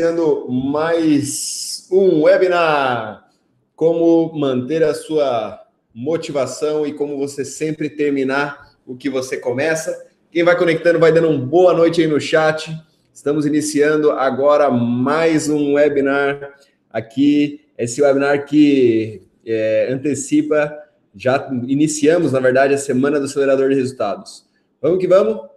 Tendo 0.00 0.48
mais 0.48 1.86
um 1.92 2.22
webinar. 2.22 3.28
Como 3.76 4.32
manter 4.34 4.82
a 4.82 4.94
sua 4.94 5.62
motivação 5.94 6.86
e 6.86 6.94
como 6.94 7.18
você 7.18 7.44
sempre 7.44 7.90
terminar 7.90 8.78
o 8.86 8.96
que 8.96 9.10
você 9.10 9.36
começa. 9.36 10.06
Quem 10.32 10.42
vai 10.42 10.56
conectando 10.56 10.98
vai 10.98 11.12
dando 11.12 11.28
uma 11.28 11.44
boa 11.44 11.74
noite 11.74 12.00
aí 12.00 12.06
no 12.06 12.18
chat. 12.18 12.74
Estamos 13.12 13.44
iniciando 13.44 14.10
agora 14.12 14.70
mais 14.70 15.50
um 15.50 15.74
webinar 15.74 16.54
aqui. 16.88 17.60
Esse 17.76 18.00
webinar 18.00 18.46
que 18.46 19.20
é, 19.44 19.92
antecipa, 19.92 20.74
já 21.14 21.46
iniciamos, 21.68 22.32
na 22.32 22.40
verdade, 22.40 22.72
a 22.72 22.78
semana 22.78 23.18
do 23.18 23.26
acelerador 23.26 23.68
de 23.68 23.74
resultados. 23.74 24.46
Vamos 24.80 24.98
que 24.98 25.06
vamos? 25.06 25.49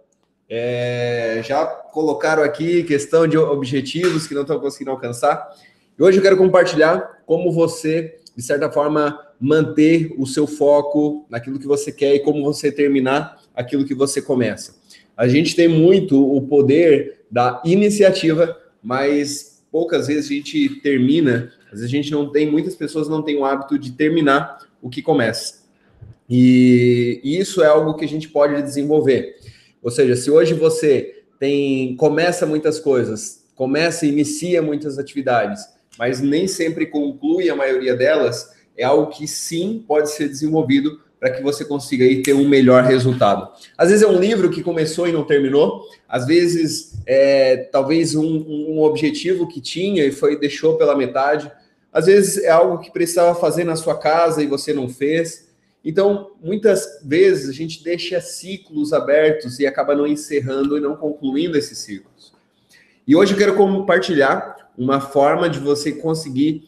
É, 0.48 1.40
já 1.44 1.64
colocaram 1.64 2.42
aqui 2.42 2.82
questão 2.82 3.26
de 3.26 3.36
objetivos 3.36 4.26
que 4.26 4.34
não 4.34 4.42
estão 4.42 4.58
conseguindo 4.60 4.90
alcançar. 4.90 5.48
E 5.98 6.02
hoje 6.02 6.18
eu 6.18 6.22
quero 6.22 6.36
compartilhar 6.36 7.22
como 7.26 7.52
você, 7.52 8.16
de 8.36 8.42
certa 8.42 8.70
forma, 8.70 9.18
manter 9.40 10.14
o 10.18 10.26
seu 10.26 10.46
foco 10.46 11.26
naquilo 11.30 11.58
que 11.58 11.66
você 11.66 11.90
quer 11.90 12.14
e 12.14 12.20
como 12.20 12.42
você 12.42 12.70
terminar 12.70 13.40
aquilo 13.54 13.84
que 13.84 13.94
você 13.94 14.20
começa. 14.20 14.74
A 15.16 15.28
gente 15.28 15.54
tem 15.54 15.68
muito 15.68 16.20
o 16.20 16.42
poder 16.42 17.24
da 17.30 17.62
iniciativa, 17.64 18.56
mas 18.82 19.64
poucas 19.70 20.06
vezes 20.08 20.26
a 20.26 20.34
gente 20.34 20.80
termina. 20.80 21.52
Às 21.66 21.80
vezes 21.80 21.86
a 21.86 21.88
gente 21.88 22.10
não 22.10 22.30
tem, 22.30 22.50
muitas 22.50 22.74
pessoas 22.74 23.08
não 23.08 23.22
têm 23.22 23.36
o 23.36 23.44
hábito 23.44 23.78
de 23.78 23.92
terminar 23.92 24.58
o 24.82 24.90
que 24.90 25.00
começa. 25.00 25.64
E 26.28 27.20
isso 27.22 27.62
é 27.62 27.66
algo 27.66 27.94
que 27.94 28.04
a 28.04 28.08
gente 28.08 28.28
pode 28.28 28.60
desenvolver. 28.62 29.36
Ou 29.84 29.90
seja, 29.90 30.16
se 30.16 30.30
hoje 30.30 30.54
você 30.54 31.22
tem 31.38 31.94
começa 31.96 32.46
muitas 32.46 32.80
coisas, 32.80 33.44
começa 33.54 34.06
e 34.06 34.08
inicia 34.08 34.62
muitas 34.62 34.98
atividades, 34.98 35.62
mas 35.98 36.20
nem 36.20 36.48
sempre 36.48 36.86
conclui 36.86 37.50
a 37.50 37.54
maioria 37.54 37.94
delas, 37.94 38.50
é 38.76 38.82
algo 38.82 39.12
que 39.12 39.28
sim 39.28 39.84
pode 39.86 40.10
ser 40.10 40.26
desenvolvido 40.26 41.00
para 41.20 41.30
que 41.30 41.42
você 41.42 41.64
consiga 41.64 42.04
aí 42.04 42.22
ter 42.22 42.32
um 42.32 42.48
melhor 42.48 42.82
resultado. 42.84 43.48
Às 43.78 43.90
vezes 43.90 44.02
é 44.02 44.08
um 44.08 44.18
livro 44.18 44.50
que 44.50 44.62
começou 44.62 45.06
e 45.06 45.12
não 45.12 45.24
terminou, 45.24 45.82
às 46.08 46.26
vezes 46.26 47.00
é 47.06 47.56
talvez 47.70 48.14
um, 48.14 48.44
um 48.48 48.82
objetivo 48.82 49.46
que 49.46 49.60
tinha 49.60 50.04
e 50.04 50.12
foi 50.12 50.38
deixou 50.38 50.76
pela 50.76 50.96
metade, 50.96 51.50
às 51.92 52.06
vezes 52.06 52.42
é 52.42 52.50
algo 52.50 52.78
que 52.78 52.90
precisava 52.90 53.38
fazer 53.38 53.64
na 53.64 53.76
sua 53.76 53.96
casa 53.96 54.42
e 54.42 54.46
você 54.46 54.72
não 54.72 54.88
fez. 54.88 55.48
Então, 55.84 56.30
muitas 56.42 57.00
vezes 57.04 57.48
a 57.48 57.52
gente 57.52 57.84
deixa 57.84 58.20
ciclos 58.20 58.92
abertos 58.92 59.58
e 59.58 59.66
acaba 59.66 59.94
não 59.94 60.06
encerrando 60.06 60.78
e 60.78 60.80
não 60.80 60.96
concluindo 60.96 61.58
esses 61.58 61.78
ciclos. 61.78 62.32
E 63.06 63.14
hoje 63.14 63.34
eu 63.34 63.38
quero 63.38 63.54
compartilhar 63.54 64.70
uma 64.78 65.00
forma 65.00 65.48
de 65.48 65.58
você 65.58 65.92
conseguir 65.92 66.66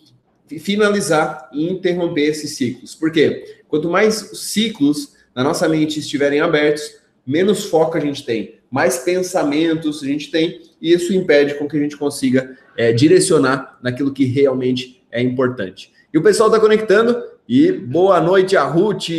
finalizar 0.60 1.48
e 1.52 1.68
interromper 1.68 2.26
esses 2.26 2.56
ciclos. 2.56 2.94
Por 2.94 3.10
quê? 3.10 3.62
Quanto 3.68 3.88
mais 3.88 4.14
ciclos 4.14 5.16
na 5.34 5.42
nossa 5.42 5.68
mente 5.68 5.98
estiverem 5.98 6.40
abertos, 6.40 7.00
menos 7.26 7.64
foco 7.64 7.96
a 7.96 8.00
gente 8.00 8.24
tem, 8.24 8.56
mais 8.70 8.98
pensamentos 8.98 10.02
a 10.02 10.06
gente 10.06 10.30
tem, 10.30 10.60
e 10.80 10.92
isso 10.92 11.12
impede 11.12 11.54
com 11.54 11.66
que 11.66 11.76
a 11.76 11.80
gente 11.80 11.96
consiga 11.96 12.56
é, 12.76 12.92
direcionar 12.92 13.78
naquilo 13.82 14.12
que 14.12 14.24
realmente 14.24 15.02
é 15.10 15.20
importante. 15.20 15.90
E 16.12 16.18
o 16.18 16.22
pessoal 16.22 16.48
está 16.48 16.60
conectando, 16.60 17.20
e 17.48 17.70
boa 17.70 18.20
noite 18.20 18.56
a 18.56 18.64
Ruth, 18.64 19.10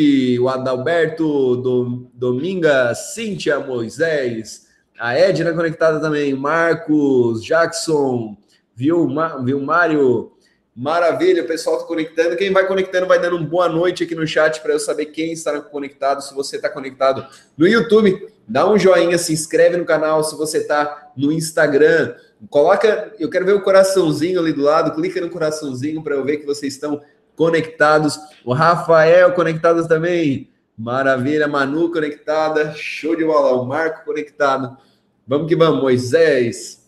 o 0.41 0.49
Adalberto, 0.49 1.55
do, 1.55 2.09
Dominga, 2.13 2.93
Cíntia, 2.93 3.57
Moisés, 3.57 4.67
a 4.99 5.17
Edna 5.17 5.53
conectada 5.53 5.97
também, 6.01 6.33
Marcos, 6.33 7.41
Jackson, 7.41 8.35
viu, 8.75 9.07
Mário, 9.07 10.33
maravilha, 10.75 11.43
o 11.43 11.47
pessoal 11.47 11.77
está 11.77 11.87
conectando. 11.87 12.35
Quem 12.35 12.51
vai 12.51 12.67
conectando 12.67 13.07
vai 13.07 13.17
dando 13.17 13.41
boa 13.45 13.69
noite 13.69 14.03
aqui 14.03 14.13
no 14.13 14.27
chat 14.27 14.59
para 14.61 14.73
eu 14.73 14.79
saber 14.79 15.05
quem 15.05 15.31
está 15.31 15.61
conectado. 15.61 16.21
Se 16.21 16.33
você 16.33 16.57
está 16.57 16.69
conectado 16.69 17.25
no 17.57 17.65
YouTube, 17.65 18.27
dá 18.45 18.69
um 18.69 18.77
joinha, 18.77 19.17
se 19.17 19.31
inscreve 19.31 19.77
no 19.77 19.85
canal. 19.85 20.21
Se 20.21 20.35
você 20.35 20.57
está 20.57 21.11
no 21.15 21.31
Instagram, 21.31 22.13
coloca, 22.49 23.13
eu 23.17 23.29
quero 23.29 23.45
ver 23.45 23.53
o 23.53 23.61
coraçãozinho 23.61 24.39
ali 24.39 24.51
do 24.51 24.63
lado, 24.63 24.93
clica 24.93 25.21
no 25.21 25.29
coraçãozinho 25.29 26.03
para 26.03 26.15
eu 26.15 26.25
ver 26.25 26.37
que 26.37 26.45
vocês 26.45 26.73
estão 26.73 27.01
conectados. 27.37 28.19
O 28.43 28.51
Rafael 28.51 29.31
conectado 29.33 29.87
também. 29.87 30.49
Maravilha, 30.77 31.47
Manu 31.47 31.91
conectada, 31.91 32.73
show 32.75 33.15
de 33.15 33.23
bola. 33.23 33.53
O 33.61 33.65
Marco 33.65 34.03
conectado. 34.03 34.75
Vamos 35.25 35.47
que 35.47 35.55
vamos, 35.55 35.81
Moisés. 35.81 36.85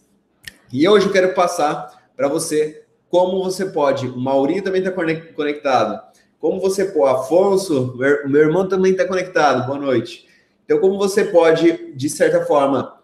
E 0.74 0.88
hoje 0.88 1.06
eu 1.06 1.12
quero 1.12 1.34
passar 1.34 2.10
para 2.18 2.28
você 2.28 2.84
como 3.10 3.44
você 3.44 3.68
pode. 3.68 4.08
O 4.08 4.18
Mauri 4.18 4.62
também 4.62 4.84
está 4.84 4.92
conectado. 4.92 6.02
Como 6.40 6.60
você 6.60 6.86
pode. 6.86 7.22
Afonso, 7.22 7.96
meu 7.98 8.42
irmão 8.42 8.68
também 8.68 8.92
está 8.92 9.06
conectado. 9.06 9.66
Boa 9.68 9.80
noite. 9.80 10.28
Então, 10.66 10.80
como 10.80 10.98
você 10.98 11.26
pode, 11.26 11.94
de 11.96 12.10
certa 12.10 12.46
forma, 12.46 13.00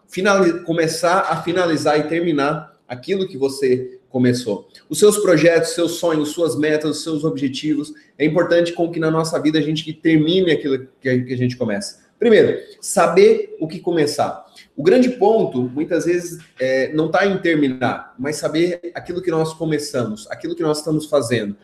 começar 0.64 1.20
a 1.30 1.42
finalizar 1.42 1.98
e 1.98 2.04
terminar 2.04 2.76
aquilo 2.86 3.26
que 3.26 3.36
você 3.36 4.00
começou. 4.16 4.66
Os 4.88 4.98
seus 4.98 5.18
projetos, 5.18 5.74
seus 5.74 5.98
sonhos, 5.98 6.30
suas 6.30 6.56
metas, 6.56 7.02
seus 7.02 7.22
objetivos. 7.22 7.92
É 8.16 8.24
importante 8.24 8.72
com 8.72 8.90
que 8.90 8.98
na 8.98 9.10
nossa 9.10 9.38
vida 9.38 9.58
a 9.58 9.60
gente 9.60 9.92
termine 9.92 10.50
aquilo 10.52 10.88
que 10.98 11.08
a 11.10 11.36
gente 11.36 11.54
começa. 11.54 12.06
Primeiro, 12.18 12.58
saber 12.80 13.54
o 13.60 13.68
que 13.68 13.78
começar. 13.78 14.46
O 14.74 14.82
grande 14.82 15.10
ponto, 15.10 15.60
muitas 15.60 16.06
vezes, 16.06 16.42
é, 16.58 16.90
não 16.94 17.06
está 17.06 17.26
em 17.26 17.36
terminar, 17.36 18.14
mas 18.18 18.36
saber 18.36 18.90
aquilo 18.94 19.20
que 19.20 19.30
nós 19.30 19.52
começamos, 19.52 20.26
aquilo 20.30 20.56
que 20.56 20.62
nós 20.62 20.78
estamos 20.78 21.04
fazendo, 21.04 21.54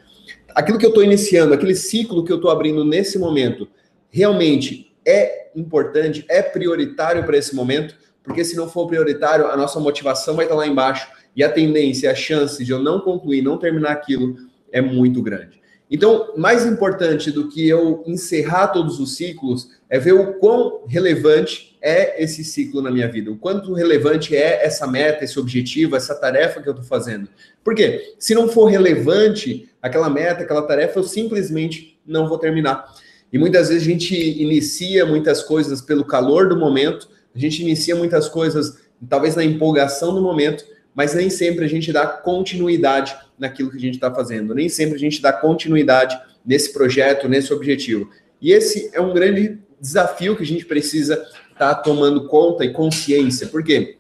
aquilo 0.55 0.77
que 0.77 0.85
eu 0.85 0.91
estou 0.91 1.03
iniciando, 1.03 1.55
aquele 1.55 1.75
ciclo 1.75 2.23
que 2.23 2.31
eu 2.31 2.37
estou 2.37 2.51
abrindo 2.51 2.85
nesse 2.85 3.19
momento, 3.19 3.67
realmente 4.11 4.95
é 5.07 5.49
importante, 5.57 6.23
é 6.29 6.43
prioritário 6.43 7.25
para 7.25 7.39
esse 7.39 7.55
momento, 7.55 7.95
porque 8.23 8.45
se 8.45 8.55
não 8.57 8.69
for 8.69 8.87
prioritário, 8.87 9.47
a 9.47 9.57
nossa 9.57 9.81
motivação 9.81 10.37
vai 10.37 10.45
estar 10.45 10.55
lá 10.55 10.67
embaixo 10.67 11.22
e 11.35 11.43
a 11.43 11.51
tendência, 11.51 12.11
a 12.11 12.15
chance 12.15 12.65
de 12.65 12.71
eu 12.71 12.79
não 12.79 13.01
concluir, 13.01 13.43
não 13.43 13.59
terminar 13.59 13.93
aquilo 13.93 14.37
é 14.71 14.81
muito 14.81 15.23
grande. 15.23 15.63
Então, 15.91 16.33
mais 16.39 16.65
importante 16.65 17.31
do 17.31 17.51
que 17.51 17.69
eu 17.69 18.03
encerrar 18.07 18.69
todos 18.69 18.99
os 18.99 19.15
ciclos 19.15 19.69
é 19.91 19.99
ver 19.99 20.13
o 20.13 20.39
quão 20.39 20.87
relevante 20.87 21.77
é 21.83 22.23
esse 22.23 22.43
ciclo 22.43 22.81
na 22.81 22.91
minha 22.91 23.09
vida, 23.09 23.31
o 23.31 23.37
quanto 23.37 23.75
relevante 23.75 24.35
é 24.35 24.65
essa 24.65 24.87
meta, 24.87 25.23
esse 25.23 25.39
objetivo, 25.39 25.95
essa 25.95 26.15
tarefa 26.15 26.63
que 26.63 26.69
eu 26.69 26.73
estou 26.73 26.87
fazendo. 26.87 27.29
Por 27.63 27.75
quê? 27.75 28.15
Se 28.19 28.35
não 28.35 28.49
for 28.49 28.67
relevante 28.67 29.69
aquela 29.83 30.09
meta, 30.09 30.45
aquela 30.45 30.63
tarefa, 30.63 30.99
eu 30.99 31.03
simplesmente 31.03 32.01
não 32.07 32.27
vou 32.27 32.39
terminar. 32.39 32.95
E 33.31 33.37
muitas 33.37 33.69
vezes 33.69 33.83
a 33.83 33.91
gente 33.91 34.15
inicia 34.15 35.05
muitas 35.05 35.43
coisas 35.43 35.83
pelo 35.83 36.07
calor 36.07 36.49
do 36.49 36.57
momento, 36.57 37.09
a 37.35 37.39
gente 37.39 37.61
inicia 37.61 37.95
muitas 37.95 38.29
coisas 38.31 38.79
talvez 39.09 39.37
na 39.37 39.45
empolgação 39.45 40.15
do 40.15 40.23
momento, 40.23 40.65
mas 40.95 41.15
nem 41.15 41.31
sempre 41.31 41.65
a 41.65 41.69
gente 41.69 41.93
dá 41.93 42.07
continuidade 42.07 43.17
naquilo 43.39 43.71
que 43.71 43.77
a 43.77 43.81
gente 43.81 43.95
está 43.95 44.13
fazendo, 44.15 44.55
nem 44.55 44.69
sempre 44.69 44.97
a 44.97 44.99
gente 44.99 45.21
dá 45.21 45.33
continuidade 45.33 46.19
nesse 46.45 46.73
projeto, 46.73 47.29
nesse 47.29 47.53
objetivo. 47.53 48.11
E 48.41 48.53
esse 48.53 48.91
é 48.93 49.01
um 49.01 49.15
grande 49.15 49.59
desafio 49.81 50.37
que 50.37 50.43
a 50.43 50.47
gente 50.47 50.65
precisa 50.65 51.15
estar 51.53 51.75
tá 51.75 51.75
tomando 51.75 52.27
conta 52.29 52.65
e 52.65 52.73
consciência. 52.73 53.47
Por 53.47 53.63
quê? 53.63 53.99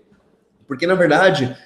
Porque, 0.66 0.86
na 0.86 0.94
verdade, 0.94 1.56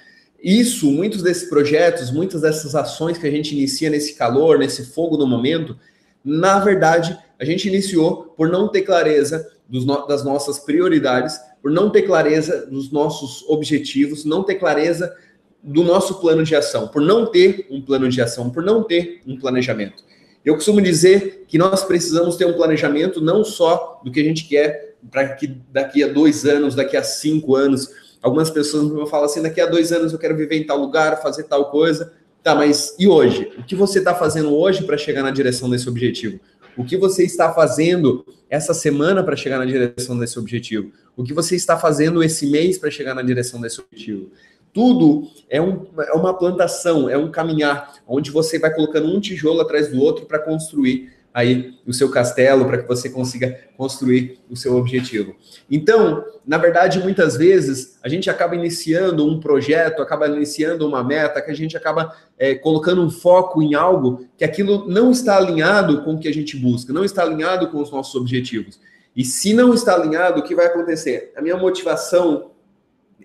isso, 0.43 0.91
muitos 0.91 1.23
desses 1.23 1.49
projetos, 1.49 2.11
muitas 2.11 2.43
dessas 2.43 2.75
ações 2.75 3.19
que 3.19 3.27
a 3.27 3.31
gente 3.31 3.55
inicia 3.55 3.91
nesse 3.91 4.15
calor, 4.15 4.59
nesse 4.59 4.87
fogo 4.87 5.17
do 5.17 5.27
momento, 5.27 5.77
na 6.25 6.59
verdade, 6.59 7.17
a 7.39 7.45
gente 7.45 7.69
iniciou 7.69 8.35
por 8.37 8.49
não 8.49 8.69
ter 8.69 8.83
clareza 8.83 9.47
no, 9.69 10.07
das 10.07 10.25
nossas 10.25 10.59
prioridades, 10.59 11.39
por 11.67 11.73
não 11.73 11.91
ter 11.91 12.03
clareza 12.03 12.65
dos 12.71 12.93
nossos 12.93 13.45
objetivos, 13.49 14.25
não 14.25 14.45
ter 14.45 14.55
clareza 14.55 15.13
do 15.61 15.83
nosso 15.83 16.21
plano 16.21 16.45
de 16.45 16.55
ação, 16.55 16.87
por 16.87 17.03
não 17.03 17.27
ter 17.27 17.67
um 17.69 17.83
plano 17.83 18.09
de 18.09 18.23
ação, 18.23 18.51
por 18.51 18.63
não 18.63 18.85
ter 18.85 19.21
um 19.27 19.37
planejamento. 19.37 20.05
Eu 20.45 20.55
costumo 20.55 20.81
dizer 20.81 21.45
que 21.49 21.59
nós 21.59 21.83
precisamos 21.83 22.37
ter 22.37 22.45
um 22.47 22.53
planejamento 22.53 23.21
não 23.21 23.43
só 23.43 24.01
do 24.05 24.13
que 24.13 24.21
a 24.21 24.23
gente 24.23 24.47
quer 24.47 24.95
para 25.11 25.31
que 25.31 25.49
daqui 25.73 26.05
a 26.05 26.07
dois 26.07 26.45
anos, 26.45 26.77
daqui 26.77 26.97
a 26.97 27.03
cinco 27.03 27.57
anos. 27.57 27.91
Algumas 28.23 28.49
pessoas 28.49 28.89
me 28.89 29.05
falam 29.11 29.27
assim: 29.27 29.43
daqui 29.43 29.61
a 29.61 29.67
dois 29.67 29.91
anos 29.91 30.13
eu 30.13 30.21
quero 30.21 30.37
viver 30.37 30.59
em 30.59 30.65
tal 30.65 30.79
lugar, 30.79 31.21
fazer 31.21 31.43
tal 31.49 31.69
coisa. 31.69 32.13
Tá, 32.45 32.55
mas 32.55 32.95
e 32.97 33.09
hoje? 33.09 33.51
O 33.59 33.65
que 33.65 33.75
você 33.75 33.99
está 33.99 34.15
fazendo 34.15 34.55
hoje 34.55 34.85
para 34.85 34.97
chegar 34.97 35.25
na 35.25 35.33
direção 35.33 35.69
desse 35.69 35.89
objetivo? 35.89 36.39
O 36.77 36.85
que 36.85 36.97
você 36.97 37.25
está 37.25 37.53
fazendo 37.53 38.25
essa 38.51 38.75
semana 38.75 39.23
para 39.23 39.35
chegar 39.35 39.59
na 39.59 39.65
direção 39.65 40.19
desse 40.19 40.39
objetivo? 40.39 40.93
O 41.17 41.25
que 41.25 41.33
você 41.33 41.57
está 41.57 41.79
fazendo 41.79 42.23
esse 42.23 42.47
mês 42.47 42.79
para 42.79 42.91
chegar 42.91 43.15
na 43.15 43.23
direção 43.23 43.61
desse 43.61 43.81
objetivo? 43.81 44.31
Tudo 44.73 45.27
é, 45.49 45.61
um, 45.61 45.87
é 45.99 46.13
uma 46.13 46.35
plantação, 46.35 47.09
é 47.09 47.17
um 47.17 47.31
caminhar, 47.31 47.95
onde 48.07 48.31
você 48.31 48.59
vai 48.59 48.75
colocando 48.75 49.09
um 49.09 49.19
tijolo 49.19 49.63
atrás 49.63 49.89
do 49.89 49.99
outro 49.99 50.27
para 50.27 50.39
construir 50.39 51.16
aí 51.37 51.75
o 51.87 51.93
seu 51.93 52.11
castelo, 52.11 52.65
para 52.65 52.79
que 52.79 52.89
você 52.89 53.11
consiga 53.11 53.61
construir 53.77 54.41
o 54.49 54.57
seu 54.57 54.75
objetivo. 54.75 55.37
Então, 55.71 56.25
na 56.47 56.57
verdade, 56.57 56.99
muitas 56.99 57.37
vezes 57.37 57.99
a 58.03 58.09
gente 58.09 58.31
acaba 58.31 58.57
iniciando 58.57 59.31
um 59.31 59.39
projeto, 59.39 60.01
acaba 60.01 60.27
iniciando 60.29 60.89
uma 60.89 61.05
meta, 61.05 61.43
que 61.43 61.51
a 61.51 61.55
gente 61.55 61.77
acaba 61.77 62.17
é, 62.39 62.55
colocando 62.55 63.03
um 63.03 63.11
foco 63.11 63.61
em 63.61 63.75
algo 63.75 64.27
que 64.39 64.45
aquilo 64.45 64.89
não 64.89 65.11
está 65.11 65.37
alinhado 65.37 66.03
com 66.05 66.15
o 66.15 66.19
que 66.19 66.27
a 66.27 66.33
gente 66.33 66.57
busca, 66.57 66.91
não 66.91 67.05
está 67.05 67.23
alinhado 67.23 67.69
com 67.69 67.83
os 67.83 67.91
nossos 67.91 68.15
objetivos. 68.15 68.81
E 69.15 69.23
se 69.23 69.53
não 69.53 69.75
está 69.75 69.95
alinhado, 69.95 70.41
o 70.41 70.43
que 70.43 70.55
vai 70.55 70.65
acontecer? 70.65 71.35
A 71.37 71.43
minha 71.43 71.59
motivação, 71.59 72.53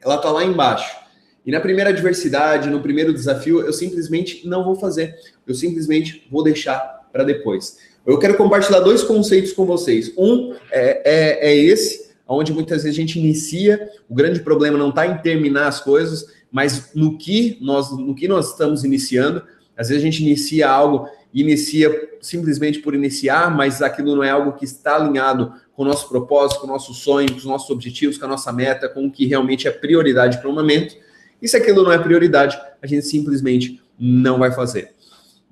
ela 0.01 0.15
está 0.15 0.29
lá 0.29 0.43
embaixo. 0.43 0.97
E 1.45 1.51
na 1.51 1.61
primeira 1.61 1.91
adversidade, 1.91 2.69
no 2.69 2.81
primeiro 2.81 3.13
desafio, 3.13 3.61
eu 3.61 3.71
simplesmente 3.71 4.45
não 4.45 4.65
vou 4.65 4.75
fazer. 4.75 5.15
Eu 5.47 5.55
simplesmente 5.55 6.27
vou 6.29 6.43
deixar 6.43 7.00
para 7.11 7.23
depois. 7.23 7.77
Eu 8.05 8.17
quero 8.17 8.35
compartilhar 8.35 8.79
dois 8.79 9.03
conceitos 9.03 9.53
com 9.53 9.65
vocês. 9.65 10.11
Um 10.17 10.53
é, 10.71 11.01
é, 11.05 11.51
é 11.51 11.55
esse, 11.55 12.11
onde 12.27 12.53
muitas 12.53 12.83
vezes 12.83 12.97
a 12.97 13.01
gente 13.01 13.19
inicia, 13.19 13.89
o 14.09 14.15
grande 14.15 14.39
problema 14.39 14.77
não 14.77 14.89
está 14.89 15.05
em 15.05 15.17
terminar 15.17 15.67
as 15.67 15.79
coisas, 15.79 16.25
mas 16.51 16.91
no 16.93 17.17
que 17.17 17.57
nós, 17.61 17.91
no 17.91 18.15
que 18.15 18.27
nós 18.27 18.51
estamos 18.51 18.83
iniciando. 18.83 19.43
Às 19.77 19.89
vezes 19.89 20.03
a 20.03 20.05
gente 20.05 20.21
inicia 20.21 20.69
algo 20.69 21.07
e 21.33 21.41
inicia 21.41 22.09
simplesmente 22.21 22.79
por 22.79 22.93
iniciar, 22.93 23.49
mas 23.55 23.81
aquilo 23.81 24.15
não 24.15 24.23
é 24.23 24.29
algo 24.29 24.53
que 24.53 24.65
está 24.65 24.95
alinhado 24.95 25.53
com 25.73 25.83
o 25.83 25.85
nosso 25.85 26.09
propósito, 26.09 26.59
com 26.59 26.67
o 26.67 26.69
nosso 26.69 26.93
sonho, 26.93 27.31
com 27.31 27.37
os 27.37 27.45
nossos 27.45 27.69
objetivos, 27.69 28.17
com 28.17 28.25
a 28.25 28.27
nossa 28.27 28.51
meta, 28.51 28.89
com 28.89 29.05
o 29.05 29.11
que 29.11 29.25
realmente 29.25 29.67
é 29.67 29.71
prioridade 29.71 30.39
para 30.39 30.49
o 30.49 30.53
momento. 30.53 30.95
E 31.41 31.47
se 31.47 31.55
aquilo 31.55 31.83
não 31.83 31.91
é 31.91 31.97
prioridade, 31.97 32.59
a 32.81 32.85
gente 32.85 33.05
simplesmente 33.05 33.81
não 33.97 34.39
vai 34.39 34.51
fazer. 34.51 34.93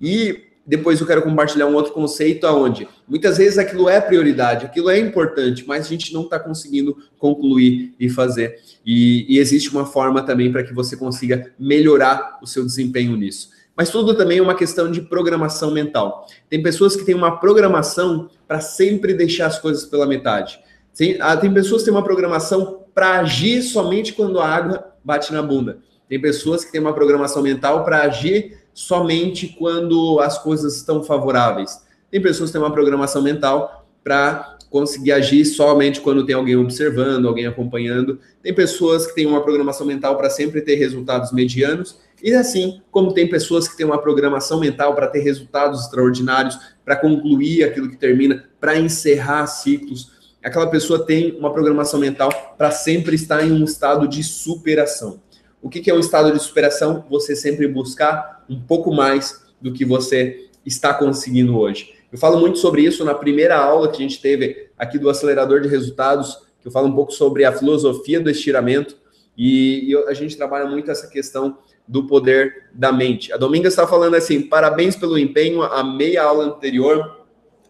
E 0.01 0.48
depois 0.69 1.01
eu 1.01 1.07
quero 1.07 1.23
compartilhar 1.23 1.65
um 1.65 1.73
outro 1.73 1.91
conceito 1.91 2.45
aonde 2.45 2.87
muitas 3.07 3.39
vezes 3.39 3.57
aquilo 3.57 3.89
é 3.89 3.99
prioridade, 3.99 4.67
aquilo 4.67 4.91
é 4.91 4.99
importante, 4.99 5.65
mas 5.67 5.87
a 5.87 5.89
gente 5.89 6.13
não 6.13 6.21
está 6.21 6.39
conseguindo 6.39 6.95
concluir 7.17 7.95
e 7.99 8.07
fazer. 8.07 8.59
E, 8.85 9.25
e 9.27 9.39
existe 9.39 9.71
uma 9.71 9.83
forma 9.83 10.21
também 10.21 10.51
para 10.51 10.63
que 10.63 10.71
você 10.71 10.95
consiga 10.95 11.51
melhorar 11.57 12.37
o 12.39 12.45
seu 12.45 12.63
desempenho 12.63 13.17
nisso. 13.17 13.49
Mas 13.75 13.89
tudo 13.89 14.13
também 14.13 14.37
é 14.37 14.41
uma 14.41 14.53
questão 14.53 14.91
de 14.91 15.01
programação 15.01 15.71
mental. 15.71 16.27
Tem 16.47 16.61
pessoas 16.61 16.95
que 16.95 17.03
têm 17.03 17.15
uma 17.15 17.39
programação 17.39 18.29
para 18.47 18.59
sempre 18.59 19.13
deixar 19.15 19.47
as 19.47 19.57
coisas 19.57 19.85
pela 19.85 20.05
metade. 20.05 20.59
Tem, 20.95 21.17
ah, 21.19 21.35
tem 21.35 21.51
pessoas 21.51 21.81
que 21.81 21.85
têm 21.85 21.93
uma 21.95 22.03
programação 22.03 22.83
para 22.93 23.21
agir 23.21 23.63
somente 23.63 24.13
quando 24.13 24.39
a 24.39 24.47
água 24.47 24.93
bate 25.03 25.33
na 25.33 25.41
bunda. 25.41 25.79
Tem 26.09 26.19
pessoas 26.19 26.65
que 26.65 26.71
têm 26.71 26.81
uma 26.81 26.93
programação 26.93 27.43
mental 27.43 27.85
para 27.85 28.01
agir 28.01 28.57
somente 28.73 29.55
quando 29.59 30.19
as 30.19 30.41
coisas 30.41 30.75
estão 30.75 31.03
favoráveis. 31.03 31.85
Tem 32.09 32.19
pessoas 32.19 32.49
que 32.49 32.53
têm 32.53 32.61
uma 32.61 32.73
programação 32.73 33.21
mental 33.21 33.87
para 34.03 34.57
conseguir 34.71 35.11
agir 35.11 35.45
somente 35.45 36.01
quando 36.01 36.25
tem 36.25 36.35
alguém 36.35 36.55
observando, 36.55 37.27
alguém 37.27 37.45
acompanhando. 37.45 38.19
Tem 38.41 38.53
pessoas 38.53 39.05
que 39.05 39.13
têm 39.13 39.27
uma 39.27 39.43
programação 39.43 39.85
mental 39.85 40.17
para 40.17 40.29
sempre 40.29 40.61
ter 40.61 40.75
resultados 40.75 41.31
medianos. 41.31 41.99
E 42.23 42.33
assim 42.33 42.81
como 42.91 43.13
tem 43.13 43.27
pessoas 43.27 43.67
que 43.67 43.77
têm 43.77 43.85
uma 43.85 44.01
programação 44.01 44.59
mental 44.59 44.95
para 44.95 45.07
ter 45.07 45.19
resultados 45.19 45.81
extraordinários, 45.81 46.57
para 46.83 46.95
concluir 46.95 47.63
aquilo 47.63 47.89
que 47.89 47.97
termina, 47.97 48.45
para 48.59 48.79
encerrar 48.79 49.45
ciclos, 49.47 50.11
aquela 50.43 50.67
pessoa 50.67 51.05
tem 51.05 51.37
uma 51.37 51.53
programação 51.53 51.99
mental 51.99 52.29
para 52.57 52.71
sempre 52.71 53.15
estar 53.15 53.45
em 53.45 53.51
um 53.51 53.63
estado 53.63 54.07
de 54.07 54.23
superação. 54.23 55.19
O 55.61 55.69
que, 55.69 55.89
é 55.89 55.93
um 55.93 55.99
estado 55.99 56.31
de 56.31 56.39
superação? 56.39 57.05
Você 57.09 57.35
sempre 57.35 57.67
buscar 57.67 58.45
um 58.49 58.59
pouco 58.59 58.93
mais 58.93 59.45
do 59.59 59.73
que 59.73 59.83
você 59.83 60.49
está 60.65 60.93
conseguindo 60.93 61.57
hoje. 61.57 61.93
Eu 62.11 62.17
falo 62.17 62.39
muito 62.39 62.57
sobre 62.57 62.81
isso 62.81 63.03
na 63.03 63.13
primeira 63.13 63.57
aula 63.57 63.89
que 63.89 63.97
a 63.97 64.07
gente 64.07 64.21
teve 64.21 64.69
aqui 64.77 64.97
do 64.97 65.09
acelerador 65.09 65.61
de 65.61 65.67
resultados, 65.67 66.37
que 66.61 66.67
eu 66.67 66.71
falo 66.71 66.87
um 66.87 66.95
pouco 66.95 67.11
sobre 67.11 67.45
a 67.45 67.51
filosofia 67.51 68.19
do 68.19 68.29
estiramento 68.29 68.97
e, 69.37 69.95
a 70.07 70.13
gente 70.13 70.35
trabalha 70.35 70.65
muito 70.65 70.91
essa 70.91 71.07
questão 71.07 71.57
do 71.87 72.05
poder 72.05 72.65
da 72.73 72.91
mente. 72.91 73.31
A 73.31 73.37
Dominga 73.37 73.67
está 73.67 73.87
falando 73.87 74.15
assim: 74.15 74.41
parabéns 74.41 74.95
pelo 74.95 75.17
empenho, 75.17 75.61
a 75.61 75.83
meia 75.83 76.23
aula 76.23 76.45
anterior. 76.45 77.19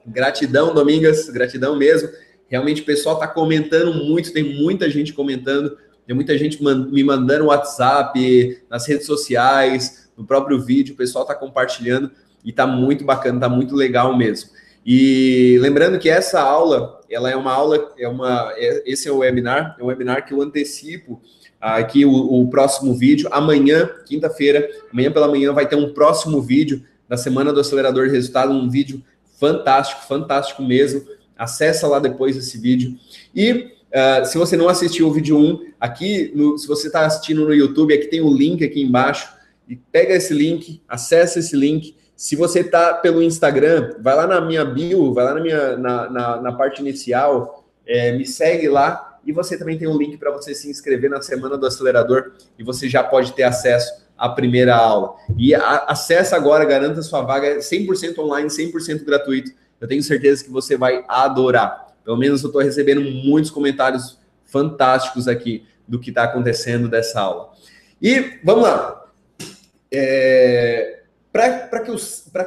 Gratidão, 0.05 0.73
Domingas, 0.73 1.29
gratidão 1.29 1.75
mesmo. 1.75 2.09
Realmente 2.47 2.81
o 2.81 2.85
pessoal 2.85 3.15
está 3.15 3.27
comentando 3.27 3.93
muito, 3.93 4.33
tem 4.33 4.43
muita 4.43 4.89
gente 4.89 5.13
comentando, 5.13 5.77
tem 6.09 6.15
muita 6.15 6.35
gente 6.35 6.57
me 6.63 7.03
mandando 7.03 7.45
WhatsApp, 7.45 8.63
nas 8.67 8.87
redes 8.87 9.05
sociais, 9.05 10.09
no 10.17 10.25
próprio 10.25 10.59
vídeo, 10.59 10.95
o 10.95 10.97
pessoal 10.97 11.21
está 11.21 11.35
compartilhando 11.35 12.09
e 12.43 12.49
está 12.49 12.65
muito 12.65 13.05
bacana, 13.05 13.35
está 13.35 13.47
muito 13.47 13.75
legal 13.75 14.17
mesmo. 14.17 14.49
E 14.83 15.59
lembrando 15.61 15.99
que 15.99 16.09
essa 16.09 16.41
aula, 16.41 16.99
ela 17.11 17.29
é 17.29 17.35
uma 17.35 17.51
aula, 17.51 17.93
é 17.95 18.07
uma, 18.07 18.51
é, 18.57 18.81
esse 18.87 19.07
é 19.07 19.11
o 19.11 19.19
webinar, 19.19 19.75
é 19.79 19.83
um 19.83 19.85
webinar 19.85 20.25
que 20.25 20.33
eu 20.33 20.41
antecipo 20.41 21.21
aqui 21.61 22.03
o, 22.03 22.11
o 22.11 22.49
próximo 22.49 22.95
vídeo. 22.95 23.29
Amanhã, 23.31 23.87
quinta-feira, 24.07 24.67
amanhã 24.91 25.11
pela 25.11 25.27
manhã 25.27 25.53
vai 25.53 25.67
ter 25.67 25.75
um 25.75 25.93
próximo 25.93 26.41
vídeo 26.41 26.83
da 27.07 27.17
semana 27.17 27.53
do 27.53 27.59
acelerador 27.59 28.07
de 28.07 28.13
resultado, 28.13 28.51
um 28.51 28.67
vídeo 28.67 29.03
fantástico, 29.39 30.07
fantástico 30.07 30.63
mesmo 30.63 31.05
acessa 31.39 31.87
lá 31.87 31.99
depois 31.99 32.35
esse 32.35 32.57
vídeo. 32.57 32.97
E 33.33 33.78
uh, 33.93 34.25
se 34.25 34.37
você 34.37 34.55
não 34.55 34.69
assistiu 34.69 35.07
o 35.07 35.11
vídeo 35.11 35.37
1, 35.37 35.73
aqui, 35.79 36.31
no, 36.35 36.57
se 36.57 36.67
você 36.67 36.87
está 36.87 37.05
assistindo 37.05 37.45
no 37.45 37.53
YouTube, 37.53 37.93
aqui 37.93 38.07
tem 38.07 38.21
o 38.21 38.27
um 38.27 38.33
link 38.33 38.63
aqui 38.63 38.81
embaixo, 38.81 39.29
e 39.67 39.75
pega 39.75 40.15
esse 40.15 40.33
link, 40.33 40.81
acessa 40.87 41.39
esse 41.39 41.55
link. 41.55 41.95
Se 42.15 42.35
você 42.35 42.61
está 42.61 42.95
pelo 42.95 43.21
Instagram, 43.21 43.95
vai 43.99 44.15
lá 44.15 44.25
na 44.25 44.41
minha 44.41 44.65
bio, 44.65 45.13
vai 45.13 45.25
lá 45.25 45.35
na 45.35 45.41
minha 45.41 45.77
na, 45.77 46.09
na, 46.09 46.41
na 46.41 46.51
parte 46.51 46.81
inicial, 46.81 47.65
é, 47.85 48.11
me 48.11 48.25
segue 48.25 48.67
lá 48.67 49.19
e 49.25 49.31
você 49.31 49.57
também 49.57 49.77
tem 49.77 49.87
um 49.87 49.97
link 49.97 50.17
para 50.17 50.31
você 50.31 50.55
se 50.55 50.69
inscrever 50.69 51.09
na 51.09 51.21
semana 51.21 51.57
do 51.57 51.65
acelerador 51.65 52.31
e 52.57 52.63
você 52.63 52.89
já 52.89 53.03
pode 53.03 53.33
ter 53.33 53.43
acesso 53.43 53.93
à 54.17 54.27
primeira 54.27 54.75
aula. 54.75 55.15
E 55.37 55.53
acessa 55.53 56.35
agora, 56.35 56.65
garanta 56.65 57.01
sua 57.01 57.21
vaga 57.21 57.59
100% 57.59 58.17
online, 58.17 58.49
100% 58.49 59.05
gratuito. 59.05 59.51
Eu 59.79 59.87
tenho 59.87 60.03
certeza 60.03 60.43
que 60.43 60.49
você 60.49 60.75
vai 60.75 61.03
adorar. 61.07 61.88
Pelo 62.03 62.17
menos 62.17 62.41
eu 62.41 62.47
estou 62.47 62.61
recebendo 62.61 63.01
muitos 63.01 63.51
comentários 63.51 64.17
fantásticos 64.45 65.27
aqui 65.27 65.65
do 65.87 65.99
que 65.99 66.09
está 66.09 66.23
acontecendo 66.23 66.87
dessa 66.87 67.21
aula. 67.21 67.51
E 68.01 68.39
vamos 68.43 68.63
lá. 68.63 69.05
É, 69.91 71.01
Para 71.31 71.79
que, 71.79 71.91
eu, 71.91 71.97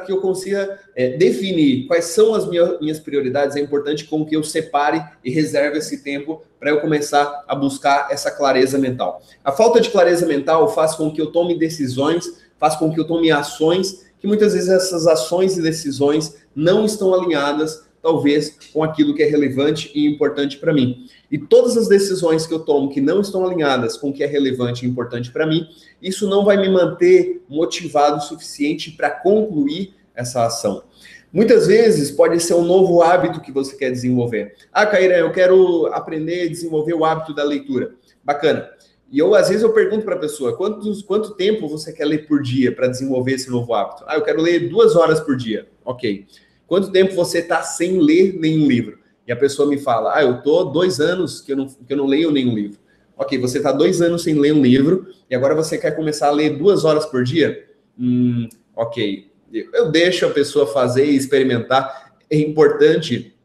que 0.05 0.11
eu 0.11 0.21
consiga 0.21 0.79
é, 0.95 1.17
definir 1.17 1.87
quais 1.87 2.05
são 2.05 2.33
as 2.33 2.47
minhas, 2.47 2.79
minhas 2.79 2.99
prioridades, 2.99 3.55
é 3.55 3.59
importante 3.59 4.05
com 4.05 4.25
que 4.25 4.35
eu 4.35 4.43
separe 4.43 5.03
e 5.23 5.29
reserve 5.29 5.77
esse 5.77 6.03
tempo 6.03 6.41
para 6.59 6.69
eu 6.69 6.81
começar 6.81 7.43
a 7.47 7.55
buscar 7.55 8.07
essa 8.11 8.31
clareza 8.31 8.77
mental. 8.77 9.21
A 9.43 9.51
falta 9.51 9.81
de 9.81 9.89
clareza 9.89 10.25
mental 10.25 10.73
faz 10.73 10.95
com 10.95 11.11
que 11.11 11.21
eu 11.21 11.31
tome 11.31 11.57
decisões, 11.57 12.41
faz 12.57 12.75
com 12.75 12.91
que 12.93 12.99
eu 12.99 13.05
tome 13.05 13.31
ações 13.31 14.03
que 14.23 14.27
muitas 14.27 14.53
vezes 14.53 14.69
essas 14.69 15.05
ações 15.05 15.57
e 15.57 15.61
decisões 15.61 16.37
não 16.55 16.85
estão 16.85 17.13
alinhadas, 17.13 17.83
talvez, 18.03 18.57
com 18.73 18.83
aquilo 18.83 19.15
que 19.15 19.23
é 19.23 19.25
relevante 19.25 19.89
e 19.95 20.05
importante 20.05 20.57
para 20.57 20.73
mim. 20.73 21.07
E 21.31 21.37
todas 21.37 21.77
as 21.77 21.87
decisões 21.87 22.45
que 22.45 22.53
eu 22.53 22.59
tomo 22.59 22.89
que 22.89 22.99
não 22.99 23.21
estão 23.21 23.45
alinhadas 23.45 23.95
com 23.95 24.09
o 24.09 24.13
que 24.13 24.23
é 24.23 24.27
relevante 24.27 24.85
e 24.85 24.89
importante 24.89 25.31
para 25.31 25.47
mim, 25.47 25.65
isso 26.01 26.29
não 26.29 26.43
vai 26.43 26.57
me 26.57 26.67
manter 26.67 27.41
motivado 27.47 28.17
o 28.17 28.21
suficiente 28.21 28.91
para 28.91 29.09
concluir 29.09 29.93
essa 30.13 30.45
ação. 30.45 30.83
Muitas 31.31 31.65
vezes 31.65 32.11
pode 32.11 32.39
ser 32.41 32.53
um 32.53 32.65
novo 32.65 33.01
hábito 33.01 33.41
que 33.41 33.51
você 33.51 33.75
quer 33.75 33.89
desenvolver. 33.89 34.53
Ah, 34.71 34.85
Caíra, 34.85 35.17
eu 35.17 35.31
quero 35.31 35.87
aprender 35.87 36.43
a 36.43 36.49
desenvolver 36.49 36.93
o 36.93 37.05
hábito 37.05 37.33
da 37.33 37.43
leitura. 37.43 37.95
Bacana. 38.23 38.69
E 39.09 39.19
eu, 39.19 39.33
às 39.33 39.47
vezes, 39.47 39.63
eu 39.63 39.71
pergunto 39.71 40.05
para 40.05 40.15
a 40.15 40.19
pessoa, 40.19 40.57
quantos, 40.57 41.01
quanto 41.01 41.35
tempo 41.35 41.67
você 41.67 41.93
quer 41.93 42.05
ler 42.05 42.27
por 42.27 42.41
dia 42.41 42.71
para 42.71 42.87
desenvolver 42.87 43.33
esse 43.33 43.49
novo 43.49 43.73
hábito? 43.73 44.03
Ah, 44.07 44.15
eu 44.15 44.23
quero 44.23 44.41
ler 44.41 44.69
duas 44.69 44.95
horas 44.95 45.19
por 45.19 45.35
dia. 45.37 45.67
Ok. 45.85 46.25
Quanto 46.67 46.91
tempo 46.91 47.13
você 47.13 47.39
está 47.39 47.61
sem 47.61 47.99
ler 47.99 48.33
nenhum 48.39 48.67
livro? 48.67 48.99
E 49.27 49.31
a 49.31 49.35
pessoa 49.35 49.67
me 49.67 49.77
fala, 49.77 50.15
ah, 50.15 50.23
eu 50.23 50.41
tô 50.41 50.65
dois 50.65 50.99
anos 50.99 51.41
que 51.41 51.51
eu 51.51 51.57
não, 51.57 51.67
que 51.67 51.93
eu 51.93 51.97
não 51.97 52.05
leio 52.05 52.31
nenhum 52.31 52.53
livro. 52.53 52.79
Ok, 53.15 53.37
você 53.37 53.57
está 53.57 53.71
dois 53.71 54.01
anos 54.01 54.23
sem 54.23 54.33
ler 54.33 54.53
um 54.53 54.61
livro 54.61 55.07
e 55.29 55.35
agora 55.35 55.55
você 55.55 55.77
quer 55.77 55.91
começar 55.95 56.27
a 56.27 56.31
ler 56.31 56.57
duas 56.57 56.83
horas 56.83 57.05
por 57.05 57.23
dia? 57.23 57.67
Hum, 57.97 58.49
ok. 58.75 59.31
Eu 59.51 59.91
deixo 59.91 60.25
a 60.25 60.31
pessoa 60.31 60.65
fazer 60.65 61.05
e 61.05 61.15
experimentar. 61.15 62.15
É 62.29 62.37
importante 62.37 63.35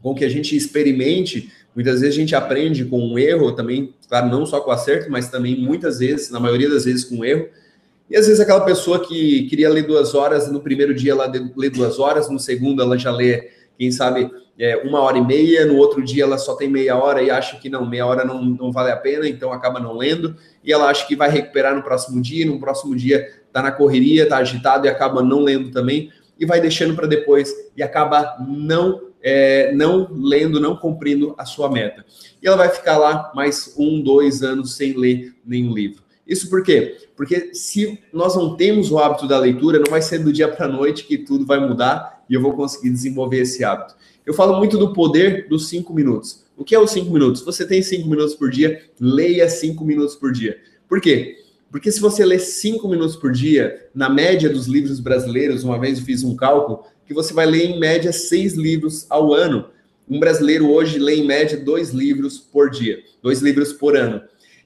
com 0.00 0.14
que 0.14 0.24
a 0.24 0.28
gente 0.28 0.56
experimente 0.56 1.50
Muitas 1.78 2.00
vezes 2.00 2.16
a 2.16 2.20
gente 2.20 2.34
aprende 2.34 2.84
com 2.84 2.98
um 2.98 3.16
erro 3.16 3.52
também, 3.52 3.94
claro, 4.08 4.28
não 4.28 4.44
só 4.44 4.60
com 4.60 4.72
acerto, 4.72 5.08
mas 5.12 5.28
também 5.30 5.56
muitas 5.56 6.00
vezes, 6.00 6.28
na 6.28 6.40
maioria 6.40 6.68
das 6.68 6.86
vezes, 6.86 7.04
com 7.04 7.18
um 7.18 7.24
erro. 7.24 7.48
E 8.10 8.16
às 8.16 8.26
vezes 8.26 8.40
aquela 8.40 8.60
pessoa 8.60 9.00
que 9.00 9.42
queria 9.44 9.68
ler 9.68 9.82
duas 9.82 10.14
horas, 10.14 10.50
no 10.50 10.60
primeiro 10.60 10.94
dia 10.94 11.12
ela 11.12 11.30
lê 11.56 11.68
duas 11.68 11.98
horas, 11.98 12.28
no 12.30 12.38
segundo 12.38 12.82
ela 12.82 12.96
já 12.96 13.10
lê, 13.10 13.50
quem 13.78 13.90
sabe, 13.90 14.30
é, 14.58 14.76
uma 14.78 15.00
hora 15.00 15.18
e 15.18 15.24
meia, 15.24 15.66
no 15.66 15.76
outro 15.76 16.02
dia 16.02 16.24
ela 16.24 16.38
só 16.38 16.56
tem 16.56 16.68
meia 16.68 16.96
hora 16.96 17.22
e 17.22 17.30
acha 17.30 17.58
que 17.58 17.68
não, 17.68 17.86
meia 17.86 18.06
hora 18.06 18.24
não, 18.24 18.42
não 18.42 18.72
vale 18.72 18.90
a 18.90 18.96
pena, 18.96 19.28
então 19.28 19.52
acaba 19.52 19.78
não 19.78 19.96
lendo, 19.96 20.34
e 20.64 20.72
ela 20.72 20.88
acha 20.88 21.06
que 21.06 21.14
vai 21.14 21.30
recuperar 21.30 21.76
no 21.76 21.82
próximo 21.82 22.20
dia, 22.20 22.44
no 22.46 22.58
próximo 22.58 22.96
dia 22.96 23.28
tá 23.52 23.62
na 23.62 23.70
correria, 23.70 24.28
tá 24.28 24.38
agitado 24.38 24.86
e 24.86 24.88
acaba 24.88 25.22
não 25.22 25.40
lendo 25.40 25.70
também. 25.70 26.10
e 26.38 26.46
vai 26.46 26.60
deixando 26.60 26.94
para 26.94 27.06
depois 27.06 27.52
e 27.76 27.82
acaba 27.82 28.36
não 28.48 29.08
é, 29.20 29.72
não 29.74 30.08
lendo, 30.12 30.60
não 30.60 30.76
cumprindo 30.76 31.34
a 31.36 31.44
sua 31.44 31.70
meta. 31.70 32.04
E 32.40 32.46
ela 32.46 32.56
vai 32.56 32.68
ficar 32.68 32.96
lá 32.96 33.32
mais 33.34 33.74
um, 33.76 34.00
dois 34.00 34.42
anos 34.42 34.76
sem 34.76 34.96
ler 34.96 35.34
nenhum 35.44 35.74
livro. 35.74 36.02
Isso 36.28 36.50
por 36.50 36.62
quê? 36.62 36.98
Porque 37.16 37.54
se 37.54 37.98
nós 38.12 38.36
não 38.36 38.54
temos 38.54 38.90
o 38.90 38.98
hábito 38.98 39.26
da 39.26 39.38
leitura, 39.38 39.78
não 39.78 39.90
vai 39.90 40.02
ser 40.02 40.18
do 40.18 40.32
dia 40.32 40.46
para 40.46 40.66
a 40.66 40.68
noite 40.68 41.04
que 41.04 41.16
tudo 41.16 41.46
vai 41.46 41.58
mudar 41.58 42.22
e 42.28 42.34
eu 42.34 42.42
vou 42.42 42.52
conseguir 42.52 42.90
desenvolver 42.90 43.40
esse 43.40 43.64
hábito. 43.64 43.96
Eu 44.26 44.34
falo 44.34 44.58
muito 44.58 44.76
do 44.76 44.92
poder 44.92 45.48
dos 45.48 45.68
cinco 45.68 45.94
minutos. 45.94 46.44
O 46.54 46.64
que 46.64 46.74
é 46.74 46.78
os 46.78 46.90
cinco 46.90 47.10
minutos? 47.10 47.40
Você 47.42 47.66
tem 47.66 47.80
cinco 47.80 48.08
minutos 48.08 48.34
por 48.34 48.50
dia, 48.50 48.82
leia 49.00 49.48
cinco 49.48 49.84
minutos 49.84 50.14
por 50.16 50.30
dia. 50.30 50.58
Por 50.86 51.00
quê? 51.00 51.38
Porque 51.70 51.90
se 51.90 52.00
você 52.00 52.24
lê 52.24 52.38
cinco 52.38 52.88
minutos 52.88 53.16
por 53.16 53.32
dia, 53.32 53.88
na 53.94 54.10
média 54.10 54.50
dos 54.50 54.66
livros 54.66 55.00
brasileiros, 55.00 55.64
uma 55.64 55.78
vez 55.78 55.98
eu 55.98 56.04
fiz 56.04 56.22
um 56.24 56.36
cálculo, 56.36 56.84
que 57.06 57.14
você 57.14 57.32
vai 57.32 57.46
ler 57.46 57.70
em 57.70 57.80
média 57.80 58.12
seis 58.12 58.54
livros 58.54 59.06
ao 59.08 59.32
ano. 59.32 59.70
Um 60.06 60.20
brasileiro 60.20 60.70
hoje 60.70 60.98
lê 60.98 61.16
em 61.16 61.26
média 61.26 61.56
dois 61.56 61.90
livros 61.90 62.38
por 62.38 62.70
dia, 62.70 62.98
dois 63.22 63.40
livros 63.40 63.72
por 63.72 63.96
ano. 63.96 64.20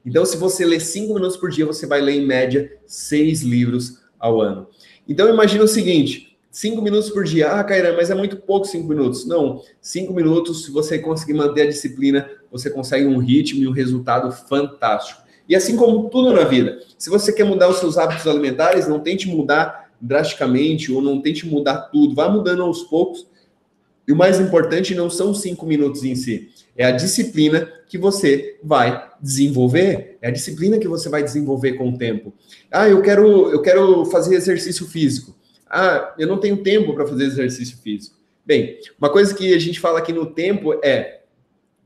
Então, 0.05 0.25
se 0.25 0.37
você 0.37 0.65
lê 0.65 0.81
cinco 0.81 1.15
minutos 1.15 1.37
por 1.37 1.51
dia, 1.51 1.65
você 1.65 1.87
vai 1.87 2.01
ler 2.01 2.17
em 2.17 2.27
média 2.27 2.73
seis 2.87 3.43
livros 3.43 4.03
ao 4.19 4.41
ano. 4.41 4.69
Então, 5.09 5.29
imagine 5.29 5.63
o 5.63 5.69
seguinte: 5.69 6.37
cinco 6.51 6.83
minutos 6.83 7.11
por 7.11 7.25
dia. 7.25 7.53
Ah, 7.53 7.65
Cairã, 7.65 7.95
mas 7.97 8.11
é 8.11 8.15
muito 8.15 8.37
pouco 8.37 8.67
cinco 8.67 8.89
minutos. 8.89 9.27
Não, 9.27 9.63
cinco 9.81 10.13
minutos, 10.13 10.65
se 10.65 10.71
você 10.71 10.99
conseguir 10.99 11.35
manter 11.35 11.63
a 11.63 11.69
disciplina, 11.69 12.29
você 12.51 12.69
consegue 12.71 13.07
um 13.07 13.19
ritmo 13.19 13.63
e 13.63 13.69
um 13.69 13.73
resultado 13.73 14.31
fantástico. 14.31 15.23
E 15.49 15.57
assim 15.57 15.77
como 15.77 16.09
tudo 16.09 16.33
na 16.33 16.45
vida, 16.45 16.81
se 16.97 17.11
você 17.11 17.33
quer 17.33 17.45
mudar 17.45 17.69
os 17.69 17.79
seus 17.79 17.99
hábitos 17.99 18.27
alimentares, 18.27 18.87
não 18.87 19.01
tente 19.01 19.29
mudar 19.29 19.91
drasticamente 20.01 20.93
ou 20.93 21.01
não 21.01 21.21
tente 21.21 21.47
mudar 21.47 21.91
tudo, 21.93 22.15
vá 22.15 22.29
mudando 22.29 22.63
aos 22.63 22.83
poucos. 22.83 23.27
E 24.13 24.15
o 24.15 24.17
mais 24.19 24.39
importante 24.39 24.95
não 24.95 25.09
são 25.09 25.35
cinco 25.35 25.65
minutos 25.65 26.05
em 26.05 26.15
si, 26.15 26.51
é 26.77 26.85
a 26.85 26.91
disciplina 26.91 27.67
que 27.89 27.97
você 27.97 28.59
vai 28.63 29.11
desenvolver, 29.19 30.19
é 30.21 30.29
a 30.29 30.31
disciplina 30.31 30.79
que 30.79 30.87
você 30.87 31.09
vai 31.09 31.23
desenvolver 31.23 31.79
com 31.79 31.89
o 31.89 31.97
tempo. 31.97 32.35
Ah, 32.71 32.87
eu 32.87 33.01
quero, 33.01 33.51
eu 33.51 33.63
quero 33.63 34.05
fazer 34.05 34.35
exercício 34.35 34.87
físico. 34.87 35.35
Ah, 35.67 36.15
eu 36.19 36.29
não 36.29 36.37
tenho 36.37 36.59
tempo 36.59 36.93
para 36.93 37.07
fazer 37.07 37.25
exercício 37.25 37.79
físico. 37.79 38.15
Bem, 38.45 38.79
uma 38.99 39.09
coisa 39.09 39.35
que 39.35 39.55
a 39.55 39.59
gente 39.59 39.81
fala 39.81 39.99
aqui 39.99 40.13
no 40.13 40.27
tempo 40.27 40.79
é 40.85 41.23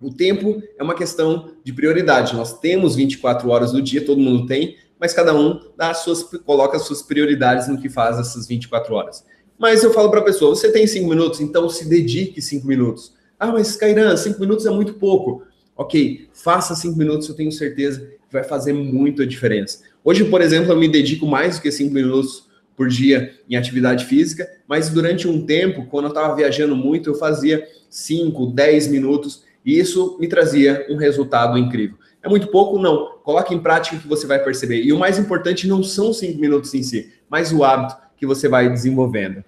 o 0.00 0.12
tempo 0.12 0.60
é 0.76 0.82
uma 0.82 0.96
questão 0.96 1.52
de 1.62 1.72
prioridade. 1.72 2.34
Nós 2.34 2.58
temos 2.58 2.96
24 2.96 3.48
horas 3.48 3.70
do 3.70 3.80
dia, 3.80 4.04
todo 4.04 4.20
mundo 4.20 4.46
tem, 4.46 4.76
mas 4.98 5.14
cada 5.14 5.32
um 5.32 5.60
dá 5.76 5.94
suas, 5.94 6.24
coloca 6.24 6.76
as 6.76 6.82
suas 6.82 7.02
prioridades 7.02 7.68
no 7.68 7.80
que 7.80 7.88
faz 7.88 8.18
essas 8.18 8.48
24 8.48 8.92
horas. 8.94 9.24
Mas 9.58 9.82
eu 9.82 9.92
falo 9.92 10.10
para 10.10 10.20
a 10.20 10.24
pessoa: 10.24 10.54
você 10.54 10.70
tem 10.70 10.86
5 10.86 11.08
minutos, 11.08 11.40
então 11.40 11.68
se 11.68 11.88
dedique 11.88 12.40
5 12.40 12.66
minutos. 12.66 13.14
Ah, 13.38 13.52
mas 13.52 13.76
Cairan, 13.76 14.16
5 14.16 14.40
minutos 14.40 14.66
é 14.66 14.70
muito 14.70 14.94
pouco. 14.94 15.42
Ok, 15.76 16.28
faça 16.32 16.74
5 16.74 16.96
minutos, 16.96 17.28
eu 17.28 17.34
tenho 17.34 17.52
certeza 17.52 18.00
que 18.00 18.32
vai 18.32 18.42
fazer 18.42 18.72
muita 18.72 19.26
diferença. 19.26 19.80
Hoje, 20.02 20.24
por 20.24 20.40
exemplo, 20.40 20.72
eu 20.72 20.76
me 20.76 20.88
dedico 20.88 21.26
mais 21.26 21.56
do 21.56 21.62
que 21.62 21.70
5 21.70 21.92
minutos 21.92 22.46
por 22.74 22.88
dia 22.88 23.34
em 23.48 23.56
atividade 23.56 24.04
física, 24.04 24.48
mas 24.66 24.88
durante 24.88 25.26
um 25.26 25.44
tempo, 25.44 25.86
quando 25.86 26.06
eu 26.06 26.10
estava 26.10 26.34
viajando 26.34 26.76
muito, 26.76 27.10
eu 27.10 27.14
fazia 27.14 27.66
5, 27.88 28.46
10 28.46 28.88
minutos 28.88 29.44
e 29.64 29.78
isso 29.78 30.16
me 30.20 30.28
trazia 30.28 30.86
um 30.88 30.96
resultado 30.96 31.58
incrível. 31.58 31.96
É 32.22 32.28
muito 32.28 32.48
pouco? 32.48 32.78
Não. 32.78 33.18
Coloque 33.22 33.54
em 33.54 33.58
prática 33.58 33.96
que 33.96 34.06
você 34.08 34.26
vai 34.26 34.42
perceber. 34.42 34.82
E 34.82 34.92
o 34.92 34.98
mais 34.98 35.18
importante 35.18 35.66
não 35.66 35.82
são 35.82 36.12
cinco 36.12 36.40
minutos 36.40 36.74
em 36.74 36.82
si, 36.82 37.12
mas 37.28 37.52
o 37.52 37.64
hábito 37.64 37.96
que 38.16 38.26
você 38.26 38.48
vai 38.48 38.68
desenvolvendo. 38.68 39.44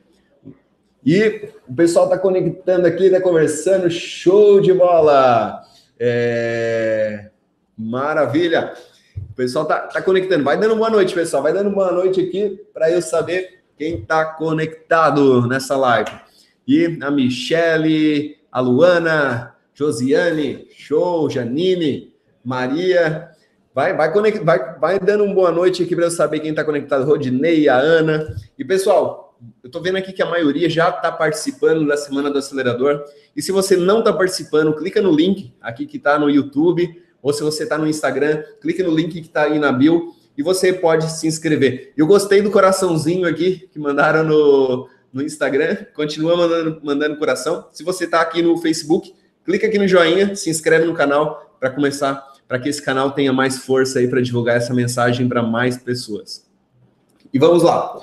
E 1.04 1.50
o 1.66 1.74
pessoal 1.74 2.06
está 2.06 2.18
conectando 2.18 2.86
aqui, 2.86 3.04
está 3.06 3.20
conversando, 3.20 3.90
show 3.90 4.60
de 4.60 4.72
bola! 4.72 5.62
É... 5.98 7.30
Maravilha! 7.76 8.74
O 9.30 9.34
pessoal 9.34 9.64
está 9.64 9.80
tá 9.80 10.02
conectando. 10.02 10.44
Vai 10.44 10.58
dando 10.58 10.76
boa 10.76 10.90
noite, 10.90 11.14
pessoal. 11.14 11.42
Vai 11.42 11.52
dando 11.52 11.70
boa 11.70 11.92
noite 11.92 12.20
aqui 12.20 12.60
para 12.74 12.90
eu 12.90 13.00
saber 13.00 13.60
quem 13.76 14.00
está 14.00 14.24
conectado 14.24 15.46
nessa 15.46 15.76
live. 15.76 16.10
E 16.66 16.98
a 17.00 17.10
Michele, 17.10 18.36
a 18.50 18.60
Luana, 18.60 19.54
Josiane, 19.72 20.66
show, 20.72 21.30
Janine, 21.30 22.12
Maria. 22.44 23.30
Vai, 23.78 23.94
vai, 23.94 24.12
conect, 24.12 24.40
vai, 24.40 24.76
vai 24.76 24.98
dando 24.98 25.22
uma 25.22 25.32
boa 25.32 25.52
noite 25.52 25.84
aqui 25.84 25.94
para 25.94 26.06
eu 26.06 26.10
saber 26.10 26.40
quem 26.40 26.50
está 26.50 26.64
conectado. 26.64 27.04
Rodinei, 27.04 27.68
a 27.68 27.76
Ana. 27.76 28.34
E 28.58 28.64
pessoal, 28.64 29.38
eu 29.62 29.68
estou 29.68 29.80
vendo 29.80 29.98
aqui 29.98 30.12
que 30.12 30.20
a 30.20 30.26
maioria 30.26 30.68
já 30.68 30.88
está 30.88 31.12
participando 31.12 31.86
da 31.86 31.96
Semana 31.96 32.28
do 32.28 32.38
Acelerador. 32.38 33.04
E 33.36 33.40
se 33.40 33.52
você 33.52 33.76
não 33.76 34.00
está 34.00 34.12
participando, 34.12 34.74
clica 34.74 35.00
no 35.00 35.12
link 35.12 35.54
aqui 35.60 35.86
que 35.86 35.96
está 35.96 36.18
no 36.18 36.28
YouTube. 36.28 37.00
Ou 37.22 37.32
se 37.32 37.40
você 37.40 37.62
está 37.62 37.78
no 37.78 37.86
Instagram, 37.86 38.42
clique 38.60 38.82
no 38.82 38.90
link 38.90 39.12
que 39.12 39.28
está 39.28 39.44
aí 39.44 39.60
na 39.60 39.70
bio 39.70 40.12
e 40.36 40.42
você 40.42 40.72
pode 40.72 41.08
se 41.12 41.28
inscrever. 41.28 41.92
Eu 41.96 42.08
gostei 42.08 42.42
do 42.42 42.50
coraçãozinho 42.50 43.28
aqui 43.28 43.68
que 43.70 43.78
mandaram 43.78 44.24
no, 44.24 44.88
no 45.12 45.22
Instagram. 45.22 45.86
Continua 45.94 46.36
mandando, 46.36 46.80
mandando 46.82 47.16
coração. 47.16 47.68
Se 47.70 47.84
você 47.84 48.06
está 48.06 48.22
aqui 48.22 48.42
no 48.42 48.58
Facebook, 48.58 49.14
clica 49.44 49.68
aqui 49.68 49.78
no 49.78 49.86
joinha, 49.86 50.34
se 50.34 50.50
inscreve 50.50 50.84
no 50.84 50.94
canal 50.94 51.54
para 51.60 51.70
começar, 51.70 52.26
para 52.48 52.58
que 52.58 52.68
esse 52.68 52.82
canal 52.82 53.12
tenha 53.12 53.32
mais 53.32 53.58
força 53.58 53.98
aí 53.98 54.08
para 54.08 54.22
divulgar 54.22 54.56
essa 54.56 54.72
mensagem 54.72 55.28
para 55.28 55.42
mais 55.42 55.76
pessoas. 55.76 56.48
E 57.32 57.38
vamos 57.38 57.62
lá. 57.62 58.00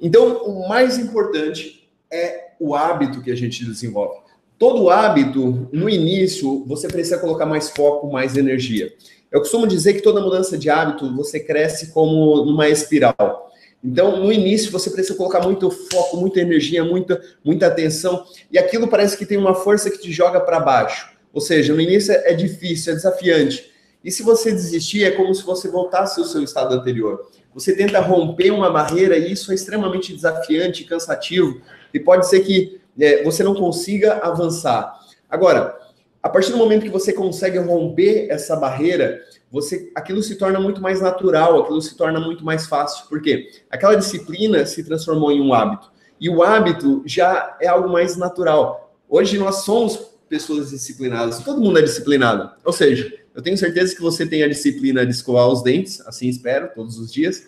Então, 0.00 0.38
o 0.44 0.66
mais 0.66 0.98
importante 0.98 1.88
é 2.10 2.52
o 2.58 2.74
hábito 2.74 3.20
que 3.20 3.30
a 3.30 3.36
gente 3.36 3.64
desenvolve. 3.64 4.24
Todo 4.58 4.88
hábito, 4.88 5.68
no 5.70 5.88
início, 5.88 6.64
você 6.66 6.88
precisa 6.88 7.18
colocar 7.18 7.44
mais 7.44 7.68
foco, 7.70 8.10
mais 8.10 8.36
energia. 8.36 8.90
Eu 9.30 9.40
costumo 9.40 9.66
dizer 9.66 9.94
que 9.94 10.00
toda 10.00 10.20
mudança 10.20 10.56
de 10.56 10.70
hábito 10.70 11.14
você 11.14 11.38
cresce 11.38 11.92
como 11.92 12.44
numa 12.44 12.68
espiral. 12.68 13.50
Então, 13.82 14.16
no 14.18 14.32
início, 14.32 14.72
você 14.72 14.88
precisa 14.88 15.14
colocar 15.14 15.40
muito 15.40 15.70
foco, 15.70 16.16
muita 16.16 16.40
energia, 16.40 16.82
muita, 16.82 17.20
muita 17.44 17.66
atenção, 17.66 18.24
e 18.50 18.58
aquilo 18.58 18.88
parece 18.88 19.18
que 19.18 19.26
tem 19.26 19.36
uma 19.36 19.54
força 19.54 19.90
que 19.90 19.98
te 19.98 20.10
joga 20.10 20.40
para 20.40 20.58
baixo. 20.60 21.12
Ou 21.34 21.40
seja, 21.40 21.74
no 21.74 21.80
início 21.80 22.14
é 22.14 22.32
difícil, 22.32 22.92
é 22.92 22.96
desafiante. 22.96 23.73
E 24.04 24.10
se 24.10 24.22
você 24.22 24.52
desistir, 24.52 25.04
é 25.04 25.12
como 25.12 25.34
se 25.34 25.42
você 25.42 25.68
voltasse 25.68 26.20
ao 26.20 26.26
seu 26.26 26.42
estado 26.42 26.74
anterior. 26.74 27.30
Você 27.54 27.74
tenta 27.74 28.00
romper 28.00 28.50
uma 28.50 28.70
barreira 28.70 29.16
e 29.16 29.32
isso 29.32 29.50
é 29.50 29.54
extremamente 29.54 30.12
desafiante, 30.12 30.84
cansativo, 30.84 31.60
e 31.92 31.98
pode 31.98 32.28
ser 32.28 32.40
que 32.40 32.80
é, 33.00 33.22
você 33.24 33.42
não 33.42 33.54
consiga 33.54 34.18
avançar. 34.22 35.00
Agora, 35.30 35.78
a 36.22 36.28
partir 36.28 36.52
do 36.52 36.58
momento 36.58 36.82
que 36.82 36.90
você 36.90 37.12
consegue 37.12 37.58
romper 37.58 38.28
essa 38.30 38.56
barreira, 38.56 39.22
você 39.50 39.90
aquilo 39.94 40.22
se 40.22 40.36
torna 40.36 40.60
muito 40.60 40.82
mais 40.82 41.00
natural, 41.00 41.62
aquilo 41.62 41.80
se 41.80 41.96
torna 41.96 42.20
muito 42.20 42.44
mais 42.44 42.66
fácil, 42.66 43.06
porque 43.08 43.50
aquela 43.70 43.94
disciplina 43.94 44.66
se 44.66 44.82
transformou 44.84 45.30
em 45.32 45.40
um 45.40 45.54
hábito. 45.54 45.90
E 46.20 46.28
o 46.28 46.42
hábito 46.42 47.02
já 47.06 47.56
é 47.60 47.68
algo 47.68 47.88
mais 47.88 48.16
natural. 48.16 48.94
Hoje 49.08 49.38
nós 49.38 49.64
somos 49.64 49.96
pessoas 50.28 50.70
disciplinadas, 50.70 51.38
todo 51.38 51.60
mundo 51.60 51.78
é 51.78 51.82
disciplinado. 51.82 52.50
Ou 52.64 52.72
seja, 52.72 53.12
eu 53.34 53.42
tenho 53.42 53.58
certeza 53.58 53.94
que 53.94 54.00
você 54.00 54.24
tem 54.24 54.42
a 54.42 54.48
disciplina 54.48 55.04
de 55.04 55.12
escovar 55.12 55.48
os 55.48 55.62
dentes, 55.62 56.00
assim 56.06 56.28
espero, 56.28 56.70
todos 56.74 56.98
os 56.98 57.12
dias, 57.12 57.46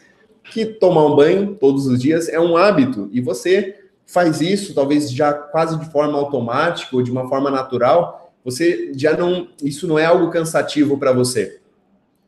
que 0.51 0.67
tomar 0.67 1.07
um 1.07 1.17
banho 1.17 1.57
todos 1.59 1.87
os 1.87 2.01
dias 2.01 2.29
é 2.29 2.41
um 2.41 2.57
hábito 2.57 3.09
e 3.13 3.21
você 3.21 3.77
faz 4.07 4.41
isso 4.41 4.75
talvez 4.75 5.11
já 5.11 5.33
quase 5.33 5.79
de 5.79 5.91
forma 5.91 6.17
automática 6.17 6.95
ou 6.95 7.03
de 7.03 7.11
uma 7.11 7.29
forma 7.29 7.51
natural, 7.51 8.33
você 8.45 8.93
já 8.95 9.17
não, 9.17 9.49
isso 9.63 9.87
não 9.87 9.99
é 9.99 10.05
algo 10.05 10.31
cansativo 10.31 10.99
para 10.99 11.13
você. 11.13 11.59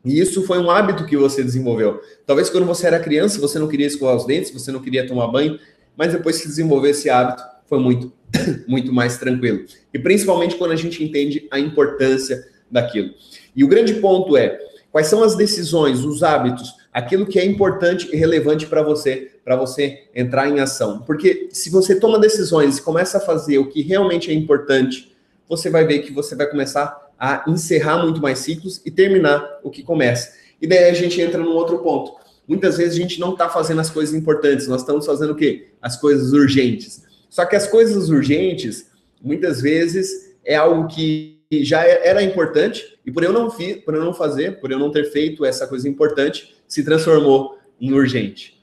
E 0.03 0.19
isso 0.19 0.43
foi 0.43 0.59
um 0.59 0.69
hábito 0.69 1.05
que 1.05 1.17
você 1.17 1.43
desenvolveu. 1.43 2.01
Talvez 2.25 2.49
quando 2.49 2.65
você 2.65 2.87
era 2.87 2.99
criança, 2.99 3.39
você 3.39 3.59
não 3.59 3.67
queria 3.67 3.87
escovar 3.87 4.15
os 4.15 4.25
dentes, 4.25 4.51
você 4.51 4.71
não 4.71 4.81
queria 4.81 5.07
tomar 5.07 5.27
banho, 5.27 5.59
mas 5.95 6.13
depois 6.13 6.41
que 6.41 6.47
desenvolveu 6.47 6.91
esse 6.91 7.09
hábito, 7.09 7.43
foi 7.67 7.79
muito, 7.79 8.11
muito 8.67 8.91
mais 8.93 9.17
tranquilo. 9.17 9.65
E 9.93 9.99
principalmente 9.99 10.55
quando 10.55 10.71
a 10.71 10.75
gente 10.75 11.03
entende 11.03 11.47
a 11.51 11.59
importância 11.59 12.45
daquilo. 12.69 13.13
E 13.59 13.63
o 13.65 13.67
grande 13.67 13.95
ponto 13.95 14.37
é: 14.37 14.57
quais 14.89 15.07
são 15.07 15.21
as 15.21 15.35
decisões, 15.35 16.05
os 16.05 16.23
hábitos, 16.23 16.73
aquilo 16.93 17.25
que 17.25 17.37
é 17.37 17.43
importante 17.43 18.09
e 18.09 18.15
relevante 18.15 18.65
para 18.65 18.81
você, 18.81 19.33
para 19.43 19.57
você 19.57 20.05
entrar 20.15 20.47
em 20.47 20.61
ação. 20.61 21.01
Porque 21.01 21.49
se 21.51 21.69
você 21.69 21.99
toma 21.99 22.17
decisões 22.17 22.77
e 22.77 22.81
começa 22.81 23.17
a 23.17 23.21
fazer 23.21 23.57
o 23.57 23.67
que 23.67 23.81
realmente 23.81 24.31
é 24.31 24.33
importante, 24.33 25.13
você 25.45 25.69
vai 25.69 25.85
ver 25.85 25.99
que 25.99 26.13
você 26.13 26.37
vai 26.37 26.47
começar 26.47 27.11
a 27.19 27.43
encerrar 27.49 28.01
muito 28.01 28.21
mais 28.21 28.39
ciclos 28.39 28.81
e 28.85 28.89
terminar 28.89 29.59
o 29.61 29.69
que 29.69 29.83
começa. 29.83 30.31
E 30.61 30.65
daí 30.65 30.85
a 30.85 30.93
gente 30.93 31.19
entra 31.19 31.43
num 31.43 31.51
outro 31.51 31.79
ponto. 31.79 32.13
Muitas 32.47 32.77
vezes 32.77 32.93
a 32.97 33.01
gente 33.01 33.19
não 33.19 33.33
está 33.33 33.49
fazendo 33.49 33.81
as 33.81 33.89
coisas 33.89 34.15
importantes, 34.15 34.69
nós 34.69 34.79
estamos 34.79 35.05
fazendo 35.05 35.33
o 35.33 35.35
quê? 35.35 35.73
As 35.81 35.99
coisas 35.99 36.31
urgentes. 36.31 37.03
Só 37.29 37.45
que 37.45 37.57
as 37.57 37.67
coisas 37.67 38.07
urgentes, 38.07 38.89
muitas 39.21 39.61
vezes, 39.61 40.33
é 40.45 40.55
algo 40.55 40.87
que 40.87 41.38
já 41.51 41.83
era 41.83 42.21
importante, 42.21 42.99
e 43.05 43.11
por 43.11 43.23
eu 43.23 43.33
não 43.33 43.49
fiz, 43.49 43.77
por 43.77 43.95
eu 43.95 44.03
não 44.03 44.13
fazer, 44.13 44.59
por 44.59 44.71
eu 44.71 44.77
não 44.77 44.91
ter 44.91 45.11
feito 45.11 45.43
essa 45.43 45.65
coisa 45.67 45.89
importante, 45.89 46.55
se 46.67 46.83
transformou 46.83 47.57
em 47.81 47.91
urgente. 47.91 48.59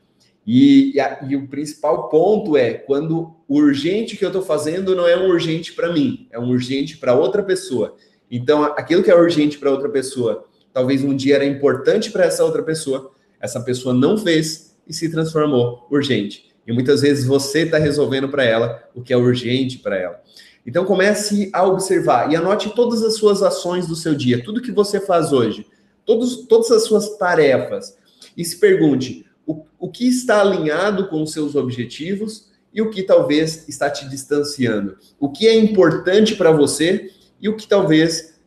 E, 0.46 0.94
e, 0.94 1.00
a, 1.00 1.18
e, 1.28 1.34
o 1.34 1.48
principal 1.48 2.08
ponto 2.08 2.56
é 2.56 2.74
quando 2.74 3.34
o 3.48 3.56
urgente 3.56 4.16
que 4.16 4.24
eu 4.24 4.28
estou 4.28 4.42
fazendo 4.42 4.94
não 4.94 5.08
é 5.08 5.16
um 5.16 5.28
urgente 5.28 5.72
para 5.72 5.92
mim, 5.92 6.28
é 6.30 6.38
um 6.38 6.48
urgente 6.50 6.96
para 6.98 7.14
outra 7.14 7.42
pessoa. 7.42 7.96
Então, 8.30 8.62
aquilo 8.62 9.02
que 9.02 9.10
é 9.10 9.16
urgente 9.16 9.58
para 9.58 9.70
outra 9.72 9.88
pessoa, 9.88 10.44
talvez 10.72 11.02
um 11.02 11.16
dia 11.16 11.34
era 11.34 11.44
importante 11.44 12.12
para 12.12 12.24
essa 12.24 12.44
outra 12.44 12.62
pessoa, 12.62 13.12
essa 13.40 13.60
pessoa 13.60 13.92
não 13.92 14.16
fez 14.16 14.76
e 14.86 14.94
se 14.94 15.10
transformou 15.10 15.88
urgente. 15.90 16.46
E 16.64 16.72
muitas 16.72 17.00
vezes 17.00 17.24
você 17.24 17.62
está 17.62 17.78
resolvendo 17.78 18.28
para 18.28 18.44
ela 18.44 18.88
o 18.94 19.02
que 19.02 19.12
é 19.12 19.16
urgente 19.16 19.78
para 19.78 19.96
ela. 19.96 20.20
Então 20.66 20.84
comece 20.84 21.48
a 21.52 21.64
observar 21.64 22.32
e 22.32 22.36
anote 22.36 22.70
todas 22.70 23.02
as 23.02 23.14
suas 23.14 23.42
ações 23.42 23.86
do 23.86 23.94
seu 23.94 24.14
dia, 24.14 24.42
tudo 24.42 24.60
que 24.60 24.72
você 24.72 24.98
faz 25.00 25.32
hoje, 25.32 25.64
todos, 26.04 26.46
todas 26.46 26.70
as 26.72 26.84
suas 26.84 27.16
tarefas. 27.16 27.96
E 28.36 28.44
se 28.44 28.58
pergunte: 28.58 29.24
o, 29.46 29.64
o 29.78 29.88
que 29.88 30.08
está 30.08 30.40
alinhado 30.40 31.08
com 31.08 31.22
os 31.22 31.32
seus 31.32 31.54
objetivos 31.54 32.50
e 32.74 32.82
o 32.82 32.90
que 32.90 33.02
talvez 33.02 33.66
está 33.68 33.88
te 33.88 34.08
distanciando. 34.08 34.98
O 35.18 35.30
que 35.30 35.46
é 35.46 35.54
importante 35.54 36.34
para 36.34 36.50
você 36.50 37.10
e 37.40 37.48
o 37.48 37.56
que 37.56 37.66
talvez 37.66 38.38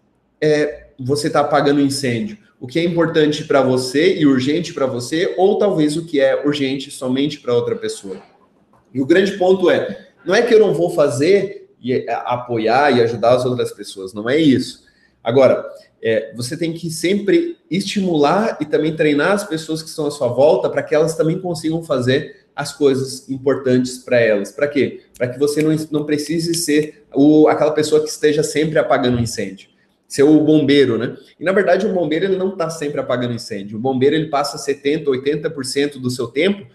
é, 0.42 0.90
você 1.00 1.28
está 1.28 1.40
apagando 1.40 1.80
incêndio. 1.80 2.38
O 2.60 2.68
que 2.68 2.78
é 2.78 2.84
importante 2.84 3.46
para 3.46 3.62
você 3.62 4.18
e 4.18 4.26
urgente 4.26 4.74
para 4.74 4.86
você, 4.86 5.34
ou 5.38 5.58
talvez 5.58 5.96
o 5.96 6.06
que 6.06 6.20
é 6.20 6.46
urgente 6.46 6.92
somente 6.92 7.40
para 7.40 7.56
outra 7.56 7.76
pessoa. 7.76 8.22
E 8.94 9.02
o 9.02 9.06
grande 9.06 9.38
ponto 9.38 9.70
é: 9.70 10.10
não 10.26 10.36
é 10.36 10.42
que 10.42 10.54
eu 10.54 10.60
não 10.60 10.74
vou 10.74 10.90
fazer 10.90 11.59
e 11.82 12.06
apoiar 12.10 12.92
e 12.92 13.02
ajudar 13.02 13.36
as 13.36 13.46
outras 13.46 13.72
pessoas, 13.72 14.14
não 14.14 14.30
é 14.30 14.38
isso. 14.38 14.84
Agora, 15.24 15.66
é, 16.02 16.34
você 16.36 16.56
tem 16.56 16.74
que 16.74 16.90
sempre 16.90 17.58
estimular 17.70 18.58
e 18.60 18.66
também 18.66 18.96
treinar 18.96 19.34
as 19.34 19.44
pessoas 19.44 19.82
que 19.82 19.90
estão 19.90 20.08
à 20.08 20.12
sua 20.12 20.30
volta 20.30 20.70
para 20.70 20.82
que 20.84 20.96
elas 20.96 21.16
também 21.16 21.40
consigam 21.40 21.84
fazer 21.84 22.48
as 22.56 22.74
coisas 22.74 23.30
importantes 23.30 24.00
para 24.00 24.20
elas. 24.20 24.52
Para 24.52 24.68
quê? 24.68 25.02
Para 25.18 25.28
que 25.28 25.40
você 25.40 25.62
não, 25.62 25.76
não 25.92 26.06
precise 26.06 26.54
ser 26.54 27.06
o, 27.14 27.48
aquela 27.48 27.72
pessoa 27.72 28.02
que 28.02 28.10
esteja 28.10 28.44
sempre 28.44 28.78
apagando 28.78 29.20
incêndio. 29.20 29.70
Ser 30.08 30.24
o 30.24 30.44
bombeiro, 30.44 30.98
né? 30.98 31.16
E 31.40 31.44
na 31.44 31.52
verdade 31.52 31.86
o 31.86 31.94
bombeiro 31.94 32.26
ele 32.26 32.38
não 32.38 32.50
está 32.50 32.70
sempre 32.70 33.00
apagando 33.00 33.34
incêndio. 33.34 33.78
O 33.78 33.82
bombeiro 33.82 34.16
ele 34.16 34.28
passa 34.28 34.58
70%, 34.58 35.06
80% 35.06 36.00
do 36.00 36.10
seu 36.10 36.28
tempo 36.28 36.66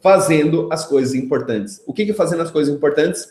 fazendo 0.00 0.68
as 0.72 0.86
coisas 0.86 1.14
importantes. 1.14 1.82
O 1.86 1.92
que, 1.92 2.04
que 2.04 2.12
é 2.12 2.14
fazendo 2.14 2.42
as 2.42 2.50
coisas 2.50 2.74
importantes? 2.74 3.28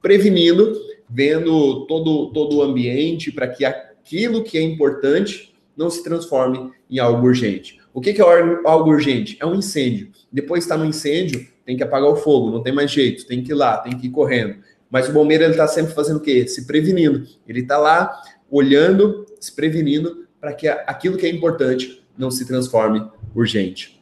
Prevenindo, 0.00 0.74
vendo 1.08 1.86
todo, 1.86 2.30
todo 2.32 2.56
o 2.56 2.62
ambiente 2.62 3.30
para 3.32 3.48
que 3.48 3.64
aquilo 3.64 4.42
que 4.42 4.58
é 4.58 4.62
importante 4.62 5.54
não 5.76 5.90
se 5.90 6.02
transforme 6.02 6.72
em 6.88 6.98
algo 6.98 7.26
urgente. 7.26 7.78
O 7.92 8.00
que, 8.00 8.10
é 8.10 8.24
algo 8.64 8.90
urgente? 8.90 9.36
É 9.40 9.46
um 9.46 9.54
incêndio. 9.54 10.10
Depois 10.30 10.64
está 10.64 10.76
no 10.76 10.84
incêndio, 10.84 11.46
tem 11.64 11.76
que 11.76 11.82
apagar 11.82 12.10
o 12.10 12.16
fogo, 12.16 12.50
não 12.50 12.62
tem 12.62 12.72
mais 12.72 12.90
jeito, 12.90 13.26
tem 13.26 13.42
que 13.42 13.52
ir 13.52 13.54
lá, 13.54 13.78
tem 13.78 13.96
que 13.96 14.06
ir 14.06 14.10
correndo. 14.10 14.56
Mas 14.90 15.08
o 15.08 15.12
bombeiro 15.12 15.44
ele 15.44 15.52
está 15.52 15.66
sempre 15.66 15.94
fazendo 15.94 16.18
o 16.18 16.20
quê? 16.20 16.46
Se 16.46 16.66
prevenindo. 16.66 17.26
Ele 17.46 17.60
está 17.60 17.76
lá 17.76 18.22
olhando, 18.50 19.26
se 19.40 19.54
prevenindo 19.54 20.26
para 20.40 20.52
que 20.52 20.68
aquilo 20.68 21.16
que 21.16 21.26
é 21.26 21.30
importante 21.30 22.02
não 22.16 22.30
se 22.30 22.46
transforme 22.46 23.04
urgente. 23.34 24.00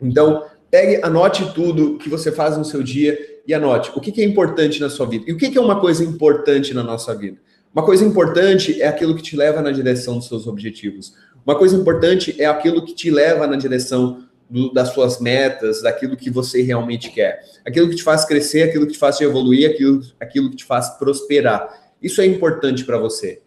Então, 0.00 0.44
pegue, 0.70 1.00
anote 1.02 1.52
tudo 1.54 1.96
que 1.98 2.08
você 2.08 2.32
faz 2.32 2.58
no 2.58 2.64
seu 2.64 2.82
dia 2.82 3.16
e 3.46 3.54
anote 3.54 3.90
o 3.94 4.00
que 4.00 4.20
é 4.20 4.24
importante 4.24 4.80
na 4.80 4.90
sua 4.90 5.06
vida. 5.06 5.24
E 5.28 5.32
o 5.32 5.36
que 5.36 5.56
é 5.56 5.60
uma 5.60 5.80
coisa 5.80 6.04
importante 6.04 6.74
na 6.74 6.82
nossa 6.82 7.14
vida? 7.14 7.38
Uma 7.72 7.84
coisa 7.84 8.04
importante 8.04 8.80
é 8.80 8.88
aquilo 8.88 9.14
que 9.14 9.22
te 9.22 9.36
leva 9.36 9.60
na 9.60 9.70
direção 9.70 10.16
dos 10.16 10.26
seus 10.26 10.46
objetivos. 10.46 11.14
Uma 11.44 11.56
coisa 11.56 11.76
importante 11.76 12.34
é 12.40 12.46
aquilo 12.46 12.84
que 12.84 12.94
te 12.94 13.10
leva 13.10 13.46
na 13.46 13.56
direção 13.56 14.24
do, 14.48 14.72
das 14.72 14.88
suas 14.88 15.20
metas, 15.20 15.82
daquilo 15.82 16.16
que 16.16 16.30
você 16.30 16.62
realmente 16.62 17.10
quer. 17.10 17.42
Aquilo 17.64 17.88
que 17.88 17.96
te 17.96 18.02
faz 18.02 18.24
crescer, 18.24 18.62
aquilo 18.62 18.86
que 18.86 18.94
te 18.94 18.98
faz 18.98 19.20
evoluir, 19.20 19.70
aquilo, 19.70 20.00
aquilo 20.18 20.50
que 20.50 20.56
te 20.56 20.64
faz 20.64 20.88
prosperar. 20.90 21.68
Isso 22.02 22.20
é 22.20 22.26
importante 22.26 22.84
para 22.84 22.98
você. 22.98 23.42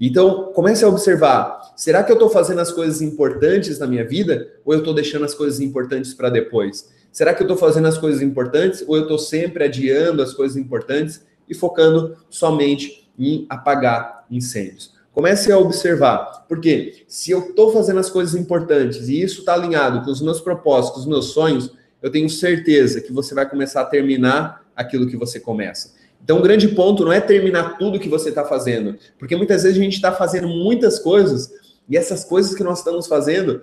Então, 0.00 0.52
comece 0.52 0.84
a 0.84 0.88
observar: 0.88 1.72
será 1.76 2.02
que 2.02 2.10
eu 2.10 2.16
estou 2.16 2.30
fazendo 2.30 2.60
as 2.60 2.72
coisas 2.72 3.02
importantes 3.02 3.78
na 3.78 3.86
minha 3.86 4.04
vida 4.04 4.48
ou 4.64 4.72
eu 4.74 4.80
estou 4.80 4.94
deixando 4.94 5.24
as 5.24 5.34
coisas 5.34 5.60
importantes 5.60 6.14
para 6.14 6.30
depois? 6.30 6.90
Será 7.12 7.34
que 7.34 7.42
eu 7.42 7.44
estou 7.44 7.58
fazendo 7.58 7.86
as 7.86 7.98
coisas 7.98 8.22
importantes 8.22 8.82
ou 8.88 8.96
eu 8.96 9.02
estou 9.02 9.18
sempre 9.18 9.64
adiando 9.64 10.22
as 10.22 10.32
coisas 10.32 10.56
importantes 10.56 11.22
e 11.48 11.54
focando 11.54 12.16
somente 12.30 13.08
em 13.18 13.46
apagar 13.48 14.24
incêndios. 14.30 14.94
Comece 15.12 15.52
a 15.52 15.58
observar, 15.58 16.46
porque 16.48 17.04
se 17.06 17.30
eu 17.30 17.50
estou 17.50 17.70
fazendo 17.70 18.00
as 18.00 18.08
coisas 18.08 18.34
importantes 18.34 19.08
e 19.08 19.20
isso 19.20 19.40
está 19.40 19.52
alinhado 19.52 20.02
com 20.02 20.10
os 20.10 20.22
meus 20.22 20.40
propósitos, 20.40 20.94
com 20.94 21.00
os 21.00 21.06
meus 21.06 21.26
sonhos, 21.26 21.70
eu 22.00 22.10
tenho 22.10 22.28
certeza 22.30 23.00
que 23.00 23.12
você 23.12 23.34
vai 23.34 23.48
começar 23.48 23.82
a 23.82 23.84
terminar 23.84 24.64
aquilo 24.74 25.06
que 25.06 25.16
você 25.16 25.38
começa. 25.38 25.94
Então, 26.24 26.38
o 26.38 26.42
grande 26.42 26.68
ponto 26.68 27.04
não 27.04 27.12
é 27.12 27.20
terminar 27.20 27.76
tudo 27.76 27.98
que 27.98 28.08
você 28.08 28.30
está 28.30 28.44
fazendo, 28.44 28.96
porque 29.18 29.36
muitas 29.36 29.64
vezes 29.64 29.78
a 29.78 29.82
gente 29.82 29.96
está 29.96 30.12
fazendo 30.12 30.48
muitas 30.48 30.98
coisas 30.98 31.52
e 31.88 31.96
essas 31.96 32.24
coisas 32.24 32.54
que 32.54 32.64
nós 32.64 32.78
estamos 32.78 33.06
fazendo 33.06 33.62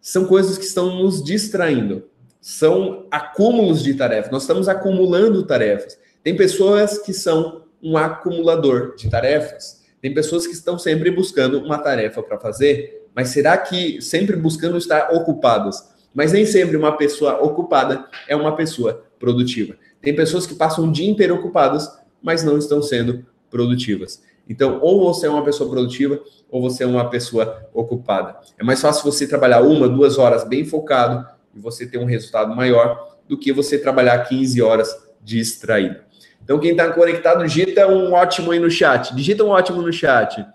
são 0.00 0.26
coisas 0.26 0.58
que 0.58 0.64
estão 0.64 1.02
nos 1.02 1.24
distraindo, 1.24 2.04
são 2.46 3.08
acúmulos 3.10 3.82
de 3.82 3.92
tarefas. 3.94 4.30
Nós 4.30 4.42
estamos 4.42 4.68
acumulando 4.68 5.44
tarefas. 5.44 5.98
Tem 6.22 6.36
pessoas 6.36 6.96
que 6.96 7.12
são 7.12 7.64
um 7.82 7.96
acumulador 7.96 8.94
de 8.94 9.10
tarefas. 9.10 9.84
Tem 10.00 10.14
pessoas 10.14 10.46
que 10.46 10.52
estão 10.52 10.78
sempre 10.78 11.10
buscando 11.10 11.58
uma 11.58 11.76
tarefa 11.76 12.22
para 12.22 12.38
fazer, 12.38 13.04
mas 13.12 13.30
será 13.30 13.58
que 13.58 14.00
sempre 14.00 14.36
buscando 14.36 14.78
estar 14.78 15.12
ocupadas? 15.12 15.92
Mas 16.14 16.32
nem 16.32 16.46
sempre 16.46 16.76
uma 16.76 16.96
pessoa 16.96 17.42
ocupada 17.42 18.06
é 18.28 18.36
uma 18.36 18.54
pessoa 18.54 19.04
produtiva. 19.18 19.74
Tem 20.00 20.14
pessoas 20.14 20.46
que 20.46 20.54
passam 20.54 20.84
o 20.84 20.92
dia 20.92 21.10
inteiro 21.10 21.34
ocupadas, 21.34 21.98
mas 22.22 22.44
não 22.44 22.56
estão 22.56 22.80
sendo 22.80 23.26
produtivas. 23.50 24.22
Então, 24.48 24.78
ou 24.80 25.12
você 25.12 25.26
é 25.26 25.30
uma 25.30 25.44
pessoa 25.44 25.68
produtiva, 25.68 26.20
ou 26.48 26.62
você 26.62 26.84
é 26.84 26.86
uma 26.86 27.10
pessoa 27.10 27.68
ocupada. 27.74 28.36
É 28.56 28.62
mais 28.62 28.80
fácil 28.80 29.02
você 29.02 29.26
trabalhar 29.26 29.62
uma, 29.62 29.88
duas 29.88 30.16
horas 30.16 30.44
bem 30.44 30.64
focado 30.64 31.26
e 31.56 31.60
você 31.60 31.86
ter 31.86 31.98
um 31.98 32.04
resultado 32.04 32.54
maior 32.54 33.16
do 33.28 33.38
que 33.38 33.52
você 33.52 33.78
trabalhar 33.78 34.18
15 34.24 34.60
horas 34.62 34.94
distraído. 35.22 36.00
Então, 36.44 36.60
quem 36.60 36.72
está 36.72 36.92
conectado, 36.92 37.44
digita 37.44 37.88
um 37.88 38.12
ótimo 38.12 38.52
aí 38.52 38.60
no 38.60 38.70
chat. 38.70 39.14
Digita 39.16 39.42
um 39.42 39.48
ótimo 39.48 39.82
no 39.82 39.92
chat. 39.92 40.46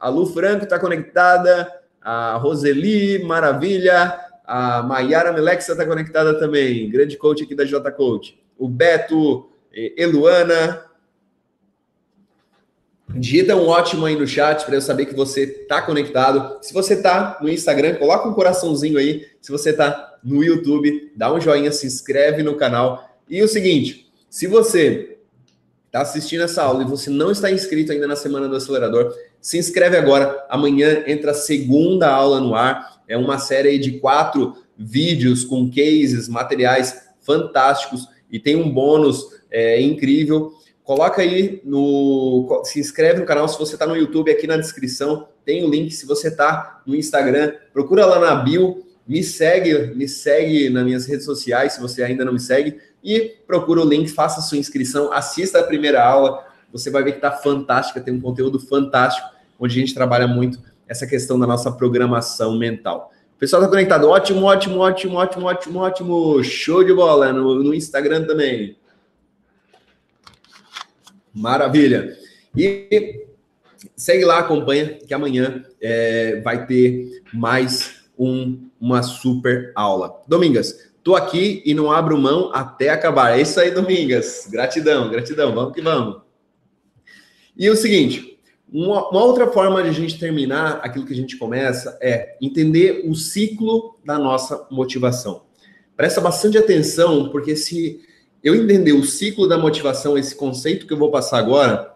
A 0.00 0.08
Lu 0.08 0.26
Franco 0.26 0.64
está 0.64 0.78
conectada. 0.80 1.72
A 2.02 2.36
Roseli, 2.36 3.22
maravilha. 3.22 4.18
A 4.44 4.82
Maiara 4.82 5.32
Melexa 5.32 5.72
está 5.72 5.86
conectada 5.86 6.38
também. 6.38 6.90
Grande 6.90 7.16
coach 7.16 7.44
aqui 7.44 7.54
da 7.54 7.64
J 7.64 7.88
Coach. 7.92 8.36
O 8.58 8.68
Beto, 8.68 9.48
Eluana. 9.72 10.85
Digita 13.08 13.54
um 13.54 13.68
ótimo 13.68 14.04
aí 14.04 14.16
no 14.16 14.26
chat 14.26 14.64
para 14.64 14.74
eu 14.74 14.80
saber 14.80 15.06
que 15.06 15.14
você 15.14 15.42
está 15.44 15.80
conectado. 15.80 16.58
Se 16.60 16.74
você 16.74 16.94
está 16.94 17.38
no 17.40 17.48
Instagram, 17.48 17.94
coloca 17.94 18.28
um 18.28 18.34
coraçãozinho 18.34 18.98
aí. 18.98 19.26
Se 19.40 19.50
você 19.52 19.70
está 19.70 20.18
no 20.22 20.42
YouTube, 20.42 21.12
dá 21.16 21.32
um 21.32 21.40
joinha, 21.40 21.70
se 21.70 21.86
inscreve 21.86 22.42
no 22.42 22.56
canal. 22.56 23.08
E 23.28 23.42
o 23.42 23.48
seguinte, 23.48 24.12
se 24.28 24.46
você 24.46 25.18
está 25.86 26.02
assistindo 26.02 26.42
essa 26.42 26.62
aula 26.62 26.82
e 26.82 26.86
você 26.86 27.08
não 27.08 27.30
está 27.30 27.50
inscrito 27.50 27.92
ainda 27.92 28.06
na 28.06 28.16
Semana 28.16 28.48
do 28.48 28.56
Acelerador, 28.56 29.14
se 29.40 29.56
inscreve 29.56 29.96
agora. 29.96 30.44
Amanhã 30.50 31.04
entra 31.06 31.30
a 31.30 31.34
segunda 31.34 32.10
aula 32.10 32.40
no 32.40 32.54
ar. 32.54 33.00
É 33.08 33.16
uma 33.16 33.38
série 33.38 33.78
de 33.78 33.92
quatro 34.00 34.56
vídeos 34.76 35.44
com 35.44 35.70
cases, 35.70 36.28
materiais 36.28 37.06
fantásticos 37.20 38.08
e 38.30 38.38
tem 38.38 38.56
um 38.56 38.68
bônus 38.68 39.24
é, 39.50 39.80
incrível. 39.80 40.52
Coloca 40.86 41.20
aí 41.20 41.60
no. 41.64 42.62
Se 42.64 42.78
inscreve 42.78 43.18
no 43.18 43.26
canal. 43.26 43.48
Se 43.48 43.58
você 43.58 43.74
está 43.74 43.86
no 43.86 43.96
YouTube, 43.96 44.30
aqui 44.30 44.46
na 44.46 44.56
descrição 44.56 45.26
tem 45.44 45.64
o 45.64 45.68
link. 45.68 45.90
Se 45.90 46.06
você 46.06 46.28
está 46.28 46.80
no 46.86 46.94
Instagram, 46.94 47.52
procura 47.72 48.06
lá 48.06 48.20
na 48.20 48.36
bio. 48.36 48.86
Me 49.06 49.22
segue, 49.22 49.94
me 49.94 50.08
segue 50.08 50.70
nas 50.70 50.84
minhas 50.84 51.06
redes 51.06 51.24
sociais, 51.24 51.74
se 51.74 51.80
você 51.80 52.02
ainda 52.02 52.24
não 52.24 52.32
me 52.32 52.40
segue 52.40 52.80
e 53.04 53.36
procura 53.46 53.80
o 53.80 53.88
link, 53.88 54.08
faça 54.08 54.40
sua 54.40 54.58
inscrição, 54.58 55.12
assista 55.12 55.60
a 55.60 55.62
primeira 55.62 56.04
aula, 56.04 56.44
você 56.72 56.90
vai 56.90 57.04
ver 57.04 57.12
que 57.12 57.18
está 57.18 57.30
fantástica, 57.30 58.00
tem 58.00 58.12
um 58.12 58.20
conteúdo 58.20 58.58
fantástico, 58.58 59.28
onde 59.60 59.76
a 59.76 59.80
gente 59.80 59.94
trabalha 59.94 60.26
muito 60.26 60.58
essa 60.88 61.06
questão 61.06 61.38
da 61.38 61.46
nossa 61.46 61.70
programação 61.70 62.58
mental. 62.58 63.12
O 63.36 63.38
pessoal 63.38 63.62
está 63.62 63.70
conectado, 63.70 64.08
ótimo, 64.08 64.44
ótimo, 64.44 64.80
ótimo, 64.80 65.14
ótimo, 65.14 65.46
ótimo, 65.46 65.78
ótimo, 65.78 66.42
show 66.42 66.82
de 66.82 66.92
bola 66.92 67.32
no, 67.32 67.62
no 67.62 67.72
Instagram 67.72 68.26
também. 68.26 68.76
Maravilha. 71.36 72.16
E 72.56 73.26
segue 73.94 74.24
lá, 74.24 74.38
acompanha, 74.38 74.94
que 75.06 75.12
amanhã 75.12 75.64
é, 75.80 76.40
vai 76.40 76.66
ter 76.66 77.22
mais 77.32 78.00
um, 78.18 78.68
uma 78.80 79.02
super 79.02 79.72
aula. 79.74 80.22
Domingas, 80.26 80.86
Tô 81.06 81.14
aqui 81.14 81.62
e 81.64 81.72
não 81.72 81.92
abro 81.92 82.18
mão 82.18 82.50
até 82.52 82.88
acabar. 82.88 83.38
É 83.38 83.40
isso 83.40 83.60
aí, 83.60 83.70
Domingas. 83.70 84.48
Gratidão, 84.50 85.08
gratidão. 85.08 85.54
Vamos 85.54 85.72
que 85.72 85.80
vamos. 85.80 86.20
E 87.56 87.70
o 87.70 87.76
seguinte, 87.76 88.40
uma, 88.68 89.08
uma, 89.10 89.22
outra 89.22 89.46
forma 89.46 89.80
de 89.84 89.88
a 89.88 89.92
gente 89.92 90.18
terminar 90.18 90.80
aquilo 90.82 91.06
que 91.06 91.12
a 91.12 91.16
gente 91.16 91.36
começa 91.36 91.96
é 92.02 92.36
entender 92.42 93.04
o 93.08 93.14
ciclo 93.14 94.00
da 94.04 94.18
nossa 94.18 94.66
motivação. 94.68 95.44
Presta 95.96 96.20
bastante 96.20 96.58
atenção, 96.58 97.28
porque 97.28 97.54
se 97.54 98.00
eu 98.46 98.54
entender 98.54 98.92
o 98.92 99.04
ciclo 99.04 99.48
da 99.48 99.58
motivação, 99.58 100.16
esse 100.16 100.32
conceito 100.32 100.86
que 100.86 100.92
eu 100.92 100.96
vou 100.96 101.10
passar 101.10 101.38
agora, 101.38 101.92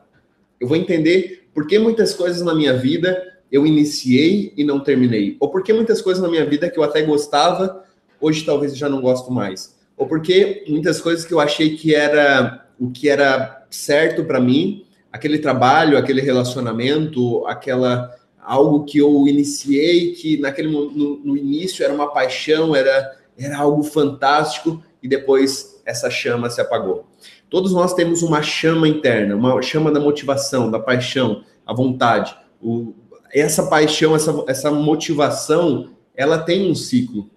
eu 0.59 0.67
vou 0.67 0.77
entender 0.77 1.49
por 1.55 1.65
que 1.65 1.79
muitas 1.79 2.13
coisas 2.13 2.43
na 2.43 2.53
minha 2.53 2.77
vida 2.77 3.23
eu 3.53 3.65
iniciei 3.65 4.53
e 4.57 4.65
não 4.65 4.81
terminei. 4.81 5.37
Ou 5.39 5.49
por 5.49 5.63
que 5.63 5.73
muitas 5.73 6.03
coisas 6.03 6.21
na 6.21 6.29
minha 6.29 6.45
vida 6.45 6.69
que 6.69 6.77
eu 6.77 6.83
até 6.83 7.03
gostava, 7.03 7.85
hoje 8.21 8.45
talvez 8.45 8.77
já 8.77 8.89
não 8.89 9.01
gosto 9.01 9.31
mais. 9.31 9.79
Ou 9.97 10.09
porque 10.09 10.65
muitas 10.67 11.01
coisas 11.01 11.25
que 11.25 11.33
eu 11.33 11.39
achei 11.39 11.77
que 11.77 11.95
era 11.95 12.67
o 12.81 12.91
que 12.91 13.09
era 13.09 13.65
certo 13.71 14.25
para 14.25 14.41
mim, 14.41 14.85
aquele 15.13 15.39
trabalho, 15.39 15.97
aquele 15.97 16.21
relacionamento, 16.21 17.47
aquela 17.47 18.13
algo 18.43 18.85
que 18.85 18.99
eu 18.99 19.29
iniciei 19.29 20.15
que 20.15 20.37
naquele 20.41 20.69
no, 20.69 21.21
no 21.25 21.37
início 21.37 21.85
era 21.85 21.95
uma 21.95 22.13
paixão, 22.13 22.75
era 22.75 23.17
era 23.39 23.57
algo 23.57 23.85
fantástico 23.85 24.83
e 25.01 25.07
depois 25.07 25.80
essa 25.91 26.09
chama 26.09 26.49
se 26.49 26.61
apagou. 26.61 27.07
Todos 27.49 27.73
nós 27.73 27.95
temos 27.95 28.23
uma 28.23 28.43
chama 28.43 28.87
interna, 28.87 29.35
uma 29.35 29.61
chama 29.61 29.91
da 29.91 29.99
motivação, 29.99 30.71
da 30.71 30.79
paixão, 30.79 31.43
a 31.67 31.75
vontade. 31.75 32.37
O, 32.63 32.95
essa 33.33 33.65
paixão, 33.65 34.15
essa, 34.15 34.45
essa 34.47 34.71
motivação, 34.71 35.91
ela 36.15 36.39
tem 36.39 36.71
um 36.71 36.75
ciclo. 36.75 37.29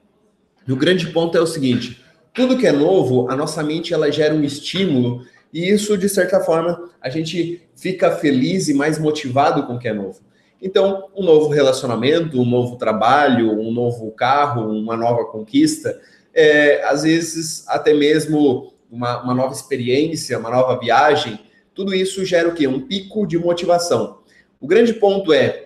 E 0.68 0.72
o 0.72 0.76
grande 0.76 1.08
ponto 1.08 1.36
é 1.36 1.42
o 1.42 1.48
seguinte: 1.48 2.00
tudo 2.32 2.58
que 2.58 2.68
é 2.68 2.72
novo, 2.72 3.30
a 3.30 3.36
nossa 3.36 3.64
mente 3.64 3.94
ela 3.94 4.12
gera 4.12 4.36
um 4.36 4.44
estímulo 4.44 5.26
e 5.52 5.70
isso, 5.70 5.98
de 5.98 6.10
certa 6.10 6.40
forma, 6.40 6.90
a 7.02 7.10
gente 7.10 7.62
fica 7.76 8.12
feliz 8.12 8.68
e 8.70 8.74
mais 8.74 8.98
motivado 8.98 9.64
com 9.68 9.76
o 9.76 9.80
que 9.80 9.88
é 9.88 9.94
novo. 9.94 10.20
Então, 10.60 11.10
um 11.16 11.24
novo 11.24 11.50
relacionamento, 11.50 12.42
um 12.42 12.46
novo 12.46 12.78
trabalho, 12.78 13.52
um 13.60 13.72
novo 13.72 14.10
carro, 14.12 14.68
uma 14.72 14.96
nova 14.96 15.26
conquista, 15.26 16.00
é, 16.34 16.84
às 16.84 17.04
vezes 17.04 17.66
até 17.68 17.94
mesmo 17.94 18.74
uma, 18.90 19.22
uma 19.24 19.34
nova 19.34 19.54
experiência, 19.54 20.38
uma 20.38 20.50
nova 20.50 20.80
viagem, 20.80 21.40
tudo 21.74 21.94
isso 21.94 22.24
gera 22.26 22.48
o 22.50 22.54
quê? 22.54 22.68
Um 22.68 22.82
pico 22.82 23.26
de 23.26 23.38
motivação. 23.38 24.20
O 24.60 24.68
grande 24.68 24.94
ponto 24.94 25.34
é, 25.34 25.66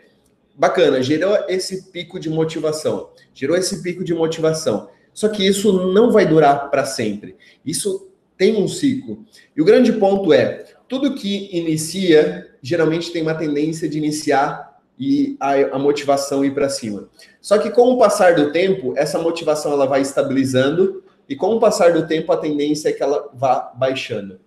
bacana, 0.56 1.02
gerou 1.02 1.38
esse 1.48 1.92
pico 1.92 2.20
de 2.20 2.30
motivação, 2.30 3.10
gerou 3.34 3.56
esse 3.56 3.82
pico 3.82 4.04
de 4.04 4.14
motivação. 4.14 4.90
Só 5.14 5.30
que 5.30 5.46
isso 5.46 5.92
não 5.92 6.12
vai 6.12 6.26
durar 6.26 6.70
para 6.70 6.86
sempre. 6.86 7.36
Isso 7.66 8.12
tem 8.38 8.56
um 8.56 8.68
ciclo. 8.68 9.26
E 9.56 9.62
o 9.62 9.66
grande 9.66 9.92
ponto 9.94 10.32
é, 10.32 10.66
tudo 10.88 11.16
que 11.16 11.50
inicia 11.52 12.48
geralmente 12.62 13.12
tem 13.12 13.22
uma 13.22 13.36
tendência 13.36 13.90
de 13.90 13.98
iniciar 13.98 14.67
e 15.00 15.38
a, 15.40 15.76
a 15.76 15.80
motivação 15.80 16.44
ir 16.44 16.54
para 16.54 16.70
cima. 16.70 17.10
Só 17.42 17.58
que 17.58 17.70
com 17.70 17.92
o 17.92 17.98
passar 17.98 18.36
do 18.36 18.52
tempo, 18.52 18.94
essa 18.98 19.20
motivação 19.20 19.72
ela 19.72 19.86
vai 19.86 20.02
estabilizando 20.02 21.04
e 21.30 21.36
com 21.36 21.56
o 21.56 21.60
passar 21.60 21.94
do 21.94 22.08
tempo 22.08 22.32
a 22.32 22.38
tendência 22.38 22.90
é 22.90 22.92
que 22.92 23.04
ela 23.04 23.30
vá 23.34 23.72
baixando. 23.76 24.40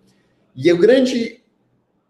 E 0.55 0.71
o 0.71 0.77
grande 0.77 1.39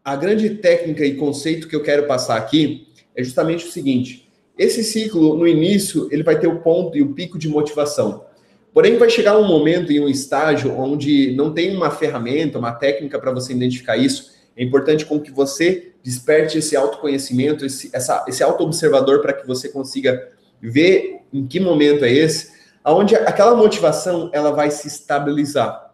a 0.04 0.16
grande 0.16 0.50
técnica 0.50 1.06
e 1.06 1.16
conceito 1.16 1.68
que 1.68 1.76
eu 1.76 1.84
quero 1.84 2.08
passar 2.08 2.36
aqui 2.36 2.88
é 3.16 3.24
justamente 3.24 3.66
o 3.66 3.72
seguinte: 3.72 4.28
esse 4.58 4.84
ciclo 4.84 5.36
no 5.36 5.48
início 5.48 6.08
ele 6.12 6.24
vai 6.24 6.40
ter 6.40 6.48
o 6.48 6.60
ponto 6.60 6.98
e 6.98 7.02
o 7.02 7.14
pico 7.14 7.38
de 7.38 7.48
motivação. 7.48 8.26
Porém, 8.74 8.98
vai 8.98 9.10
chegar 9.10 9.38
um 9.38 9.46
momento 9.46 9.92
em 9.92 10.00
um 10.00 10.08
estágio 10.08 10.74
onde 10.78 11.36
não 11.36 11.54
tem 11.54 11.76
uma 11.76 11.92
ferramenta, 11.92 12.58
uma 12.58 12.72
técnica 12.72 13.20
para 13.20 13.32
você 13.32 13.52
identificar 13.52 13.98
isso. 13.98 14.32
É 14.56 14.64
importante 14.64 15.06
com 15.06 15.20
que 15.20 15.32
você 15.32 15.94
desperte 16.04 16.58
esse 16.58 16.76
autoconhecimento, 16.76 17.66
esse, 17.66 17.90
essa, 17.94 18.26
esse 18.28 18.44
auto-observador 18.44 19.22
para 19.22 19.34
que 19.34 19.48
você 19.48 19.70
consiga 19.70 20.30
ver 20.62 21.22
em 21.34 21.46
que 21.46 21.60
momento 21.60 22.04
é 22.04 22.12
esse, 22.12 22.52
aonde 22.84 23.16
aquela 23.16 23.56
motivação 23.56 24.30
ela 24.34 24.52
vai 24.52 24.72
se 24.72 24.88
estabilizar. 24.88 25.92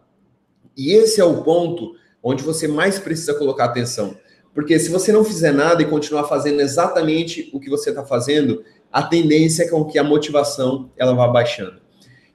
E 0.76 0.92
esse 0.92 1.20
é 1.20 1.24
o 1.24 1.42
ponto 1.42 1.94
onde 2.22 2.42
você 2.42 2.66
mais 2.66 2.98
precisa 2.98 3.34
colocar 3.34 3.66
atenção. 3.66 4.16
Porque 4.54 4.78
se 4.78 4.90
você 4.90 5.12
não 5.12 5.24
fizer 5.24 5.52
nada 5.52 5.82
e 5.82 5.86
continuar 5.86 6.24
fazendo 6.24 6.60
exatamente 6.60 7.50
o 7.52 7.60
que 7.60 7.70
você 7.70 7.90
está 7.90 8.04
fazendo, 8.04 8.64
a 8.90 9.02
tendência 9.02 9.64
é 9.64 9.68
com 9.68 9.84
que 9.84 9.98
a 9.98 10.04
motivação 10.04 10.90
ela 10.96 11.14
vá 11.14 11.28
baixando. 11.28 11.80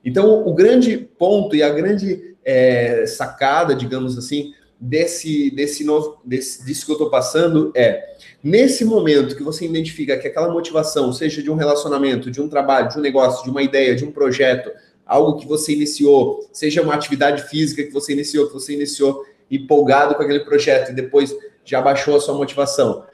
Então, 0.05 0.45
o 0.47 0.53
grande 0.53 0.97
ponto 0.97 1.55
e 1.55 1.63
a 1.63 1.69
grande 1.69 2.35
é, 2.45 3.05
sacada, 3.05 3.73
digamos 3.75 4.17
assim, 4.17 4.53
desse, 4.83 5.49
desse 5.51 5.81
novo, 5.85 6.19
desse, 6.25 6.65
disso 6.65 6.85
que 6.85 6.91
eu 6.91 6.95
estou 6.95 7.09
passando 7.09 7.71
é 7.73 8.17
nesse 8.43 8.83
momento 8.83 9.35
que 9.35 9.41
você 9.41 9.65
identifica 9.65 10.17
que 10.17 10.27
aquela 10.27 10.51
motivação, 10.51 11.13
seja 11.13 11.41
de 11.41 11.49
um 11.49 11.55
relacionamento, 11.55 12.29
de 12.29 12.41
um 12.41 12.49
trabalho, 12.49 12.89
de 12.89 12.97
um 12.97 13.01
negócio, 13.01 13.45
de 13.45 13.49
uma 13.49 13.63
ideia, 13.63 13.95
de 13.95 14.03
um 14.03 14.11
projeto, 14.11 14.69
algo 15.05 15.39
que 15.39 15.47
você 15.47 15.71
iniciou, 15.71 16.49
seja 16.51 16.81
uma 16.81 16.93
atividade 16.93 17.43
física 17.43 17.81
que 17.81 17.91
você 17.91 18.11
iniciou, 18.11 18.47
que 18.47 18.53
você 18.53 18.73
iniciou 18.73 19.23
empolgado 19.49 20.15
com 20.15 20.21
aquele 20.21 20.41
projeto 20.41 20.91
e 20.91 20.93
depois 20.93 21.33
já 21.63 21.81
baixou 21.81 22.17
a 22.17 22.19
sua 22.19 22.35
motivação. 22.35 23.05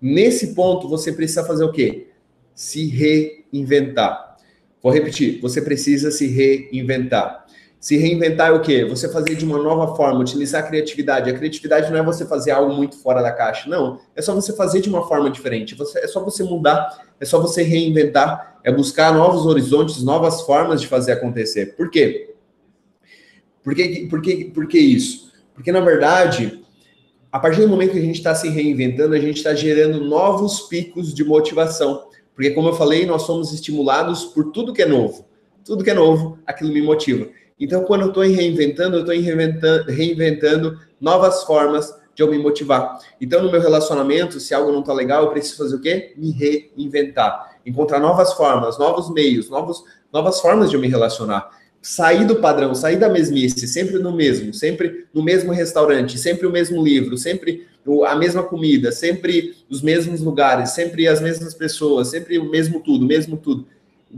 Nesse 0.00 0.54
ponto, 0.54 0.88
você 0.90 1.10
precisa 1.10 1.42
fazer 1.44 1.64
o 1.64 1.72
quê? 1.72 2.08
Se 2.54 2.86
reinventar. 2.86 4.36
Vou 4.82 4.92
repetir, 4.92 5.40
você 5.40 5.62
precisa 5.62 6.10
se 6.10 6.26
reinventar. 6.26 7.43
Se 7.84 7.98
reinventar 7.98 8.48
é 8.48 8.50
o 8.50 8.62
quê? 8.62 8.82
Você 8.86 9.10
fazer 9.10 9.34
de 9.34 9.44
uma 9.44 9.58
nova 9.58 9.94
forma, 9.94 10.18
utilizar 10.18 10.64
a 10.64 10.66
criatividade. 10.66 11.28
A 11.28 11.34
criatividade 11.34 11.92
não 11.92 11.98
é 11.98 12.02
você 12.02 12.24
fazer 12.24 12.50
algo 12.50 12.72
muito 12.72 12.96
fora 12.96 13.20
da 13.20 13.30
caixa, 13.30 13.68
não. 13.68 14.00
É 14.16 14.22
só 14.22 14.34
você 14.34 14.56
fazer 14.56 14.80
de 14.80 14.88
uma 14.88 15.06
forma 15.06 15.28
diferente. 15.28 15.76
É 15.96 16.06
só 16.06 16.24
você 16.24 16.42
mudar, 16.42 17.04
é 17.20 17.26
só 17.26 17.38
você 17.38 17.62
reinventar, 17.62 18.58
é 18.64 18.72
buscar 18.72 19.12
novos 19.12 19.44
horizontes, 19.44 20.02
novas 20.02 20.40
formas 20.40 20.80
de 20.80 20.86
fazer 20.86 21.12
acontecer. 21.12 21.76
Por 21.76 21.90
quê? 21.90 22.32
Por 23.62 23.74
que, 23.74 24.06
por 24.08 24.22
que, 24.22 24.46
por 24.46 24.66
que 24.66 24.78
isso? 24.78 25.30
Porque, 25.54 25.70
na 25.70 25.80
verdade, 25.80 26.64
a 27.30 27.38
partir 27.38 27.60
do 27.60 27.68
momento 27.68 27.92
que 27.92 27.98
a 27.98 28.02
gente 28.02 28.16
está 28.16 28.34
se 28.34 28.48
reinventando, 28.48 29.14
a 29.14 29.20
gente 29.20 29.36
está 29.36 29.54
gerando 29.54 30.02
novos 30.02 30.62
picos 30.62 31.12
de 31.12 31.22
motivação. 31.22 32.06
Porque, 32.34 32.52
como 32.52 32.68
eu 32.68 32.74
falei, 32.74 33.04
nós 33.04 33.24
somos 33.24 33.52
estimulados 33.52 34.24
por 34.24 34.52
tudo 34.52 34.72
que 34.72 34.80
é 34.80 34.86
novo. 34.86 35.26
Tudo 35.66 35.84
que 35.84 35.90
é 35.90 35.94
novo, 35.94 36.38
aquilo 36.46 36.72
me 36.72 36.80
motiva. 36.80 37.28
Então, 37.58 37.84
quando 37.84 38.02
eu 38.02 38.08
estou 38.08 38.22
reinventando, 38.24 38.96
eu 38.96 39.00
estou 39.00 39.14
reinventando, 39.14 39.90
reinventando 39.90 40.80
novas 41.00 41.44
formas 41.44 41.94
de 42.14 42.22
eu 42.22 42.30
me 42.30 42.38
motivar. 42.38 42.98
Então, 43.20 43.42
no 43.42 43.50
meu 43.50 43.60
relacionamento, 43.60 44.40
se 44.40 44.54
algo 44.54 44.72
não 44.72 44.80
está 44.80 44.92
legal, 44.92 45.24
eu 45.24 45.30
preciso 45.30 45.56
fazer 45.58 45.76
o 45.76 45.80
quê? 45.80 46.12
Me 46.16 46.30
reinventar. 46.30 47.58
Encontrar 47.64 48.00
novas 48.00 48.32
formas, 48.32 48.78
novos 48.78 49.12
meios, 49.12 49.48
novos, 49.48 49.84
novas 50.12 50.40
formas 50.40 50.70
de 50.70 50.76
eu 50.76 50.80
me 50.80 50.88
relacionar. 50.88 51.48
Sair 51.80 52.26
do 52.26 52.36
padrão, 52.36 52.74
sair 52.74 52.96
da 52.96 53.08
mesmice, 53.08 53.68
sempre 53.68 53.98
no 53.98 54.14
mesmo, 54.14 54.54
sempre 54.54 55.06
no 55.12 55.22
mesmo 55.22 55.52
restaurante, 55.52 56.18
sempre 56.18 56.46
o 56.46 56.50
mesmo 56.50 56.82
livro, 56.82 57.18
sempre 57.18 57.66
a 58.06 58.16
mesma 58.16 58.42
comida, 58.42 58.90
sempre 58.90 59.54
os 59.68 59.82
mesmos 59.82 60.20
lugares, 60.20 60.70
sempre 60.70 61.06
as 61.06 61.20
mesmas 61.20 61.52
pessoas, 61.52 62.08
sempre 62.08 62.38
o 62.38 62.50
mesmo 62.50 62.80
tudo, 62.80 63.04
mesmo 63.04 63.36
tudo. 63.36 63.66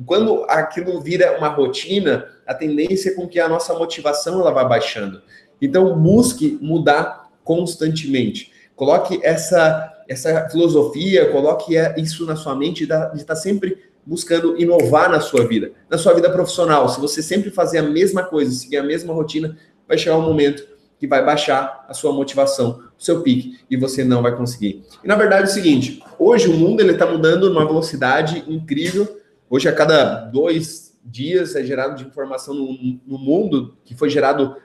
Quando 0.04 0.44
aquilo 0.48 1.00
vira 1.00 1.38
uma 1.38 1.48
rotina, 1.48 2.26
a 2.46 2.54
tendência 2.54 3.10
é 3.10 3.14
com 3.14 3.26
que 3.26 3.40
a 3.40 3.48
nossa 3.48 3.74
motivação 3.74 4.40
ela 4.40 4.50
vá 4.50 4.64
baixando. 4.64 5.22
Então, 5.60 5.98
busque 5.98 6.58
mudar 6.60 7.30
constantemente. 7.42 8.52
Coloque 8.74 9.18
essa, 9.22 10.02
essa 10.08 10.48
filosofia, 10.50 11.30
coloque 11.30 11.74
isso 11.96 12.26
na 12.26 12.36
sua 12.36 12.54
mente 12.54 12.86
de 12.86 12.92
estar 12.92 13.24
tá 13.24 13.36
sempre 13.36 13.78
buscando 14.04 14.60
inovar 14.60 15.10
na 15.10 15.20
sua 15.20 15.46
vida. 15.46 15.72
Na 15.90 15.98
sua 15.98 16.14
vida 16.14 16.30
profissional, 16.30 16.88
se 16.88 17.00
você 17.00 17.22
sempre 17.22 17.50
fazer 17.50 17.78
a 17.78 17.82
mesma 17.82 18.22
coisa, 18.22 18.52
seguir 18.52 18.76
a 18.76 18.82
mesma 18.82 19.12
rotina, 19.12 19.56
vai 19.88 19.98
chegar 19.98 20.16
um 20.16 20.22
momento 20.22 20.76
que 20.98 21.06
vai 21.06 21.24
baixar 21.24 21.84
a 21.88 21.94
sua 21.94 22.12
motivação, 22.12 22.82
o 22.98 23.02
seu 23.02 23.22
pique, 23.22 23.58
e 23.70 23.76
você 23.76 24.02
não 24.04 24.22
vai 24.22 24.34
conseguir. 24.34 24.82
E 25.04 25.08
na 25.08 25.14
verdade 25.14 25.42
é 25.42 25.50
o 25.50 25.52
seguinte, 25.54 26.02
hoje 26.18 26.48
o 26.48 26.54
mundo 26.54 26.80
ele 26.80 26.92
está 26.92 27.06
mudando 27.06 27.50
numa 27.50 27.66
velocidade 27.66 28.44
incrível, 28.48 29.20
Hoje, 29.48 29.68
a 29.68 29.72
cada 29.72 30.26
dois 30.26 30.96
dias 31.04 31.54
é 31.54 31.64
gerado 31.64 31.96
de 31.96 32.04
informação 32.04 32.54
no, 32.54 33.00
no 33.06 33.18
mundo, 33.18 33.76
que 33.84 33.94
foi 33.94 34.10
gerado 34.10 34.56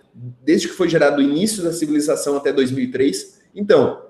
desde 0.43 0.67
que 0.67 0.73
foi 0.73 0.89
gerado 0.89 1.19
o 1.19 1.23
início 1.23 1.63
da 1.63 1.71
civilização 1.71 2.35
até 2.35 2.51
2003. 2.51 3.41
Então, 3.55 4.05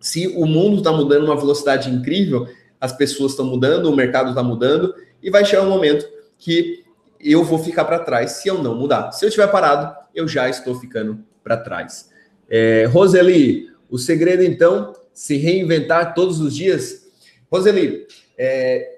se 0.00 0.28
o 0.28 0.46
mundo 0.46 0.78
está 0.78 0.92
mudando 0.92 1.24
uma 1.24 1.36
velocidade 1.36 1.90
incrível, 1.90 2.48
as 2.80 2.92
pessoas 2.92 3.32
estão 3.32 3.46
mudando, 3.46 3.86
o 3.86 3.96
mercado 3.96 4.30
está 4.30 4.42
mudando, 4.42 4.94
e 5.22 5.30
vai 5.30 5.44
chegar 5.44 5.62
um 5.62 5.70
momento 5.70 6.06
que 6.38 6.84
eu 7.18 7.42
vou 7.42 7.58
ficar 7.58 7.84
para 7.84 7.98
trás 7.98 8.32
se 8.32 8.48
eu 8.48 8.62
não 8.62 8.74
mudar. 8.74 9.12
Se 9.12 9.24
eu 9.24 9.28
estiver 9.28 9.50
parado, 9.50 9.96
eu 10.14 10.28
já 10.28 10.48
estou 10.48 10.78
ficando 10.78 11.24
para 11.42 11.56
trás. 11.56 12.10
É, 12.48 12.84
Roseli, 12.84 13.70
o 13.88 13.98
segredo 13.98 14.42
então, 14.42 14.92
se 15.12 15.36
reinventar 15.36 16.14
todos 16.14 16.40
os 16.40 16.54
dias. 16.54 17.06
Roseli, 17.50 18.06
é, 18.36 18.96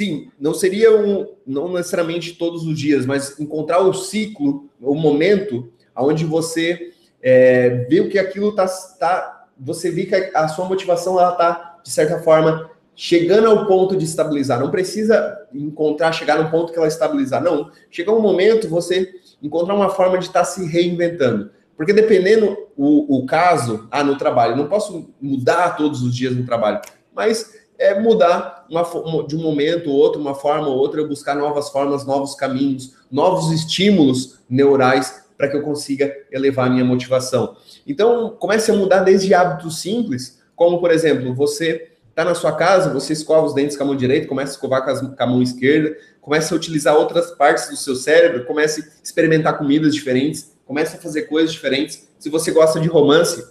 sim, 0.00 0.30
não 0.40 0.54
seria 0.54 0.96
um, 0.96 1.26
não 1.46 1.70
necessariamente 1.74 2.32
todos 2.32 2.66
os 2.66 2.78
dias, 2.78 3.04
mas 3.04 3.38
encontrar 3.38 3.80
o 3.80 3.92
ciclo, 3.92 4.70
o 4.80 4.94
momento 4.94 5.70
onde 5.94 6.24
você 6.24 6.94
é, 7.22 7.84
vê 7.86 8.02
que 8.08 8.18
aquilo 8.18 8.52
tá, 8.52 8.66
tá 8.98 9.44
você 9.58 9.90
vê 9.90 10.06
que 10.06 10.14
a, 10.14 10.48
sua 10.48 10.64
motivação 10.64 11.20
ela 11.20 11.32
tá 11.32 11.80
de 11.84 11.90
certa 11.90 12.18
forma 12.20 12.70
chegando 12.96 13.46
ao 13.48 13.66
ponto 13.66 13.94
de 13.94 14.06
estabilizar. 14.06 14.58
Não 14.58 14.70
precisa 14.70 15.38
encontrar, 15.52 16.12
chegar 16.12 16.42
no 16.42 16.50
ponto 16.50 16.72
que 16.72 16.78
ela 16.78 16.88
estabilizar. 16.88 17.42
Não. 17.42 17.70
Chega 17.90 18.10
um 18.10 18.22
momento 18.22 18.70
você 18.70 19.06
encontrar 19.42 19.74
uma 19.74 19.90
forma 19.90 20.16
de 20.16 20.24
estar 20.24 20.40
tá 20.40 20.44
se 20.46 20.66
reinventando. 20.66 21.50
Porque 21.76 21.92
dependendo 21.92 22.56
o, 22.74 23.18
o 23.18 23.26
caso, 23.26 23.86
ah, 23.90 24.02
no 24.02 24.16
trabalho, 24.16 24.56
não 24.56 24.66
posso 24.66 25.10
mudar 25.20 25.76
todos 25.76 26.02
os 26.02 26.16
dias 26.16 26.34
no 26.34 26.46
trabalho, 26.46 26.80
mas 27.14 27.59
é 27.80 27.98
mudar 27.98 28.66
uma, 28.68 28.84
de 29.26 29.34
um 29.34 29.40
momento 29.40 29.90
ou 29.90 29.96
outro, 29.96 30.20
uma 30.20 30.34
forma 30.34 30.68
ou 30.68 30.76
outra, 30.76 31.00
eu 31.00 31.08
buscar 31.08 31.34
novas 31.34 31.70
formas, 31.70 32.04
novos 32.06 32.34
caminhos, 32.34 32.94
novos 33.10 33.50
estímulos 33.50 34.38
neurais 34.48 35.24
para 35.36 35.48
que 35.48 35.56
eu 35.56 35.62
consiga 35.62 36.14
elevar 36.30 36.66
a 36.66 36.70
minha 36.70 36.84
motivação. 36.84 37.56
Então, 37.86 38.36
comece 38.38 38.70
a 38.70 38.74
mudar 38.74 39.00
desde 39.00 39.32
hábitos 39.32 39.80
simples, 39.80 40.38
como, 40.54 40.78
por 40.78 40.90
exemplo, 40.90 41.34
você 41.34 41.92
está 42.10 42.22
na 42.22 42.34
sua 42.34 42.52
casa, 42.52 42.92
você 42.92 43.14
escova 43.14 43.46
os 43.46 43.54
dentes 43.54 43.78
com 43.78 43.84
a 43.84 43.86
mão 43.86 43.96
direita, 43.96 44.28
começa 44.28 44.52
a 44.52 44.54
escovar 44.54 44.84
com, 44.84 45.14
a 45.18 45.26
mão 45.26 45.40
esquerda, 45.40 45.96
começa 46.20 46.54
a 46.54 46.56
utilizar 46.56 46.94
outras 46.94 47.30
partes 47.30 47.70
do 47.70 47.76
seu 47.76 47.96
cérebro, 47.96 48.44
comece 48.44 48.82
a 48.82 49.02
experimentar 49.02 49.56
comidas 49.56 49.94
diferentes, 49.94 50.54
comece 50.66 50.98
a 50.98 51.00
fazer 51.00 51.22
coisas 51.22 51.50
diferentes. 51.50 52.06
Se 52.18 52.28
você 52.28 52.50
gosta 52.50 52.78
de 52.78 52.88
romance, 52.88 53.42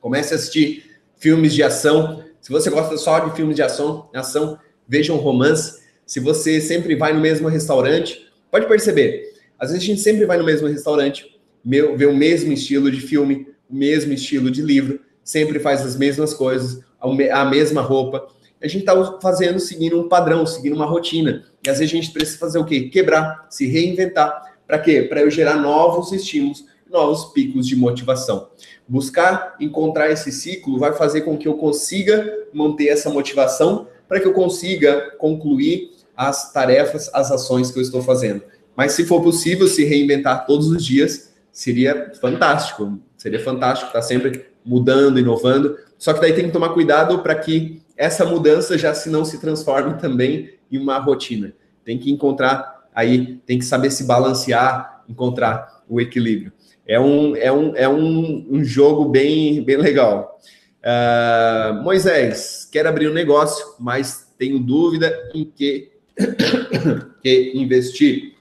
comece 0.00 0.32
a 0.32 0.36
assistir 0.36 1.00
filmes 1.16 1.52
de 1.52 1.64
ação. 1.64 2.22
Se 2.40 2.50
você 2.50 2.70
gosta 2.70 2.96
só 2.96 3.18
de 3.20 3.34
filmes 3.34 3.56
de 3.56 3.62
ação, 3.62 4.08
ação 4.14 4.58
veja 4.86 5.12
um 5.12 5.16
romance. 5.16 5.82
Se 6.06 6.20
você 6.20 6.60
sempre 6.60 6.94
vai 6.94 7.12
no 7.12 7.20
mesmo 7.20 7.48
restaurante, 7.48 8.30
pode 8.50 8.66
perceber, 8.66 9.34
às 9.58 9.70
vezes 9.70 9.82
a 9.82 9.86
gente 9.86 10.00
sempre 10.00 10.24
vai 10.24 10.38
no 10.38 10.44
mesmo 10.44 10.68
restaurante, 10.68 11.38
vê 11.64 12.06
o 12.06 12.16
mesmo 12.16 12.52
estilo 12.52 12.90
de 12.90 13.00
filme, 13.00 13.48
o 13.68 13.74
mesmo 13.74 14.12
estilo 14.12 14.50
de 14.50 14.62
livro, 14.62 15.00
sempre 15.22 15.58
faz 15.58 15.82
as 15.82 15.96
mesmas 15.96 16.32
coisas, 16.32 16.80
a 17.00 17.44
mesma 17.44 17.82
roupa. 17.82 18.26
A 18.62 18.66
gente 18.66 18.80
está 18.80 19.20
fazendo, 19.20 19.60
seguindo 19.60 20.00
um 20.00 20.08
padrão, 20.08 20.46
seguindo 20.46 20.74
uma 20.74 20.86
rotina. 20.86 21.44
E 21.64 21.68
às 21.68 21.78
vezes 21.78 21.92
a 21.92 21.96
gente 21.96 22.12
precisa 22.12 22.38
fazer 22.38 22.58
o 22.58 22.64
quê? 22.64 22.88
Quebrar, 22.88 23.46
se 23.50 23.66
reinventar. 23.66 24.56
Para 24.66 24.78
quê? 24.78 25.02
Para 25.02 25.20
eu 25.20 25.30
gerar 25.30 25.56
novos 25.56 26.12
estímulos, 26.12 26.64
novos 26.90 27.26
picos 27.32 27.66
de 27.66 27.76
motivação. 27.76 28.48
Buscar 28.88 29.56
encontrar 29.60 30.10
esse 30.10 30.32
ciclo 30.32 30.78
vai 30.78 30.94
fazer 30.94 31.20
com 31.20 31.36
que 31.36 31.46
eu 31.46 31.54
consiga 31.58 32.46
manter 32.52 32.88
essa 32.88 33.10
motivação, 33.10 33.86
para 34.08 34.18
que 34.18 34.26
eu 34.26 34.32
consiga 34.32 35.10
concluir 35.18 35.90
as 36.16 36.52
tarefas, 36.52 37.10
as 37.12 37.30
ações 37.30 37.70
que 37.70 37.78
eu 37.78 37.82
estou 37.82 38.02
fazendo. 38.02 38.42
Mas 38.74 38.92
se 38.92 39.04
for 39.04 39.22
possível 39.22 39.68
se 39.68 39.84
reinventar 39.84 40.46
todos 40.46 40.68
os 40.68 40.84
dias, 40.84 41.34
seria 41.52 42.12
fantástico. 42.20 42.98
Seria 43.16 43.42
fantástico 43.42 43.88
estar 43.88 44.02
sempre 44.02 44.46
mudando, 44.64 45.18
inovando. 45.18 45.76
Só 45.98 46.14
que 46.14 46.20
daí 46.20 46.32
tem 46.32 46.46
que 46.46 46.52
tomar 46.52 46.70
cuidado 46.70 47.18
para 47.18 47.34
que 47.34 47.82
essa 47.96 48.24
mudança 48.24 48.78
já 48.78 48.94
se 48.94 49.10
não 49.10 49.24
se 49.24 49.40
transforme 49.40 49.98
também 50.00 50.54
em 50.70 50.78
uma 50.78 50.98
rotina. 50.98 51.52
Tem 51.84 51.98
que 51.98 52.10
encontrar 52.10 52.88
aí, 52.94 53.40
tem 53.44 53.58
que 53.58 53.64
saber 53.64 53.90
se 53.90 54.04
balancear, 54.04 55.04
encontrar 55.08 55.82
o 55.88 56.00
equilíbrio. 56.00 56.52
É 56.88 56.98
um, 56.98 57.36
é 57.36 57.52
um, 57.52 57.76
é 57.76 57.88
um, 57.88 58.46
um 58.50 58.64
jogo 58.64 59.04
bem, 59.04 59.62
bem 59.62 59.76
legal. 59.76 60.40
Uh, 60.78 61.82
Moisés, 61.82 62.66
quero 62.72 62.88
abrir 62.88 63.10
um 63.10 63.12
negócio, 63.12 63.74
mas 63.78 64.32
tenho 64.38 64.58
dúvida 64.58 65.14
em 65.34 65.44
que, 65.44 65.92
que 67.22 67.52
investir. 67.54 68.38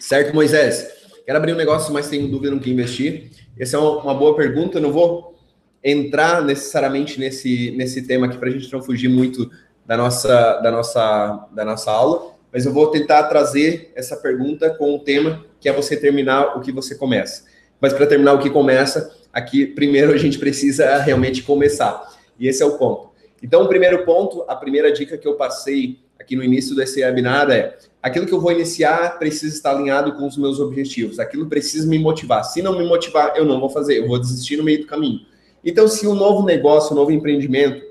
Certo, 0.00 0.34
Moisés? 0.34 0.92
Quero 1.26 1.38
abrir 1.38 1.52
um 1.52 1.56
negócio, 1.56 1.92
mas 1.92 2.08
tenho 2.08 2.28
dúvida 2.28 2.54
no 2.54 2.60
que 2.60 2.70
investir. 2.70 3.30
Essa 3.58 3.76
é 3.76 3.80
uma, 3.80 4.14
boa 4.14 4.36
pergunta. 4.36 4.80
Não 4.80 4.92
vou 4.92 5.38
entrar 5.82 6.42
necessariamente 6.42 7.20
nesse, 7.20 7.70
nesse 7.72 8.06
tema 8.06 8.26
aqui 8.26 8.38
para 8.38 8.48
a 8.48 8.52
gente 8.52 8.72
não 8.72 8.82
fugir 8.82 9.08
muito 9.08 9.50
da 9.84 9.96
nossa, 9.96 10.60
da, 10.60 10.70
nossa, 10.70 11.48
da 11.54 11.64
nossa 11.64 11.90
aula, 11.90 12.33
mas 12.54 12.64
eu 12.64 12.72
vou 12.72 12.86
tentar 12.86 13.24
trazer 13.24 13.90
essa 13.96 14.16
pergunta 14.16 14.70
com 14.70 14.94
um 14.94 14.98
tema 15.00 15.44
que 15.58 15.68
é 15.68 15.72
você 15.72 15.96
terminar 15.96 16.56
o 16.56 16.60
que 16.60 16.70
você 16.70 16.94
começa. 16.94 17.42
Mas 17.80 17.92
para 17.92 18.06
terminar 18.06 18.34
o 18.34 18.38
que 18.38 18.48
começa, 18.48 19.12
aqui 19.32 19.66
primeiro 19.66 20.12
a 20.12 20.16
gente 20.16 20.38
precisa 20.38 20.98
realmente 20.98 21.42
começar. 21.42 22.14
E 22.38 22.46
esse 22.46 22.62
é 22.62 22.66
o 22.66 22.78
ponto. 22.78 23.10
Então, 23.42 23.64
o 23.64 23.68
primeiro 23.68 24.04
ponto, 24.04 24.44
a 24.46 24.54
primeira 24.54 24.92
dica 24.92 25.18
que 25.18 25.26
eu 25.26 25.34
passei 25.34 25.98
aqui 26.18 26.36
no 26.36 26.44
início 26.44 26.76
desse 26.76 27.02
webinar 27.02 27.50
é 27.50 27.76
aquilo 28.00 28.24
que 28.24 28.32
eu 28.32 28.40
vou 28.40 28.52
iniciar 28.52 29.18
precisa 29.18 29.52
estar 29.52 29.72
alinhado 29.72 30.12
com 30.14 30.24
os 30.24 30.36
meus 30.36 30.60
objetivos, 30.60 31.18
aquilo 31.18 31.48
precisa 31.48 31.88
me 31.88 31.98
motivar. 31.98 32.44
Se 32.44 32.62
não 32.62 32.78
me 32.78 32.86
motivar, 32.86 33.36
eu 33.36 33.44
não 33.44 33.58
vou 33.58 33.68
fazer, 33.68 33.98
eu 33.98 34.06
vou 34.06 34.18
desistir 34.18 34.56
no 34.56 34.62
meio 34.62 34.82
do 34.82 34.86
caminho. 34.86 35.26
Então, 35.64 35.88
se 35.88 36.06
um 36.06 36.14
novo 36.14 36.46
negócio, 36.46 36.92
um 36.92 36.96
novo 36.96 37.10
empreendimento 37.10 37.84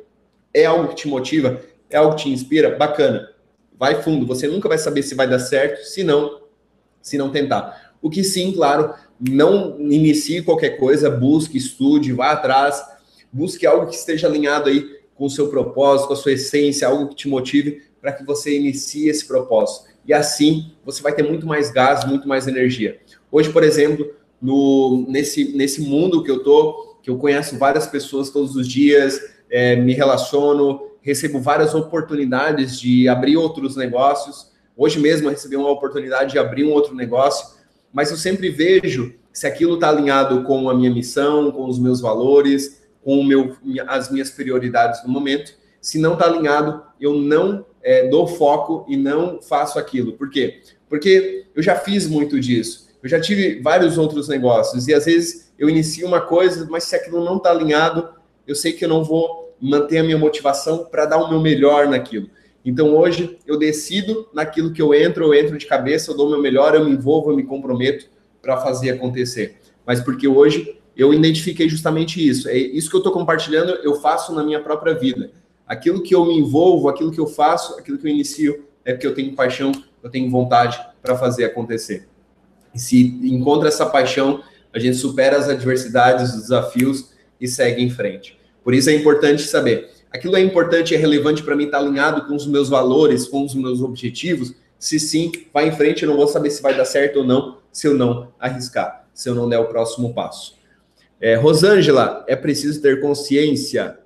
é 0.54 0.66
algo 0.66 0.88
que 0.88 0.96
te 0.96 1.08
motiva, 1.10 1.60
é 1.90 1.98
algo 1.98 2.16
que 2.16 2.24
te 2.24 2.30
inspira, 2.30 2.78
bacana. 2.78 3.33
Vai 3.84 4.02
fundo, 4.02 4.26
você 4.26 4.48
nunca 4.48 4.70
vai 4.70 4.78
saber 4.78 5.04
se 5.04 5.14
vai 5.14 5.30
dar 5.30 5.40
certo, 5.40 5.84
se 5.84 6.06
não, 6.06 6.40
se 7.02 7.18
não 7.18 7.30
tentar. 7.30 7.94
O 8.02 8.10
que 8.10 8.24
sim, 8.24 8.54
claro, 8.54 8.94
não 9.20 9.78
inicie 9.78 10.42
qualquer 10.42 10.78
coisa, 10.78 11.10
busque, 11.10 11.58
estude, 11.58 12.14
vá 12.14 12.32
atrás, 12.32 12.82
busque 13.30 13.68
algo 13.68 13.88
que 13.88 13.96
esteja 13.96 14.26
alinhado 14.26 14.70
aí 14.70 14.88
com 15.14 15.26
o 15.26 15.30
seu 15.30 15.50
propósito, 15.50 16.08
com 16.08 16.14
a 16.14 16.16
sua 16.16 16.32
essência, 16.32 16.88
algo 16.88 17.10
que 17.10 17.16
te 17.16 17.28
motive 17.28 17.82
para 18.00 18.14
que 18.14 18.26
você 18.26 18.58
inicie 18.58 19.10
esse 19.10 19.28
propósito 19.28 19.92
e 20.06 20.14
assim 20.14 20.72
você 20.86 21.04
vai 21.04 21.14
ter 21.14 21.24
muito 21.24 21.46
mais 21.46 21.70
gás, 21.70 22.06
muito 22.06 22.26
mais 22.26 22.48
energia. 22.48 23.02
Hoje, 23.30 23.52
por 23.52 23.66
exemplo, 23.66 24.14
no, 24.42 25.06
nesse, 25.10 25.54
nesse 25.58 25.82
mundo 25.82 26.24
que 26.24 26.32
eu 26.32 26.42
tô, 26.42 26.96
que 27.04 27.10
eu 27.10 27.18
conheço 27.18 27.58
várias 27.58 27.86
pessoas 27.86 28.30
todos 28.30 28.56
os 28.56 28.66
dias, 28.66 29.20
é, 29.50 29.76
me 29.76 29.94
relaciono, 29.94 30.93
recebo 31.04 31.40
várias 31.40 31.76
oportunidades 31.76 32.80
de 32.80 33.08
abrir 33.08 33.38
outros 33.38 33.76
negócios. 33.76 34.52
Hoje 34.76 35.00
mesmo 35.00 35.28
eu 35.28 35.32
recebi 35.32 35.56
uma 35.56 35.70
oportunidade 35.70 36.32
de 36.32 36.40
abrir 36.40 36.64
um 36.64 36.72
outro 36.72 36.96
negócio, 36.96 37.56
mas 37.92 38.10
eu 38.10 38.18
sempre 38.18 38.50
vejo 38.50 39.14
se 39.32 39.46
aquilo 39.46 39.76
está 39.76 39.90
alinhado 39.90 40.44
com 40.44 40.70
a 40.70 40.74
minha 40.74 40.90
missão, 40.90 41.52
com 41.52 41.68
os 41.68 41.78
meus 41.78 42.00
valores, 42.00 42.82
com 43.04 43.22
meu, 43.24 43.56
as 43.88 44.10
minhas 44.10 44.32
prioridades 44.32 45.04
no 45.04 45.12
momento. 45.12 45.54
Se 45.82 46.00
não 46.00 46.14
está 46.14 46.26
alinhado, 46.26 46.82
eu 47.00 47.14
não 47.14 47.66
é, 47.84 48.08
dou 48.08 48.26
foco 48.26 48.86
e 48.88 48.96
não 48.96 49.42
faço 49.42 49.78
aquilo. 49.78 50.14
Por 50.14 50.30
quê? 50.30 50.62
Porque 50.88 51.46
eu 51.54 51.62
já 51.62 51.76
fiz 51.76 52.08
muito 52.08 52.40
disso. 52.40 52.88
Eu 53.04 53.10
já 53.10 53.20
tive 53.20 53.62
vários 53.62 53.98
outros 53.98 54.30
negócios 54.30 54.88
e 54.88 54.94
às 54.94 55.04
vezes 55.04 55.52
eu 55.60 55.70
inicio 55.70 56.08
uma 56.08 56.22
coisa, 56.22 56.66
mas 56.70 56.86
se 56.86 56.96
aquilo 56.96 57.26
não 57.26 57.36
está 57.36 57.52
alinhado, 57.52 58.08
eu 58.48 58.56
sei 58.56 58.72
que 58.72 58.86
eu 58.86 58.90
não 58.90 59.04
vou 59.04 59.43
manter 59.64 60.00
a 60.00 60.04
minha 60.04 60.18
motivação 60.18 60.86
para 60.92 61.06
dar 61.06 61.18
o 61.18 61.30
meu 61.30 61.40
melhor 61.40 61.88
naquilo. 61.88 62.30
Então 62.66 62.96
hoje 62.96 63.38
eu 63.48 63.58
decido 63.58 64.28
naquilo 64.34 64.74
que 64.74 64.82
eu 64.82 64.94
entro, 64.94 65.26
eu 65.26 65.34
entro 65.34 65.58
de 65.58 65.66
cabeça, 65.66 66.12
eu 66.12 66.18
dou 66.18 66.28
o 66.28 66.30
meu 66.30 66.42
melhor, 66.42 66.76
eu 66.76 66.84
me 66.84 66.92
envolvo, 66.92 67.32
eu 67.32 67.36
me 67.36 67.44
comprometo 67.44 68.06
para 68.42 68.58
fazer 68.58 68.92
acontecer. 68.92 69.58
Mas 69.86 70.02
porque 70.02 70.28
hoje 70.28 70.78
eu 70.96 71.14
identifiquei 71.14 71.68
justamente 71.70 72.26
isso. 72.26 72.50
É 72.50 72.58
isso 72.58 72.90
que 72.90 72.96
eu 72.96 73.00
estou 73.00 73.14
compartilhando, 73.14 73.72
eu 73.84 73.96
faço 73.96 74.34
na 74.34 74.44
minha 74.44 74.62
própria 74.62 74.94
vida. 74.94 75.32
Aquilo 75.66 76.04
que 76.04 76.14
eu 76.14 76.26
me 76.26 76.38
envolvo, 76.38 76.90
aquilo 76.90 77.12
que 77.12 77.20
eu 77.20 77.28
faço, 77.28 77.80
aquilo 77.80 77.98
que 77.98 78.06
eu 78.06 78.12
inicio, 78.12 78.66
é 78.84 78.92
porque 78.92 79.08
eu 79.08 79.16
tenho 79.16 79.34
paixão, 79.34 79.72
eu 80.04 80.10
tenho 80.10 80.30
vontade 80.30 80.80
para 81.02 81.18
fazer 81.18 81.46
acontecer. 81.46 82.08
E 82.76 82.80
se 82.80 83.02
encontra 83.24 83.70
essa 83.70 83.86
paixão, 83.86 84.44
a 84.74 84.80
gente 84.80 84.98
supera 84.98 85.38
as 85.38 85.48
adversidades, 85.48 86.34
os 86.34 86.42
desafios 86.42 87.14
e 87.40 87.48
segue 87.48 87.82
em 87.82 87.90
frente. 87.90 88.38
Por 88.64 88.74
isso 88.74 88.90
é 88.90 88.94
importante 88.94 89.44
saber. 89.44 89.90
Aquilo 90.12 90.36
é 90.36 90.42
importante, 90.42 90.94
é 90.94 90.98
relevante 90.98 91.44
para 91.44 91.56
mim 91.56 91.66
estar 91.66 91.80
tá 91.80 91.84
alinhado 91.84 92.28
com 92.28 92.36
os 92.36 92.46
meus 92.46 92.70
valores, 92.70 93.28
com 93.28 93.44
os 93.44 93.56
meus 93.56 93.82
objetivos. 93.82 94.54
Se 94.78 95.00
sim, 95.00 95.32
vai 95.54 95.68
em 95.68 95.72
frente, 95.72 96.04
eu 96.04 96.10
não 96.10 96.18
vou 96.18 96.28
saber 96.28 96.50
se 96.52 96.62
vai 96.62 96.76
dar 96.76 96.86
certo 96.86 97.20
ou 97.20 97.26
não, 97.26 97.58
se 97.72 97.88
eu 97.88 97.94
não 97.94 98.32
arriscar, 98.40 99.08
se 99.14 99.30
eu 99.30 99.36
não 99.36 99.50
der 99.50 99.60
o 99.60 99.66
próximo 99.66 100.14
passo. 100.14 100.56
É, 101.20 101.36
Rosângela, 101.36 102.24
é 102.28 102.36
preciso 102.36 102.82
ter 102.82 103.00
consciência 103.00 103.98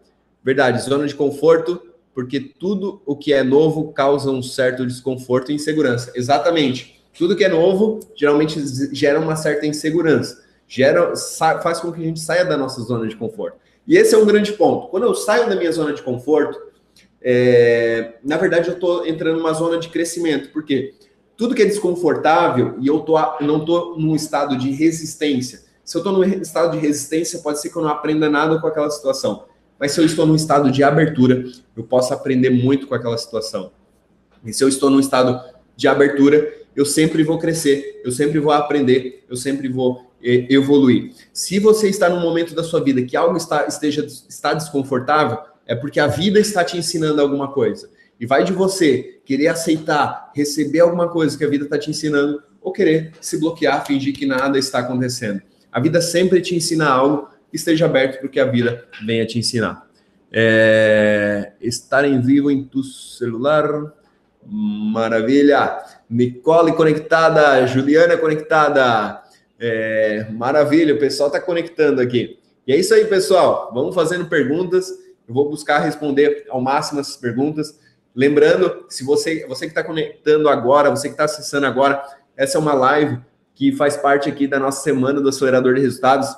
Verdade, 0.47 0.81
zona 0.81 1.05
de 1.05 1.13
conforto, 1.13 1.81
porque 2.13 2.39
tudo 2.39 3.01
o 3.05 3.17
que 3.17 3.33
é 3.33 3.43
novo 3.43 3.91
causa 3.91 4.31
um 4.31 4.41
certo 4.41 4.87
desconforto 4.87 5.51
e 5.51 5.55
insegurança. 5.55 6.09
Exatamente. 6.15 7.03
Tudo 7.17 7.35
que 7.35 7.43
é 7.43 7.49
novo 7.49 7.99
geralmente 8.15 8.57
gera 8.95 9.19
uma 9.19 9.35
certa 9.35 9.67
insegurança. 9.67 10.41
Gera, 10.65 11.13
faz 11.61 11.81
com 11.81 11.91
que 11.91 11.99
a 11.99 12.05
gente 12.05 12.21
saia 12.21 12.45
da 12.45 12.55
nossa 12.55 12.81
zona 12.81 13.09
de 13.09 13.17
conforto. 13.17 13.57
E 13.87 13.95
esse 13.95 14.13
é 14.13 14.17
um 14.17 14.25
grande 14.25 14.53
ponto. 14.53 14.87
Quando 14.87 15.03
eu 15.03 15.15
saio 15.15 15.47
da 15.49 15.55
minha 15.55 15.71
zona 15.71 15.93
de 15.93 16.01
conforto, 16.01 16.59
é, 17.21 18.15
na 18.23 18.37
verdade 18.37 18.67
eu 18.67 18.73
estou 18.73 19.05
entrando 19.07 19.37
numa 19.37 19.53
zona 19.53 19.79
de 19.79 19.89
crescimento, 19.89 20.49
porque 20.51 20.93
tudo 21.37 21.55
que 21.55 21.61
é 21.61 21.65
desconfortável 21.65 22.75
e 22.79 22.87
eu 22.87 22.99
tô, 22.99 23.15
não 23.41 23.59
estou 23.59 23.97
num 23.97 24.15
estado 24.15 24.57
de 24.57 24.71
resistência. 24.71 25.61
Se 25.83 25.95
eu 25.95 25.99
estou 25.99 26.11
num 26.11 26.23
estado 26.23 26.71
de 26.71 26.79
resistência, 26.79 27.39
pode 27.39 27.61
ser 27.61 27.69
que 27.69 27.77
eu 27.77 27.81
não 27.81 27.89
aprenda 27.89 28.29
nada 28.29 28.59
com 28.59 28.67
aquela 28.67 28.89
situação. 28.89 29.45
Mas 29.79 29.91
se 29.91 30.01
eu 30.01 30.05
estou 30.05 30.25
num 30.25 30.35
estado 30.35 30.69
de 30.71 30.83
abertura, 30.83 31.45
eu 31.75 31.83
posso 31.83 32.13
aprender 32.13 32.49
muito 32.49 32.87
com 32.87 32.95
aquela 32.95 33.17
situação. 33.17 33.71
E 34.43 34.51
se 34.51 34.63
eu 34.63 34.67
estou 34.67 34.89
num 34.89 34.99
estado 34.99 35.39
de 35.75 35.87
abertura, 35.87 36.51
eu 36.77 36.85
sempre 36.85 37.23
vou 37.23 37.39
crescer, 37.39 38.01
eu 38.05 38.11
sempre 38.11 38.39
vou 38.39 38.51
aprender, 38.51 39.25
eu 39.27 39.35
sempre 39.35 39.67
vou 39.67 40.05
evoluir. 40.21 41.11
Se 41.33 41.57
você 41.57 41.89
está 41.89 42.07
num 42.07 42.21
momento 42.21 42.53
da 42.53 42.63
sua 42.63 42.83
vida 42.83 43.01
que 43.01 43.17
algo 43.17 43.35
está, 43.35 43.65
esteja, 43.65 44.05
está 44.05 44.53
desconfortável, 44.53 45.39
é 45.65 45.75
porque 45.75 45.99
a 45.99 46.05
vida 46.05 46.39
está 46.39 46.63
te 46.63 46.77
ensinando 46.77 47.19
alguma 47.19 47.51
coisa. 47.51 47.89
E 48.19 48.27
vai 48.27 48.43
de 48.43 48.53
você 48.53 49.19
querer 49.25 49.47
aceitar, 49.47 50.31
receber 50.35 50.81
alguma 50.81 51.09
coisa 51.09 51.35
que 51.35 51.43
a 51.43 51.49
vida 51.49 51.63
está 51.63 51.79
te 51.79 51.89
ensinando, 51.89 52.43
ou 52.61 52.71
querer 52.71 53.11
se 53.19 53.39
bloquear, 53.39 53.83
fingir 53.83 54.13
que 54.13 54.27
nada 54.27 54.59
está 54.59 54.79
acontecendo. 54.79 55.41
A 55.71 55.79
vida 55.79 55.99
sempre 55.99 56.41
te 56.41 56.55
ensina 56.55 56.87
algo, 56.87 57.27
esteja 57.51 57.85
aberto 57.85 58.19
para 58.19 58.27
o 58.27 58.29
que 58.29 58.39
a 58.39 58.45
vida 58.45 58.87
venha 59.03 59.25
te 59.25 59.39
ensinar. 59.39 59.87
É, 60.31 61.53
estar 61.59 62.05
em 62.05 62.21
vivo 62.21 62.51
em 62.51 62.63
tu 62.63 62.83
celular, 62.83 63.65
maravilha. 64.47 65.79
Nicole 66.09 66.73
conectada, 66.73 67.65
Juliana 67.67 68.17
conectada. 68.17 69.21
É, 69.59 70.27
maravilha, 70.31 70.93
o 70.93 70.99
pessoal 70.99 71.27
está 71.27 71.39
conectando 71.39 72.01
aqui. 72.01 72.39
E 72.65 72.73
é 72.73 72.77
isso 72.77 72.93
aí, 72.93 73.05
pessoal. 73.05 73.71
Vamos 73.73 73.93
fazendo 73.93 74.25
perguntas. 74.25 74.89
Eu 75.27 75.33
vou 75.33 75.49
buscar 75.49 75.79
responder 75.79 76.45
ao 76.49 76.61
máximo 76.61 76.99
essas 76.99 77.17
perguntas. 77.17 77.79
Lembrando, 78.15 78.85
se 78.89 79.03
você, 79.03 79.45
você 79.47 79.65
que 79.65 79.71
está 79.71 79.83
conectando 79.83 80.49
agora, 80.49 80.89
você 80.89 81.07
que 81.07 81.13
está 81.13 81.25
acessando 81.25 81.65
agora, 81.65 82.01
essa 82.35 82.57
é 82.57 82.61
uma 82.61 82.73
live 82.73 83.19
que 83.53 83.71
faz 83.71 83.97
parte 83.97 84.29
aqui 84.29 84.47
da 84.47 84.59
nossa 84.59 84.83
semana 84.83 85.19
do 85.19 85.29
acelerador 85.29 85.73
de 85.73 85.81
resultados. 85.81 86.29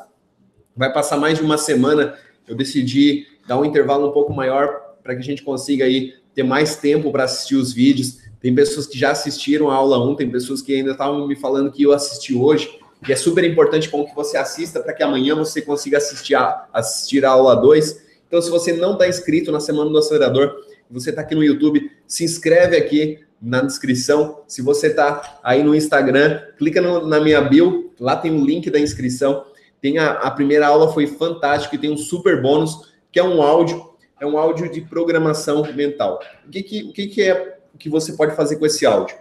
Vai 0.75 0.91
passar 0.91 1.17
mais 1.17 1.37
de 1.37 1.43
uma 1.43 1.57
semana. 1.57 2.15
Eu 2.47 2.55
decidi 2.55 3.27
dar 3.47 3.59
um 3.59 3.65
intervalo 3.65 4.09
um 4.09 4.11
pouco 4.11 4.33
maior 4.33 4.69
para 5.03 5.13
que 5.15 5.21
a 5.21 5.23
gente 5.25 5.43
consiga 5.43 5.85
aí 5.85 6.13
ter 6.39 6.43
mais 6.43 6.77
tempo 6.77 7.11
para 7.11 7.25
assistir 7.25 7.55
os 7.55 7.73
vídeos. 7.73 8.19
Tem 8.41 8.55
pessoas 8.55 8.87
que 8.87 8.97
já 8.97 9.11
assistiram 9.11 9.69
a 9.69 9.75
aula 9.75 10.01
1, 10.09 10.15
tem 10.15 10.29
pessoas 10.29 10.61
que 10.61 10.73
ainda 10.73 10.91
estavam 10.91 11.27
me 11.27 11.35
falando 11.35 11.69
que 11.69 11.83
eu 11.83 11.91
assisti 11.91 12.33
hoje. 12.33 12.79
E 13.05 13.11
é 13.11 13.15
super 13.15 13.43
importante 13.43 13.89
com 13.89 14.05
que 14.05 14.15
você 14.15 14.37
assista 14.37 14.79
para 14.79 14.93
que 14.93 15.03
amanhã 15.03 15.35
você 15.35 15.61
consiga 15.61 15.97
assistir 15.97 16.35
a, 16.35 16.65
assistir 16.71 17.25
a 17.25 17.31
aula 17.31 17.55
2. 17.55 18.01
Então, 18.27 18.41
se 18.41 18.49
você 18.49 18.71
não 18.71 18.93
está 18.93 19.07
inscrito 19.07 19.51
na 19.51 19.59
Semana 19.59 19.89
do 19.89 19.97
Acelerador, 19.97 20.55
você 20.89 21.09
está 21.09 21.21
aqui 21.21 21.35
no 21.35 21.43
YouTube, 21.43 21.91
se 22.07 22.23
inscreve 22.23 22.77
aqui 22.77 23.19
na 23.41 23.61
descrição. 23.61 24.41
Se 24.47 24.61
você 24.61 24.87
está 24.87 25.39
aí 25.43 25.61
no 25.61 25.75
Instagram, 25.75 26.41
clica 26.57 26.79
no, 26.79 27.05
na 27.05 27.19
minha 27.19 27.41
bio, 27.41 27.91
lá 27.99 28.15
tem 28.15 28.31
o 28.31 28.45
link 28.45 28.69
da 28.69 28.79
inscrição. 28.79 29.43
Tem 29.81 29.97
a, 29.97 30.11
a 30.11 30.31
primeira 30.31 30.67
aula 30.67 30.93
foi 30.93 31.05
fantástica 31.05 31.75
e 31.75 31.79
tem 31.79 31.91
um 31.91 31.97
super 31.97 32.41
bônus, 32.41 32.93
que 33.11 33.19
é 33.19 33.23
um 33.23 33.41
áudio, 33.41 33.88
é 34.19 34.25
um 34.25 34.37
áudio 34.37 34.71
de 34.71 34.81
programação 34.81 35.63
mental. 35.73 36.19
O 36.45 36.49
que, 36.49 36.63
que, 36.63 36.83
o 36.83 36.93
que, 36.93 37.07
que 37.07 37.21
é 37.21 37.59
que 37.79 37.89
você 37.89 38.13
pode 38.13 38.35
fazer 38.35 38.57
com 38.57 38.65
esse 38.65 38.85
áudio? 38.85 39.15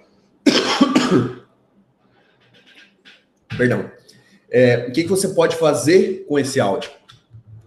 Perdão. 3.56 3.90
É, 4.50 4.87
o 4.88 4.92
que, 4.92 5.04
que 5.04 5.08
você 5.08 5.28
pode 5.28 5.56
fazer 5.56 6.24
com 6.28 6.38
esse 6.38 6.58
áudio? 6.58 6.90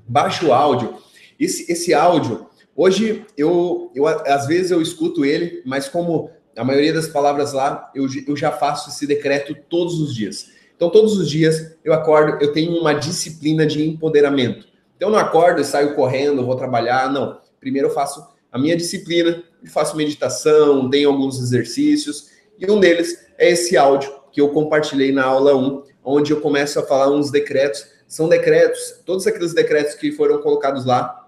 Baixa 0.08 0.46
o 0.46 0.54
áudio. 0.54 0.98
Esse, 1.39 1.72
esse 1.72 1.94
áudio, 1.94 2.48
hoje 2.76 3.26
eu, 3.38 3.91
eu 3.96 4.06
às 4.08 4.46
vezes 4.46 4.72
eu 4.72 4.82
escuto 4.82 5.24
ele, 5.24 5.62
mas 5.65 5.88
como 5.88 6.30
a 6.56 6.63
maioria 6.63 6.94
das 6.94 7.08
palavras 7.08 7.54
lá, 7.54 7.89
eu, 7.96 8.06
eu 8.28 8.36
já 8.36 8.52
faço 8.52 8.89
esse 8.89 9.08
decreto 9.08 9.56
todos 9.70 10.00
os 10.00 10.13
dias. 10.13 10.52
Então, 10.76 10.89
todos 10.89 11.17
os 11.17 11.30
dias 11.30 11.78
eu 11.86 11.94
acordo, 11.94 12.44
eu 12.44 12.52
tenho 12.52 12.74
uma 12.74 12.94
disciplina 12.94 13.65
de 13.65 13.88
empoderamento. 13.88 14.67
Então, 15.02 15.10
eu 15.10 15.14
não 15.14 15.20
acordo 15.20 15.60
e 15.60 15.66
saio 15.66 15.96
correndo, 15.96 16.46
vou 16.46 16.56
trabalhar, 16.56 17.12
não. 17.12 17.40
Primeiro 17.60 17.88
eu 17.88 17.92
faço 17.92 18.24
a 18.52 18.60
minha 18.60 18.78
disciplina, 18.78 19.44
faço 19.66 19.98
meditação, 19.98 20.88
tenho 20.92 21.10
alguns 21.10 21.40
exercícios, 21.40 22.28
e 22.60 22.70
um 22.70 22.80
deles 22.80 23.18
é 23.36 23.50
esse 23.50 23.76
áudio 23.76 24.14
que 24.32 24.40
eu 24.40 24.50
compartilhei 24.50 25.12
na 25.12 25.24
aula 25.24 25.56
1, 25.56 25.84
onde 26.06 26.32
eu 26.32 26.40
começo 26.40 26.78
a 26.78 26.84
falar 26.84 27.10
uns 27.10 27.32
decretos. 27.32 27.84
São 28.08 28.30
decretos, 28.30 29.02
todos 29.04 29.26
aqueles 29.26 29.56
decretos 29.56 29.96
que 29.96 30.12
foram 30.12 30.40
colocados 30.40 30.86
lá, 30.86 31.28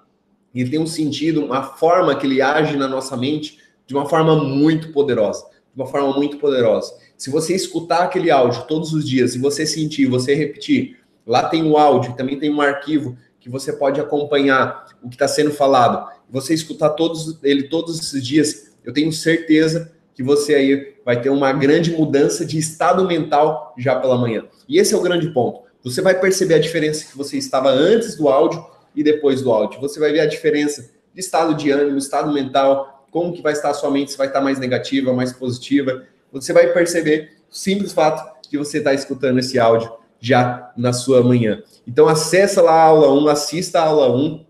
e 0.54 0.64
tem 0.64 0.78
um 0.78 0.86
sentido, 0.86 1.44
uma 1.44 1.64
forma 1.64 2.16
que 2.16 2.28
ele 2.28 2.44
age 2.44 2.78
na 2.78 2.88
nossa 2.88 3.18
mente 3.18 3.58
de 3.88 3.96
uma 3.96 4.06
forma 4.08 4.36
muito 4.36 4.92
poderosa. 4.92 5.48
De 5.74 5.82
uma 5.82 5.88
forma 5.88 6.14
muito 6.16 6.38
poderosa. 6.38 6.94
Se 7.18 7.32
você 7.32 7.56
escutar 7.56 8.04
aquele 8.04 8.30
áudio 8.30 8.68
todos 8.68 8.94
os 8.94 9.10
dias, 9.10 9.32
se 9.32 9.40
você 9.40 9.66
sentir, 9.66 10.06
você 10.06 10.36
repetir, 10.36 11.00
lá 11.26 11.50
tem 11.50 11.68
o 11.68 11.76
áudio, 11.76 12.16
também 12.16 12.38
tem 12.38 12.54
um 12.54 12.62
arquivo 12.62 13.18
que 13.44 13.50
você 13.50 13.74
pode 13.74 14.00
acompanhar 14.00 14.86
o 15.04 15.10
que 15.10 15.16
está 15.16 15.28
sendo 15.28 15.52
falado. 15.52 16.10
Você 16.30 16.54
escutar 16.54 16.92
todos 16.92 17.38
ele 17.44 17.64
todos 17.64 18.00
esses 18.00 18.26
dias, 18.26 18.72
eu 18.86 18.94
tenho 18.94 19.12
certeza 19.12 19.92
que 20.16 20.24
você 20.24 20.56
aí 20.56 20.96
vai 21.04 21.22
ter 21.22 21.30
uma 21.30 21.52
grande 21.52 21.92
mudança 21.92 22.46
de 22.46 22.58
estado 22.58 23.06
mental 23.06 23.76
já 23.78 24.00
pela 24.00 24.18
manhã. 24.18 24.46
E 24.68 24.80
esse 24.80 24.94
é 24.94 24.98
o 24.98 25.02
grande 25.02 25.30
ponto. 25.34 25.64
Você 25.84 26.02
vai 26.02 26.18
perceber 26.18 26.54
a 26.54 26.60
diferença 26.60 27.06
que 27.06 27.18
você 27.18 27.38
estava 27.38 27.70
antes 27.70 28.16
do 28.16 28.30
áudio 28.30 28.66
e 28.96 29.04
depois 29.04 29.42
do 29.42 29.52
áudio. 29.52 29.82
Você 29.82 30.00
vai 30.00 30.14
ver 30.14 30.22
a 30.22 30.26
diferença 30.26 30.90
de 31.14 31.20
estado 31.20 31.54
de 31.54 31.70
ânimo, 31.70 31.98
estado 31.98 32.32
mental, 32.32 33.06
como 33.12 33.34
que 33.34 33.42
vai 33.42 33.52
estar 33.52 33.72
a 33.72 33.74
sua 33.74 33.92
mente, 33.92 34.12
se 34.12 34.18
vai 34.18 34.28
estar 34.28 34.40
mais 34.40 34.58
negativa, 34.58 35.12
mais 35.12 35.34
positiva. 35.34 36.04
Você 36.32 36.54
vai 36.54 36.68
perceber 36.68 37.34
o 37.52 37.54
simples 37.54 37.92
fato 37.92 38.42
que 38.50 38.58
você 38.58 38.78
está 38.78 38.94
escutando 38.94 39.40
esse 39.40 39.60
áudio 39.60 39.92
já 40.24 40.72
na 40.78 40.94
sua 40.94 41.22
manhã. 41.22 41.62
Então 41.86 42.08
acessa 42.08 42.62
lá 42.62 42.72
a 42.72 42.84
aula 42.86 43.14
1, 43.14 43.28
assista 43.28 43.80
a 43.80 43.84
aula 43.84 44.16
1, 44.16 44.46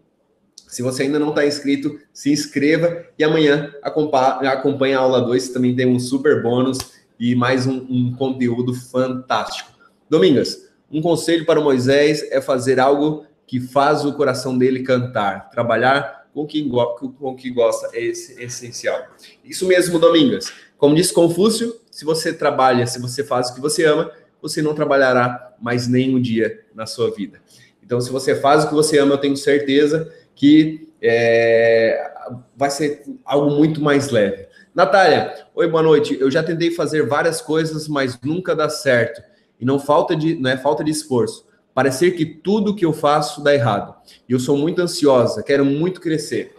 se 0.67 0.83
você 0.83 1.03
ainda 1.03 1.17
não 1.17 1.29
está 1.29 1.45
inscrito, 1.45 1.99
se 2.13 2.31
inscreva 2.31 3.03
e 3.17 3.23
amanhã 3.23 3.73
acompanhe 3.81 4.93
a 4.93 4.99
aula 4.99 5.19
2, 5.21 5.49
também 5.49 5.75
tem 5.75 5.87
um 5.87 5.99
super 5.99 6.43
bônus 6.43 6.77
e 7.19 7.33
mais 7.33 7.65
um, 7.65 7.85
um 7.89 8.15
conteúdo 8.15 8.75
fantástico. 8.75 9.71
Domingas, 10.07 10.69
um 10.91 11.01
conselho 11.01 11.43
para 11.43 11.59
Moisés 11.59 12.23
é 12.31 12.39
fazer 12.39 12.79
algo 12.79 13.25
que 13.47 13.59
faz 13.59 14.05
o 14.05 14.13
coração 14.13 14.55
dele 14.55 14.83
cantar. 14.83 15.49
Trabalhar 15.49 16.27
com 16.35 16.45
quem, 16.45 16.69
com 16.69 17.35
que 17.35 17.49
gosta 17.49 17.89
é 17.93 18.03
essencial. 18.03 19.07
Isso 19.43 19.67
mesmo, 19.67 19.97
Domingas. 19.97 20.51
Como 20.77 20.95
disse 20.95 21.13
Confúcio, 21.13 21.79
se 21.89 22.05
você 22.05 22.31
trabalha, 22.31 22.85
se 22.85 22.99
você 22.99 23.23
faz 23.23 23.49
o 23.49 23.55
que 23.55 23.61
você 23.61 23.85
ama, 23.85 24.11
você 24.43 24.61
não 24.61 24.75
trabalhará 24.75 25.55
mais 25.59 25.87
nenhum 25.87 26.21
dia 26.21 26.65
na 26.75 26.85
sua 26.85 27.09
vida. 27.09 27.41
Então, 27.81 27.99
se 28.01 28.11
você 28.11 28.35
faz 28.35 28.65
o 28.65 28.67
que 28.67 28.73
você 28.73 28.99
ama, 28.99 29.13
eu 29.13 29.17
tenho 29.17 29.37
certeza 29.37 30.13
que 30.35 30.93
é, 31.01 32.11
vai 32.55 32.69
ser 32.69 33.03
algo 33.23 33.51
muito 33.51 33.81
mais 33.81 34.09
leve. 34.09 34.47
Natália, 34.75 35.33
oi, 35.55 35.67
boa 35.67 35.81
noite. 35.81 36.17
Eu 36.19 36.29
já 36.29 36.43
tentei 36.43 36.71
fazer 36.71 37.07
várias 37.07 37.41
coisas, 37.41 37.87
mas 37.87 38.19
nunca 38.21 38.53
dá 38.53 38.67
certo. 38.67 39.21
E 39.59 39.63
não 39.63 39.79
falta 39.79 40.13
de, 40.13 40.35
não 40.35 40.49
é 40.49 40.57
falta 40.57 40.83
de 40.83 40.91
esforço. 40.91 41.47
Parecer 41.73 42.11
que 42.11 42.25
tudo 42.25 42.75
que 42.75 42.85
eu 42.85 42.91
faço 42.91 43.41
dá 43.41 43.53
errado. 43.53 43.95
E 44.27 44.33
eu 44.33 44.39
sou 44.39 44.57
muito 44.57 44.81
ansiosa, 44.81 45.41
quero 45.41 45.63
muito 45.63 46.01
crescer. 46.01 46.53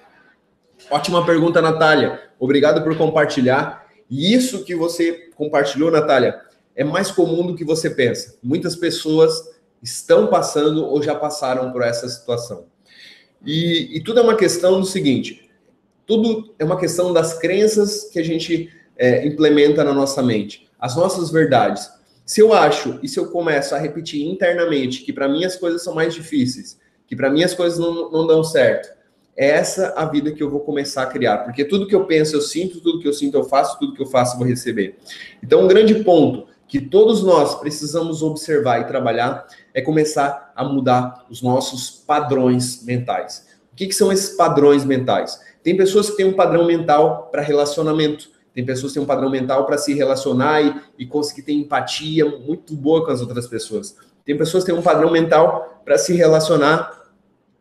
Ótima 0.90 1.25
pergunta, 1.25 1.61
Natália. 1.61 2.18
Obrigado 2.38 2.83
por 2.83 2.97
compartilhar. 2.97 3.85
E 4.09 4.35
isso 4.35 4.64
que 4.64 4.75
você 4.75 5.31
compartilhou, 5.35 5.90
Natália, 5.90 6.40
é 6.76 6.84
mais 6.84 7.10
comum 7.10 7.46
do 7.46 7.54
que 7.54 7.64
você 7.64 7.90
pensa. 7.90 8.37
Muitas 8.42 8.74
pessoas 8.76 9.32
estão 9.82 10.26
passando 10.26 10.84
ou 10.84 11.02
já 11.02 11.14
passaram 11.14 11.70
por 11.70 11.82
essa 11.82 12.08
situação. 12.08 12.66
E, 13.44 13.96
e 13.96 14.02
tudo 14.02 14.20
é 14.20 14.22
uma 14.22 14.37
questão 14.37 14.80
do 14.80 14.87
seguinte: 14.87 15.50
tudo 16.06 16.54
é 16.58 16.64
uma 16.64 16.78
questão 16.78 17.12
das 17.12 17.38
crenças 17.38 18.04
que 18.04 18.18
a 18.18 18.24
gente 18.24 18.70
é, 18.96 19.26
implementa 19.26 19.84
na 19.84 19.92
nossa 19.92 20.22
mente, 20.22 20.68
as 20.78 20.96
nossas 20.96 21.30
verdades. 21.30 21.90
Se 22.24 22.40
eu 22.40 22.54
acho 22.54 22.98
e 23.02 23.08
se 23.08 23.18
eu 23.18 23.30
começo 23.30 23.74
a 23.74 23.78
repetir 23.78 24.26
internamente 24.26 25.02
que 25.02 25.12
para 25.12 25.28
mim 25.28 25.44
as 25.44 25.56
coisas 25.56 25.82
são 25.84 25.94
mais 25.94 26.14
difíceis, 26.14 26.80
que 27.06 27.14
para 27.14 27.30
mim 27.30 27.44
as 27.44 27.52
coisas 27.52 27.78
não, 27.78 28.10
não 28.10 28.26
dão 28.26 28.42
certo, 28.42 28.88
é 29.37 29.50
essa 29.50 29.92
a 29.94 30.06
vida 30.06 30.32
que 30.32 30.42
eu 30.42 30.48
vou 30.48 30.60
começar 30.60 31.02
a 31.02 31.06
criar. 31.06 31.38
Porque 31.38 31.64
tudo 31.64 31.87
que 31.87 31.94
eu 31.94 32.06
penso, 32.06 32.37
eu 32.37 32.40
sinto, 32.40 32.80
tudo 32.80 33.00
que 33.00 33.08
eu 33.08 33.12
sinto, 33.12 33.37
eu 33.37 33.44
faço, 33.44 33.78
tudo 33.78 33.94
que 33.94 34.00
eu 34.00 34.06
faço, 34.06 34.34
eu 34.34 34.38
vou 34.38 34.48
receber. 34.48 34.96
Então, 35.42 35.64
um 35.64 35.68
grande 35.68 36.02
ponto 36.02 36.46
que 36.66 36.81
todos 36.81 37.22
nós 37.22 37.55
precisamos 37.57 38.22
observar 38.22 38.81
e 38.81 38.85
trabalhar 38.85 39.46
é 39.72 39.81
começar 39.81 40.53
a 40.57 40.64
mudar 40.64 41.24
os 41.31 41.42
nossos 41.42 41.90
padrões 41.90 42.85
mentais. 42.85 43.46
O 43.72 43.77
que, 43.77 43.87
que 43.87 43.94
são 43.94 44.12
esses 44.12 44.37
padrões 44.37 44.85
mentais? 44.85 45.40
Tem 45.62 45.77
pessoas 45.77 46.11
que 46.11 46.16
têm 46.16 46.27
um 46.27 46.33
padrão 46.33 46.66
mental 46.66 47.29
para 47.31 47.42
relacionamento, 47.42 48.31
tem 48.55 48.64
pessoas 48.64 48.92
que 48.92 48.98
têm 48.98 49.03
um 49.03 49.07
padrão 49.07 49.31
mental 49.31 49.66
para 49.66 49.77
se 49.79 49.92
relacionar 49.94 50.62
e, 50.62 50.74
e 51.00 51.07
conseguir 51.07 51.42
ter 51.42 51.53
empatia 51.53 52.24
muito 52.24 52.74
boa 52.74 53.05
com 53.05 53.11
as 53.11 53.20
outras 53.20 53.46
pessoas. 53.46 53.96
Tem 54.24 54.37
pessoas 54.38 54.64
que 54.64 54.70
têm 54.70 54.79
um 54.79 54.83
padrão 54.83 55.11
mental 55.11 55.83
para 55.85 55.98
se 55.98 56.14
relacionar 56.14 57.05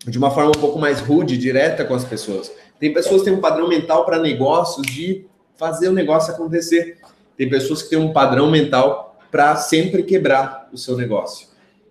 de 0.06 0.18
uma 0.18 0.30
forma 0.32 0.50
um 0.50 0.60
pouco 0.60 0.78
mais 0.78 1.00
rude, 1.00 1.38
direta 1.38 1.84
com 1.86 1.96
as 1.96 2.04
pessoas. 2.04 2.52
Tem 2.80 2.94
pessoas 2.94 3.22
que 3.22 3.30
têm 3.30 3.38
um 3.38 3.42
padrão 3.42 3.68
mental 3.68 4.06
para 4.06 4.20
negócios 4.20 4.86
de 4.86 5.26
fazer 5.56 5.88
o 5.88 5.94
negócio 5.94 6.34
acontecer. 6.34 6.98
Tem 7.38 7.50
pessoas 7.50 7.82
que 7.82 7.90
têm 7.90 8.00
um 8.00 8.14
padrão 8.14 8.50
mental 8.50 9.18
para 9.32 9.56
sempre 9.56 10.04
quebrar 10.04 10.70
o 10.72 10.78
seu 10.78 10.96
negócio. 10.96 11.48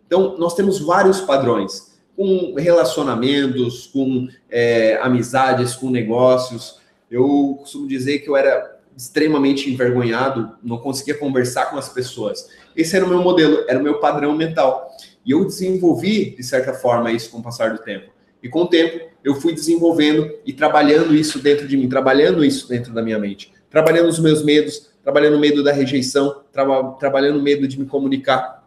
Então, 0.07 0.37
nós 0.39 0.55
temos 0.55 0.79
vários 0.79 1.21
padrões, 1.21 1.93
com 2.17 2.55
relacionamentos, 2.57 3.87
com 3.87 4.29
é, 4.51 4.99
amizades, 5.03 5.75
com 5.75 5.91
negócios. 5.91 6.81
Eu 7.11 7.57
costumo 7.61 7.89
dizer 7.89 8.19
que 8.21 8.29
eu 8.29 8.37
era 8.37 8.79
extremamente 8.97 9.71
envergonhado, 9.71 10.53
não 10.63 10.79
conseguia 10.79 11.15
conversar 11.15 11.67
com 11.67 11.79
as 11.79 11.89
pessoas. 11.89 12.49
Esse 12.77 12.95
era 12.95 13.05
o 13.05 13.09
meu 13.09 13.23
modelo, 13.23 13.65
era 13.67 13.79
o 13.79 13.83
meu 13.83 13.99
padrão 13.99 14.37
mental. 14.37 14.91
E 15.25 15.31
eu 15.31 15.45
desenvolvi, 15.45 16.37
de 16.37 16.43
certa 16.43 16.75
forma, 16.75 17.11
isso 17.11 17.31
com 17.31 17.39
o 17.39 17.43
passar 17.43 17.73
do 17.73 17.79
tempo. 17.79 18.11
E 18.43 18.49
com 18.49 18.63
o 18.63 18.67
tempo, 18.67 19.09
eu 19.23 19.37
fui 19.37 19.53
desenvolvendo 19.55 20.31
e 20.45 20.53
trabalhando 20.53 21.15
isso 21.15 21.39
dentro 21.39 21.67
de 21.67 21.77
mim, 21.77 21.89
trabalhando 21.89 22.45
isso 22.45 22.69
dentro 22.69 22.93
da 22.93 23.01
minha 23.01 23.19
mente, 23.19 23.53
trabalhando 23.71 24.09
os 24.09 24.19
meus 24.19 24.45
medos, 24.45 24.92
trabalhando 25.03 25.39
medo 25.39 25.63
da 25.63 25.73
rejeição, 25.73 26.43
tra 26.53 26.85
trabalhando 26.99 27.43
medo 27.43 27.67
de 27.67 27.79
me 27.79 27.87
comunicar. 27.87 28.67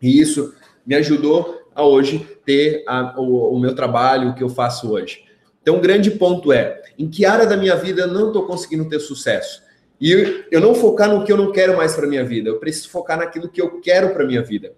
E 0.00 0.20
isso 0.20 0.54
me 0.86 0.94
ajudou 0.94 1.60
a 1.74 1.84
hoje 1.84 2.26
ter 2.44 2.84
a, 2.86 3.18
o, 3.20 3.54
o 3.54 3.58
meu 3.58 3.74
trabalho, 3.74 4.30
o 4.30 4.34
que 4.34 4.42
eu 4.42 4.48
faço 4.48 4.92
hoje. 4.92 5.24
Então, 5.62 5.76
o 5.76 5.80
grande 5.80 6.10
ponto 6.10 6.52
é, 6.52 6.82
em 6.98 7.08
que 7.08 7.24
área 7.24 7.46
da 7.46 7.56
minha 7.56 7.76
vida 7.76 8.02
eu 8.02 8.08
não 8.08 8.28
estou 8.28 8.46
conseguindo 8.46 8.88
ter 8.88 8.98
sucesso? 8.98 9.62
E 10.00 10.44
eu 10.50 10.60
não 10.60 10.74
focar 10.74 11.10
no 11.10 11.24
que 11.24 11.30
eu 11.30 11.36
não 11.36 11.52
quero 11.52 11.76
mais 11.76 11.94
para 11.94 12.06
minha 12.06 12.24
vida, 12.24 12.48
eu 12.48 12.58
preciso 12.58 12.88
focar 12.88 13.18
naquilo 13.18 13.48
que 13.48 13.60
eu 13.60 13.80
quero 13.80 14.14
para 14.14 14.26
minha 14.26 14.42
vida. 14.42 14.72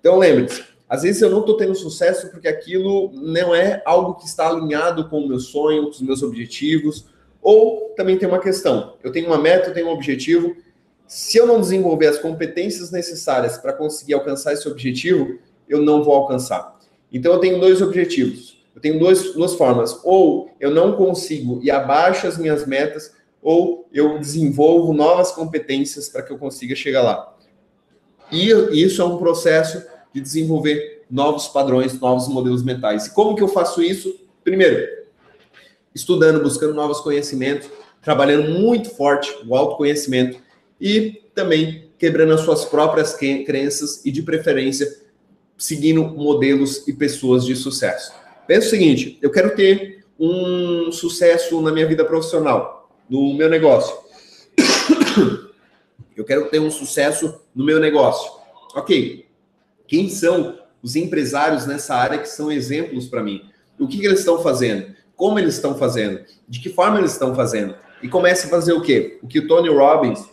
Então, 0.00 0.18
lembre-se, 0.18 0.64
às 0.88 1.02
vezes 1.02 1.20
eu 1.20 1.30
não 1.30 1.40
estou 1.40 1.56
tendo 1.56 1.74
sucesso 1.74 2.30
porque 2.30 2.48
aquilo 2.48 3.12
não 3.14 3.54
é 3.54 3.82
algo 3.84 4.14
que 4.14 4.26
está 4.26 4.48
alinhado 4.48 5.08
com 5.08 5.20
o 5.20 5.28
meu 5.28 5.38
sonho, 5.38 5.84
com 5.84 5.90
os 5.90 6.00
meus 6.00 6.22
objetivos. 6.22 7.06
Ou 7.42 7.92
também 7.96 8.16
tem 8.16 8.28
uma 8.28 8.38
questão: 8.38 8.94
eu 9.02 9.10
tenho 9.10 9.26
uma 9.26 9.38
meta, 9.38 9.68
eu 9.68 9.74
tenho 9.74 9.88
um 9.88 9.92
objetivo. 9.92 10.56
Se 11.06 11.36
eu 11.36 11.46
não 11.46 11.60
desenvolver 11.60 12.06
as 12.06 12.18
competências 12.18 12.90
necessárias 12.90 13.58
para 13.58 13.72
conseguir 13.72 14.14
alcançar 14.14 14.52
esse 14.52 14.66
objetivo, 14.68 15.38
eu 15.68 15.82
não 15.82 16.02
vou 16.02 16.14
alcançar. 16.14 16.78
Então 17.12 17.34
eu 17.34 17.38
tenho 17.40 17.60
dois 17.60 17.82
objetivos. 17.82 18.62
Eu 18.74 18.80
tenho 18.80 18.98
dois, 18.98 19.34
duas 19.34 19.54
formas. 19.54 20.00
Ou 20.04 20.50
eu 20.58 20.70
não 20.70 20.96
consigo 20.96 21.60
e 21.62 21.70
abaixo 21.70 22.26
as 22.26 22.38
minhas 22.38 22.66
metas, 22.66 23.12
ou 23.42 23.86
eu 23.92 24.18
desenvolvo 24.18 24.94
novas 24.94 25.32
competências 25.32 26.08
para 26.08 26.22
que 26.22 26.32
eu 26.32 26.38
consiga 26.38 26.74
chegar 26.74 27.02
lá. 27.02 27.36
E 28.30 28.48
isso 28.82 29.02
é 29.02 29.04
um 29.04 29.18
processo 29.18 29.84
de 30.14 30.20
desenvolver 30.20 31.02
novos 31.10 31.48
padrões, 31.48 31.98
novos 32.00 32.28
modelos 32.28 32.62
mentais. 32.62 33.06
E 33.06 33.10
como 33.10 33.34
que 33.34 33.42
eu 33.42 33.48
faço 33.48 33.82
isso? 33.82 34.18
Primeiro, 34.42 35.01
estudando, 35.94 36.42
buscando 36.42 36.74
novos 36.74 37.00
conhecimentos, 37.00 37.68
trabalhando 38.00 38.50
muito 38.58 38.90
forte 38.90 39.32
o 39.46 39.56
autoconhecimento 39.56 40.38
e 40.80 41.22
também 41.34 41.90
quebrando 41.98 42.32
as 42.32 42.40
suas 42.40 42.64
próprias 42.64 43.14
crenças 43.14 44.04
e, 44.04 44.10
de 44.10 44.22
preferência, 44.22 45.02
seguindo 45.56 46.02
modelos 46.04 46.86
e 46.88 46.92
pessoas 46.92 47.44
de 47.44 47.54
sucesso. 47.54 48.12
Pensa 48.46 48.66
o 48.66 48.70
seguinte: 48.70 49.18
eu 49.22 49.30
quero 49.30 49.54
ter 49.54 50.04
um 50.18 50.90
sucesso 50.90 51.60
na 51.60 51.72
minha 51.72 51.86
vida 51.86 52.04
profissional, 52.04 52.90
no 53.08 53.34
meu 53.34 53.48
negócio. 53.48 53.96
Eu 56.14 56.26
quero 56.26 56.50
ter 56.50 56.60
um 56.60 56.70
sucesso 56.70 57.40
no 57.54 57.64
meu 57.64 57.80
negócio. 57.80 58.30
Ok, 58.74 59.26
quem 59.86 60.10
são 60.10 60.58
os 60.82 60.94
empresários 60.94 61.66
nessa 61.66 61.94
área 61.94 62.18
que 62.18 62.28
são 62.28 62.52
exemplos 62.52 63.06
para 63.06 63.22
mim? 63.22 63.42
O 63.78 63.88
que, 63.88 63.98
que, 63.98 64.06
eles 64.06 64.18
estão 64.18 64.42
fazendo? 64.42 64.94
Como 65.22 65.38
eles 65.38 65.54
estão 65.54 65.76
fazendo? 65.76 66.24
De 66.48 66.58
que 66.58 66.68
forma 66.68 66.98
eles 66.98 67.12
estão 67.12 67.32
fazendo? 67.32 67.76
E 68.02 68.08
comece 68.08 68.48
a 68.48 68.50
fazer 68.50 68.72
o 68.72 68.80
quê? 68.80 69.20
O 69.22 69.28
que 69.28 69.38
o 69.38 69.46
Tony 69.46 69.68
Robbins. 69.68 70.28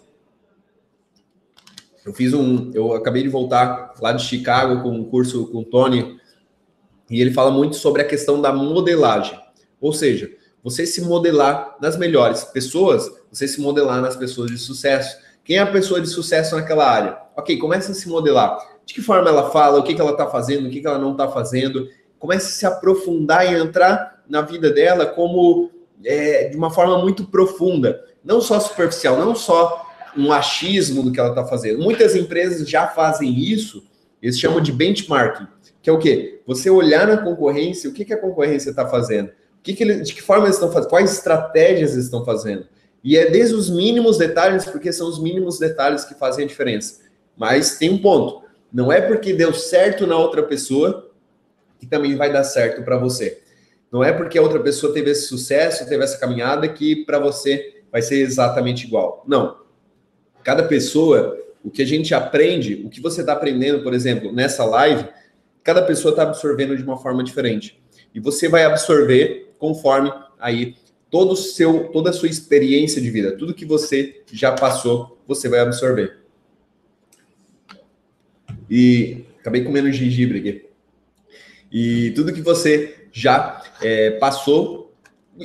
Eu 2.04 2.12
fiz 2.12 2.34
um. 2.34 2.72
Eu 2.74 2.94
acabei 2.94 3.22
de 3.22 3.30
voltar 3.30 3.94
lá 4.02 4.14
de 4.14 4.24
Chicago 4.24 4.82
com 4.82 4.90
um 4.90 5.04
curso 5.04 5.46
com 5.52 5.60
o 5.60 5.64
Tony. 5.64 6.20
E 7.08 7.22
ele 7.22 7.32
fala 7.32 7.52
muito 7.52 7.76
sobre 7.76 8.02
a 8.02 8.06
questão 8.06 8.42
da 8.42 8.52
modelagem. 8.52 9.40
Ou 9.80 9.94
seja, 9.94 10.28
você 10.64 10.88
se 10.88 11.02
modelar 11.02 11.78
nas 11.80 11.96
melhores 11.96 12.44
pessoas, 12.46 13.12
você 13.32 13.48
se 13.48 13.62
modelar 13.62 14.02
nas 14.02 14.16
pessoas 14.16 14.50
de 14.50 14.58
sucesso. 14.58 15.20
Quem 15.44 15.58
é 15.58 15.60
a 15.60 15.72
pessoa 15.72 16.02
de 16.02 16.08
sucesso 16.08 16.56
naquela 16.56 16.90
área? 16.90 17.16
Ok, 17.38 17.60
comece 17.60 17.92
a 17.92 17.94
se 17.94 18.10
modelar 18.10 18.58
de 18.88 18.96
que 18.96 19.04
forma 19.04 19.30
ela 19.30 19.52
fala, 19.52 19.78
o 19.78 19.84
que, 19.84 19.94
que 19.94 20.02
ela 20.02 20.14
está 20.14 20.26
fazendo, 20.26 20.66
o 20.66 20.72
que, 20.72 20.82
que 20.82 20.88
ela 20.88 20.98
não 20.98 21.12
está 21.12 21.28
fazendo. 21.28 21.88
Comece 22.18 22.48
a 22.48 22.50
se 22.50 22.66
aprofundar 22.66 23.46
e 23.46 23.56
entrar 23.56 24.19
na 24.30 24.42
vida 24.42 24.72
dela 24.72 25.06
como 25.06 25.72
é, 26.06 26.48
de 26.50 26.56
uma 26.56 26.70
forma 26.70 27.00
muito 27.00 27.26
profunda, 27.26 28.04
não 28.24 28.40
só 28.40 28.60
superficial, 28.60 29.18
não 29.18 29.36
só 29.36 29.86
um 30.16 30.32
achismo 30.32 31.04
do 31.04 31.12
que 31.12 31.20
ela 31.20 31.30
está 31.30 31.46
fazendo. 31.46 31.82
Muitas 31.82 32.16
empresas 32.16 32.70
já 32.70 32.88
fazem 32.88 33.38
isso, 33.38 33.84
eles 34.22 34.40
chamam 34.40 34.62
de 34.62 34.72
benchmarking, 34.72 35.48
que 35.82 35.90
é 35.90 35.94
o 35.94 36.00
quê? 36.00 36.42
Você 36.46 36.70
olhar 36.70 37.08
na 37.08 37.18
concorrência, 37.18 37.90
o 37.90 37.94
que, 37.94 38.06
que 38.06 38.14
a 38.14 38.22
concorrência 38.22 38.70
está 38.70 38.88
fazendo, 38.88 39.30
o 39.30 39.62
que 39.64 39.74
que 39.74 39.84
ele, 39.84 40.02
de 40.02 40.14
que 40.14 40.22
forma 40.22 40.46
eles 40.46 40.56
estão 40.56 40.72
fazendo, 40.72 40.90
quais 40.90 41.12
estratégias 41.14 41.94
eles 41.94 42.06
estão 42.06 42.24
fazendo. 42.24 42.66
E 43.04 43.18
é 43.18 43.30
desde 43.30 43.56
os 43.56 43.70
mínimos 43.70 44.18
detalhes, 44.18 44.66
porque 44.66 44.92
são 44.92 45.08
os 45.08 45.22
mínimos 45.22 45.58
detalhes 45.58 46.04
que 46.04 46.14
fazem 46.14 46.44
a 46.44 46.48
diferença. 46.48 47.02
Mas 47.36 47.78
tem 47.78 47.90
um 47.90 47.98
ponto. 47.98 48.44
Não 48.72 48.92
é 48.92 49.00
porque 49.00 49.34
deu 49.34 49.54
certo 49.54 50.06
na 50.06 50.18
outra 50.18 50.44
pessoa 50.44 51.10
que 51.80 51.86
também 51.88 52.18
vai 52.18 52.32
dar 52.32 52.44
certo 52.44 52.84
para 52.84 52.98
você. 52.98 53.42
Não 53.92 54.04
é 54.04 54.14
porque 54.14 54.38
a 54.38 54.42
outra 54.42 54.60
pessoa 54.60 54.94
teve 54.94 55.12
esse 55.12 55.28
sucesso, 55.28 55.88
teve 55.88 56.04
essa 56.04 56.18
caminhada 56.18 56.68
que 56.68 57.04
para 57.06 57.20
você 57.20 57.82
vai 57.92 58.02
ser 58.02 58.20
exatamente 58.22 58.86
igual. 58.86 59.24
Não. 59.28 59.58
Cada 60.44 60.64
pessoa, 60.64 61.38
o 61.64 61.72
que 61.72 61.82
a 61.82 61.86
gente 61.86 62.14
aprende, 62.14 62.84
o 62.86 62.90
que 62.90 63.02
você 63.02 63.22
está 63.22 63.34
aprendendo, 63.34 63.84
por 63.84 63.94
exemplo, 63.94 64.32
nessa 64.32 64.64
live, 64.64 65.08
cada 65.64 65.82
pessoa 65.82 66.12
está 66.12 66.24
absorvendo 66.24 66.78
de 66.78 66.84
uma 66.84 66.98
forma 66.98 67.24
diferente. 67.24 67.82
E 68.14 68.20
você 68.20 68.48
vai 68.48 68.64
absorver 68.64 69.54
conforme 69.58 70.12
aí 70.40 70.76
todo 71.10 71.36
seu, 71.36 71.90
toda 71.92 72.12
a 72.12 72.14
sua 72.14 72.30
experiência 72.30 73.02
de 73.02 73.10
vida, 73.10 73.36
tudo 73.36 73.54
que 73.54 73.66
você 73.66 74.22
já 74.32 74.52
passou, 74.52 75.20
você 75.28 75.50
vai 75.50 75.60
absorver. 75.60 76.20
E 78.70 79.26
acabei 79.40 79.64
comendo 79.64 79.92
gengibre 79.92 80.40
aqui. 80.40 80.66
E 81.72 82.12
tudo 82.12 82.34
que 82.34 82.42
você 82.42 82.99
já 83.20 83.62
é, 83.82 84.12
passou, 84.12 84.94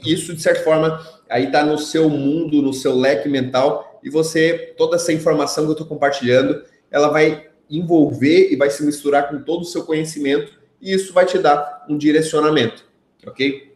isso 0.05 0.35
de 0.35 0.41
certa 0.41 0.63
forma 0.63 1.05
aí 1.29 1.47
está 1.47 1.65
no 1.65 1.79
seu 1.79 2.09
mundo, 2.09 2.63
no 2.63 2.73
seu 2.73 2.95
leque 2.95 3.29
mental, 3.29 4.01
e 4.03 4.11
você, 4.11 4.75
toda 4.77 4.97
essa 4.97 5.13
informação 5.13 5.65
que 5.65 5.71
eu 5.71 5.73
estou 5.73 5.87
compartilhando, 5.87 6.63
ela 6.91 7.09
vai 7.09 7.49
envolver 7.69 8.53
e 8.53 8.57
vai 8.57 8.71
se 8.71 8.85
misturar 8.85 9.29
com 9.29 9.41
todo 9.43 9.63
o 9.63 9.65
seu 9.65 9.85
conhecimento, 9.85 10.53
e 10.81 10.93
isso 10.93 11.13
vai 11.13 11.27
te 11.27 11.39
dar 11.39 11.85
um 11.89 11.97
direcionamento, 11.97 12.85
ok? 13.27 13.73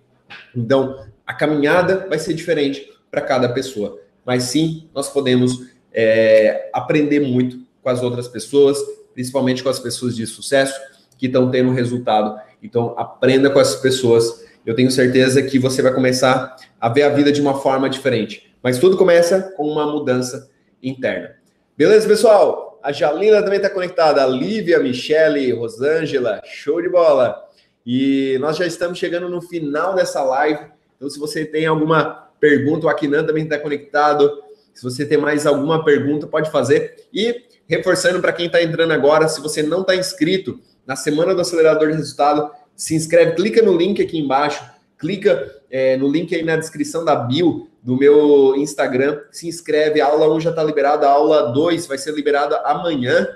Então, 0.54 1.06
a 1.26 1.34
caminhada 1.34 2.06
vai 2.08 2.18
ser 2.18 2.34
diferente 2.34 2.88
para 3.10 3.22
cada 3.22 3.48
pessoa, 3.48 4.00
mas 4.24 4.44
sim, 4.44 4.88
nós 4.94 5.08
podemos 5.08 5.70
é, 5.92 6.70
aprender 6.72 7.20
muito 7.20 7.66
com 7.82 7.88
as 7.88 8.02
outras 8.02 8.28
pessoas, 8.28 8.78
principalmente 9.14 9.62
com 9.62 9.70
as 9.70 9.80
pessoas 9.80 10.14
de 10.14 10.26
sucesso 10.26 10.78
que 11.16 11.26
estão 11.26 11.50
tendo 11.50 11.72
resultado. 11.72 12.38
Então, 12.62 12.94
aprenda 12.96 13.50
com 13.50 13.60
essas 13.60 13.80
pessoas. 13.80 14.44
Eu 14.64 14.74
tenho 14.74 14.90
certeza 14.90 15.42
que 15.42 15.58
você 15.58 15.80
vai 15.80 15.92
começar 15.94 16.56
a 16.80 16.88
ver 16.88 17.02
a 17.02 17.08
vida 17.08 17.32
de 17.32 17.40
uma 17.40 17.60
forma 17.60 17.88
diferente. 17.88 18.54
Mas 18.62 18.78
tudo 18.78 18.96
começa 18.96 19.52
com 19.56 19.66
uma 19.66 19.86
mudança 19.86 20.50
interna. 20.82 21.36
Beleza, 21.76 22.08
pessoal? 22.08 22.78
A 22.82 22.92
Jalina 22.92 23.42
também 23.42 23.58
está 23.58 23.70
conectada. 23.70 24.22
A 24.22 24.26
Lívia, 24.26 24.78
Michele, 24.80 25.52
Rosângela, 25.52 26.40
show 26.44 26.82
de 26.82 26.88
bola. 26.88 27.44
E 27.86 28.36
nós 28.40 28.56
já 28.56 28.66
estamos 28.66 28.98
chegando 28.98 29.28
no 29.28 29.40
final 29.40 29.94
dessa 29.94 30.22
live. 30.22 30.66
Então, 30.96 31.08
se 31.08 31.18
você 31.18 31.44
tem 31.44 31.66
alguma 31.66 32.28
pergunta, 32.40 32.86
o 32.86 32.88
Akinan 32.88 33.24
também 33.24 33.44
está 33.44 33.58
conectado. 33.58 34.30
Se 34.74 34.82
você 34.82 35.06
tem 35.06 35.18
mais 35.18 35.46
alguma 35.46 35.84
pergunta, 35.84 36.26
pode 36.26 36.50
fazer. 36.50 37.06
E 37.12 37.44
reforçando 37.66 38.20
para 38.20 38.32
quem 38.32 38.46
está 38.46 38.62
entrando 38.62 38.92
agora, 38.92 39.28
se 39.28 39.40
você 39.40 39.62
não 39.62 39.82
está 39.82 39.94
inscrito 39.94 40.60
na 40.88 40.96
semana 40.96 41.34
do 41.34 41.42
acelerador 41.42 41.90
de 41.90 41.96
resultado, 41.96 42.50
se 42.74 42.94
inscreve, 42.94 43.32
clica 43.32 43.60
no 43.60 43.76
link 43.76 44.00
aqui 44.00 44.18
embaixo, 44.18 44.64
clica 44.96 45.54
é, 45.70 45.98
no 45.98 46.08
link 46.08 46.34
aí 46.34 46.42
na 46.42 46.56
descrição 46.56 47.04
da 47.04 47.14
bio 47.14 47.68
do 47.82 47.94
meu 47.94 48.56
Instagram, 48.56 49.20
se 49.30 49.46
inscreve, 49.46 50.00
a 50.00 50.06
aula 50.06 50.34
1 50.34 50.40
já 50.40 50.50
está 50.50 50.64
liberada, 50.64 51.06
a 51.06 51.10
aula 51.10 51.52
2 51.52 51.86
vai 51.86 51.98
ser 51.98 52.14
liberada 52.14 52.56
amanhã 52.64 53.28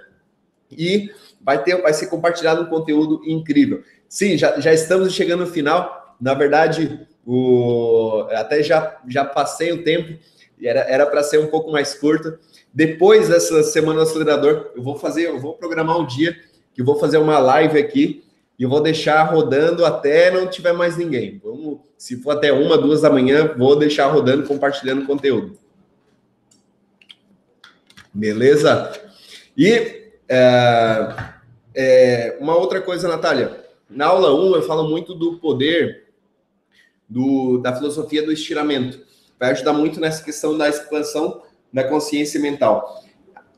e 0.70 1.11
vai 1.42 1.62
ter, 1.62 1.80
vai 1.82 1.92
ser 1.92 2.07
compartilhado 2.07 2.62
um 2.62 2.66
conteúdo 2.66 3.20
incrível. 3.26 3.82
Sim, 4.09 4.38
já, 4.38 4.59
já 4.59 4.72
estamos 4.72 5.12
chegando 5.12 5.40
no 5.40 5.46
final. 5.46 6.16
Na 6.18 6.32
verdade, 6.32 7.07
o, 7.26 8.26
até 8.30 8.62
já, 8.62 8.98
já 9.07 9.26
passei 9.26 9.72
o 9.72 9.84
tempo, 9.84 10.18
era 10.64 11.05
para 11.05 11.22
ser 11.22 11.38
um 11.38 11.48
pouco 11.48 11.70
mais 11.70 11.92
curto. 11.92 12.38
Depois 12.72 13.28
dessa 13.28 13.62
semana 13.62 13.96
do 13.96 14.03
acelerador, 14.03 14.70
eu 14.74 14.82
vou 14.82 14.96
fazer, 14.96 15.26
eu 15.26 15.38
vou 15.38 15.55
programar 15.55 15.98
um 15.98 16.07
dia 16.07 16.34
que 16.74 16.82
vou 16.82 16.98
fazer 16.98 17.18
uma 17.18 17.38
live 17.38 17.78
aqui 17.78 18.24
e 18.58 18.66
vou 18.66 18.80
deixar 18.80 19.22
rodando 19.24 19.84
até 19.84 20.30
não 20.30 20.46
tiver 20.46 20.72
mais 20.72 20.96
ninguém. 20.96 21.40
Vamos, 21.42 21.80
se 21.96 22.16
for 22.16 22.32
até 22.32 22.52
uma, 22.52 22.78
duas 22.78 23.00
da 23.00 23.10
manhã, 23.10 23.54
vou 23.56 23.76
deixar 23.76 24.06
rodando, 24.06 24.46
compartilhando 24.46 25.06
conteúdo. 25.06 25.58
Beleza? 28.12 28.92
E 29.56 30.10
é, 30.28 31.14
é, 31.74 32.38
uma 32.40 32.56
outra 32.56 32.80
coisa, 32.80 33.08
Natália. 33.08 33.64
Na 33.88 34.06
aula 34.06 34.34
1 34.34 34.56
eu 34.56 34.62
falo 34.62 34.88
muito 34.88 35.14
do 35.14 35.38
poder 35.38 36.08
do, 37.08 37.58
da 37.58 37.74
filosofia 37.74 38.22
do 38.22 38.32
estiramento. 38.32 39.00
vai 39.38 39.50
ajudar 39.50 39.72
muito 39.72 40.00
nessa 40.00 40.22
questão 40.24 40.56
da 40.56 40.68
expansão 40.68 41.42
da 41.72 41.84
consciência 41.84 42.40
mental. 42.40 43.02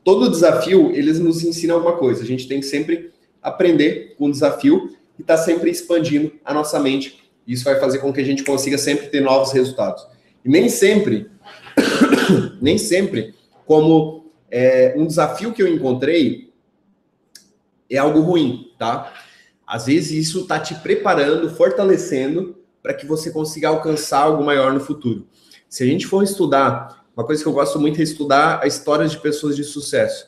Todo 0.05 0.29
desafio, 0.29 0.91
eles 0.91 1.19
nos 1.19 1.43
ensinam 1.43 1.77
alguma 1.77 1.97
coisa. 1.97 2.21
A 2.21 2.25
gente 2.27 2.47
tem 2.47 2.59
que 2.59 2.67
sempre 2.67 3.11
aprender 3.41 4.13
com 4.15 4.27
o 4.27 4.31
desafio 4.31 4.95
e 5.17 5.23
estar 5.23 5.35
tá 5.35 5.43
sempre 5.43 5.71
expandindo 5.71 6.31
a 6.45 6.53
nossa 6.53 6.79
mente. 6.79 7.23
Isso 7.47 7.63
vai 7.63 7.79
fazer 7.79 7.97
com 7.97 8.13
que 8.13 8.21
a 8.21 8.23
gente 8.23 8.43
consiga 8.43 8.77
sempre 8.77 9.07
ter 9.07 9.19
novos 9.19 9.51
resultados. 9.51 10.05
E 10.45 10.49
nem 10.49 10.69
sempre, 10.69 11.27
nem 12.61 12.77
sempre, 12.77 13.33
como 13.65 14.31
é, 14.51 14.93
um 14.95 15.07
desafio 15.07 15.51
que 15.51 15.63
eu 15.63 15.67
encontrei 15.67 16.53
é 17.89 17.97
algo 17.97 18.19
ruim, 18.19 18.73
tá? 18.77 19.11
Às 19.65 19.87
vezes 19.87 20.11
isso 20.11 20.41
está 20.41 20.59
te 20.59 20.75
preparando, 20.75 21.49
fortalecendo 21.49 22.55
para 22.83 22.93
que 22.93 23.07
você 23.07 23.31
consiga 23.31 23.69
alcançar 23.69 24.19
algo 24.19 24.43
maior 24.43 24.71
no 24.71 24.79
futuro. 24.79 25.27
Se 25.67 25.83
a 25.83 25.87
gente 25.87 26.05
for 26.05 26.23
estudar, 26.23 27.04
uma 27.15 27.25
coisa 27.25 27.41
que 27.41 27.47
eu 27.47 27.53
gosto 27.53 27.79
muito 27.79 27.99
é 27.99 28.03
estudar 28.03 28.59
a 28.61 28.67
história 28.67 29.07
de 29.07 29.17
pessoas 29.17 29.55
de 29.55 29.63
sucesso. 29.63 30.27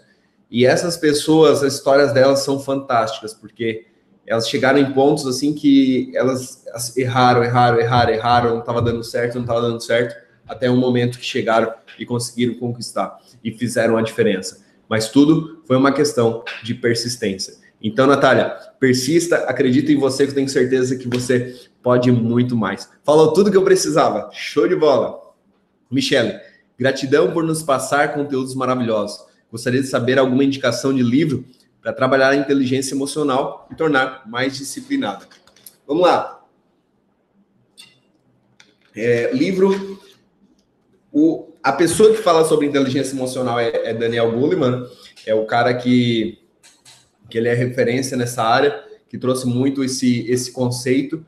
E 0.50 0.66
essas 0.66 0.96
pessoas, 0.96 1.62
as 1.64 1.74
histórias 1.74 2.14
delas 2.14 2.40
são 2.40 2.60
fantásticas, 2.60 3.34
porque 3.34 3.86
elas 4.26 4.50
chegaram 4.50 4.80
em 4.80 4.94
pontos 4.94 5.28
assim 5.28 5.54
que 5.54 6.12
elas 6.16 6.64
erraram, 6.96 7.44
erraram, 7.44 7.80
erraram, 7.80 8.14
erraram, 8.14 8.50
não 8.52 8.60
estava 8.60 8.82
dando 8.82 9.04
certo, 9.04 9.36
não 9.36 9.42
estava 9.42 9.62
dando 9.62 9.82
certo, 9.82 10.16
até 10.48 10.70
um 10.70 10.78
momento 10.78 11.18
que 11.18 11.26
chegaram 11.26 11.74
e 12.00 12.06
conseguiram 12.06 12.56
conquistar 12.56 13.18
e 13.44 13.52
fizeram 13.52 13.98
a 13.98 14.02
diferença. 14.02 14.66
Mas 14.90 15.10
tudo 15.10 15.62
foi 15.66 15.76
uma 15.76 15.92
questão 15.92 16.44
de 16.64 16.74
persistência. 16.74 17.56
Então, 17.82 18.08
Natália, 18.08 18.50
persista, 18.80 19.38
acredito 19.48 19.92
em 19.92 19.98
você, 19.98 20.26
que 20.26 20.32
eu 20.32 20.36
tenho 20.36 20.50
certeza 20.50 20.96
que 20.96 21.08
você 21.08 21.56
pode 21.84 22.12
muito 22.12 22.56
mais. 22.56 22.90
Falou 23.04 23.34
tudo 23.34 23.52
que 23.52 23.58
eu 23.58 23.64
precisava. 23.64 24.30
Show 24.32 24.68
de 24.68 24.76
bola. 24.76 25.20
Michele, 25.92 26.40
gratidão 26.78 27.32
por 27.32 27.44
nos 27.44 27.64
passar 27.64 28.14
conteúdos 28.14 28.54
maravilhosos. 28.56 29.26
Gostaria 29.52 29.82
de 29.82 29.88
saber 29.88 30.20
alguma 30.20 30.44
indicação 30.44 30.94
de 30.94 31.02
livro 31.02 31.46
para 31.82 31.94
trabalhar 31.94 32.30
a 32.30 32.36
inteligência 32.36 32.94
emocional 32.94 33.68
e 33.72 33.76
tornar 33.76 34.28
mais 34.28 34.58
disciplinada. 34.58 35.26
Vamos 35.88 36.04
lá. 36.04 36.46
É, 38.96 39.32
livro. 39.32 40.00
O, 41.12 41.54
a 41.64 41.72
pessoa 41.72 42.12
que 42.12 42.22
fala 42.22 42.46
sobre 42.46 42.66
inteligência 42.66 43.16
emocional 43.16 43.60
é, 43.60 43.90
é 43.90 43.94
Daniel 43.94 44.32
Goleman, 44.32 44.86
é 45.26 45.34
o 45.34 45.46
cara 45.46 45.74
que 45.74 46.40
que 47.30 47.38
ele 47.38 47.48
é 47.48 47.54
referência 47.54 48.16
nessa 48.16 48.44
área, 48.44 48.84
que 49.10 49.18
trouxe 49.18 49.46
muito 49.48 49.84
esse, 49.84 50.30
esse 50.30 50.52
conceito. 50.52 51.26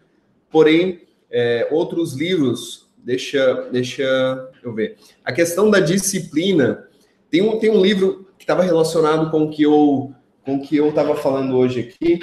Porém, 0.50 1.02
é, 1.30 1.68
outros 1.72 2.14
livros, 2.14 2.89
deixa, 3.10 3.68
deixa 3.72 4.51
eu 4.64 4.72
ver. 4.72 4.95
A 5.26 5.32
questão 5.32 5.72
da 5.72 5.80
disciplina, 5.80 6.88
tem 7.32 7.41
um, 7.41 7.57
tem 7.57 7.72
um 7.72 7.82
livro 7.82 8.28
que 8.38 8.43
estava 8.43 8.62
relacionado 8.62 9.32
com 9.32 9.45
o 9.45 9.49
que 9.49 9.64
eu 9.64 10.14
com 10.45 10.55
o 10.55 10.62
que 10.62 10.78
eu 10.78 10.89
estava 10.89 11.16
falando 11.16 11.57
hoje 11.57 11.80
aqui. 11.80 12.20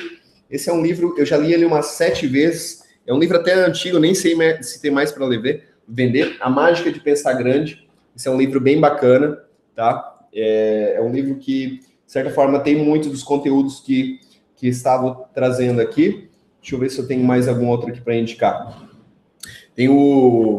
Esse 0.49 0.71
é 0.71 0.73
um 0.73 0.83
livro, 0.83 1.15
eu 1.19 1.27
já 1.27 1.37
li 1.37 1.53
ele 1.53 1.65
umas 1.65 1.87
sete 1.87 2.29
vezes. 2.29 2.85
É 3.05 3.13
um 3.13 3.19
livro 3.19 3.37
até 3.37 3.53
antigo, 3.55 3.99
nem 3.99 4.15
sei 4.15 4.37
se 4.63 4.81
tem 4.81 4.91
mais 4.91 5.11
para 5.11 5.27
vender. 5.89 6.37
A 6.41 6.49
Mágica 6.49 6.91
de 6.93 7.01
Pensar 7.01 7.33
Grande. 7.35 7.87
Esse 8.17 8.29
é 8.29 8.31
um 8.31 8.39
livro 8.39 8.61
bem 8.61 8.81
bacana, 8.81 9.39
tá? 9.75 10.25
É, 10.33 10.95
é 10.97 11.01
um 11.03 11.13
livro 11.13 11.37
que 11.37 11.81
de 12.07 12.13
certa 12.13 12.31
forma, 12.31 12.61
tem 12.61 12.77
muitos 12.77 13.11
dos 13.11 13.25
conteúdos 13.25 13.81
que, 13.81 14.21
que 14.55 14.69
estava 14.69 15.29
trazendo 15.35 15.81
aqui. 15.81 16.31
Deixa 16.61 16.77
eu 16.77 16.79
ver 16.79 16.91
se 16.91 16.99
eu 17.01 17.09
tenho 17.09 17.25
mais 17.25 17.49
algum 17.49 17.67
outro 17.67 17.91
aqui 17.91 18.01
para 18.01 18.15
indicar. 18.15 18.89
Tem 19.77 19.91
o, 19.91 20.57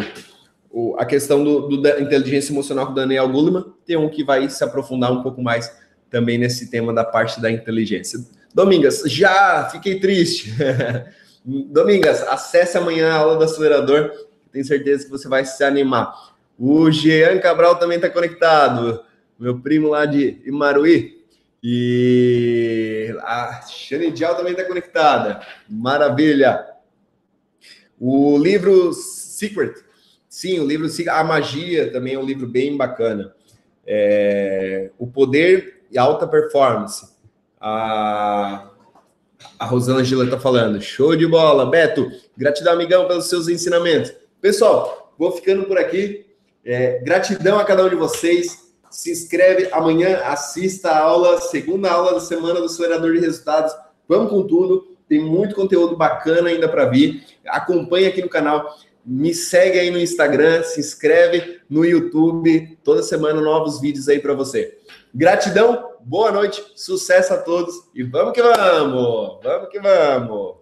o, 0.69 0.95
a 0.97 1.05
questão 1.05 1.43
do, 1.43 1.67
do, 1.67 1.81
da 1.81 1.99
inteligência 1.99 2.53
emocional 2.53 2.85
com 2.85 2.91
o 2.91 2.95
Daniel 2.95 3.27
Goleman. 3.27 3.65
Tem 3.83 3.97
um 3.97 4.07
que 4.07 4.23
vai 4.23 4.47
se 4.47 4.63
aprofundar 4.63 5.11
um 5.11 5.23
pouco 5.23 5.41
mais 5.41 5.75
também 6.09 6.37
nesse 6.37 6.69
tema 6.69 6.93
da 6.93 7.03
parte 7.03 7.41
da 7.41 7.51
inteligência. 7.51 8.19
Domingas, 8.53 9.01
já 9.07 9.67
fiquei 9.71 9.99
triste. 9.99 10.53
Domingas, 11.43 12.21
acesse 12.27 12.77
amanhã 12.77 13.11
a 13.11 13.17
aula 13.17 13.37
do 13.37 13.43
acelerador. 13.43 14.11
Tenho 14.51 14.63
certeza 14.63 15.05
que 15.05 15.11
você 15.11 15.27
vai 15.27 15.43
se 15.43 15.63
animar. 15.63 16.13
O 16.57 16.91
Jean 16.91 17.39
Cabral 17.39 17.77
também 17.77 17.97
está 17.97 18.09
conectado. 18.09 19.03
Meu 19.39 19.59
primo 19.59 19.89
lá 19.89 20.05
de 20.05 20.41
Imaruí. 20.45 21.17
E 21.63 23.15
a 23.21 23.61
Shane 23.67 24.11
Dial 24.11 24.35
também 24.35 24.51
está 24.53 24.63
conectada. 24.63 25.41
Maravilha. 25.67 26.76
O 27.99 28.37
livro 28.37 28.93
Secret. 28.93 29.73
Sim, 30.29 30.59
o 30.59 30.65
livro 30.65 30.87
A 31.09 31.23
Magia 31.23 31.91
também 31.91 32.13
é 32.13 32.19
um 32.19 32.25
livro 32.25 32.47
bem 32.47 32.75
bacana. 32.77 33.33
É, 33.85 34.91
o 34.97 35.07
Poder 35.07 35.85
e 35.91 35.97
Alta 35.97 36.27
Performance. 36.27 37.07
A, 37.59 38.69
a 39.57 39.65
Rosângela 39.65 40.25
está 40.25 40.39
falando. 40.39 40.81
Show 40.81 41.15
de 41.15 41.25
bola. 41.25 41.65
Beto, 41.65 42.11
gratidão, 42.37 42.73
amigão, 42.73 43.07
pelos 43.07 43.27
seus 43.27 43.47
ensinamentos. 43.47 44.13
Pessoal, 44.39 45.13
vou 45.17 45.31
ficando 45.31 45.65
por 45.65 45.77
aqui. 45.77 46.25
É, 46.63 46.99
gratidão 46.99 47.57
a 47.57 47.63
cada 47.63 47.85
um 47.85 47.89
de 47.89 47.95
vocês 47.95 48.67
se 48.89 49.11
inscreve 49.11 49.69
amanhã, 49.71 50.21
assista 50.23 50.89
a 50.89 50.99
aula, 50.99 51.39
segunda 51.41 51.91
aula 51.91 52.13
da 52.13 52.19
semana 52.19 52.59
do 52.59 52.65
acelerador 52.65 53.13
de 53.13 53.19
resultados. 53.19 53.73
Vamos 54.07 54.29
com 54.29 54.43
tudo, 54.45 54.96
tem 55.07 55.19
muito 55.19 55.55
conteúdo 55.55 55.95
bacana 55.95 56.49
ainda 56.49 56.67
para 56.67 56.85
vir. 56.85 57.23
Acompanhe 57.47 58.07
aqui 58.07 58.21
no 58.21 58.29
canal, 58.29 58.77
me 59.05 59.33
segue 59.33 59.79
aí 59.79 59.89
no 59.89 59.99
Instagram, 59.99 60.63
se 60.63 60.79
inscreve 60.79 61.61
no 61.69 61.85
YouTube, 61.85 62.77
toda 62.83 63.01
semana 63.01 63.39
novos 63.41 63.79
vídeos 63.79 64.09
aí 64.09 64.19
para 64.19 64.33
você. 64.33 64.77
Gratidão, 65.13 65.91
boa 66.01 66.31
noite, 66.31 66.63
sucesso 66.75 67.33
a 67.33 67.37
todos 67.37 67.89
e 67.95 68.03
vamos 68.03 68.33
que 68.33 68.41
vamos, 68.41 69.39
vamos 69.43 69.69
que 69.69 69.79
vamos. 69.79 70.55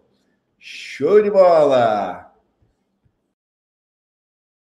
Show 0.60 1.22
de 1.22 1.30
bola! 1.30 2.25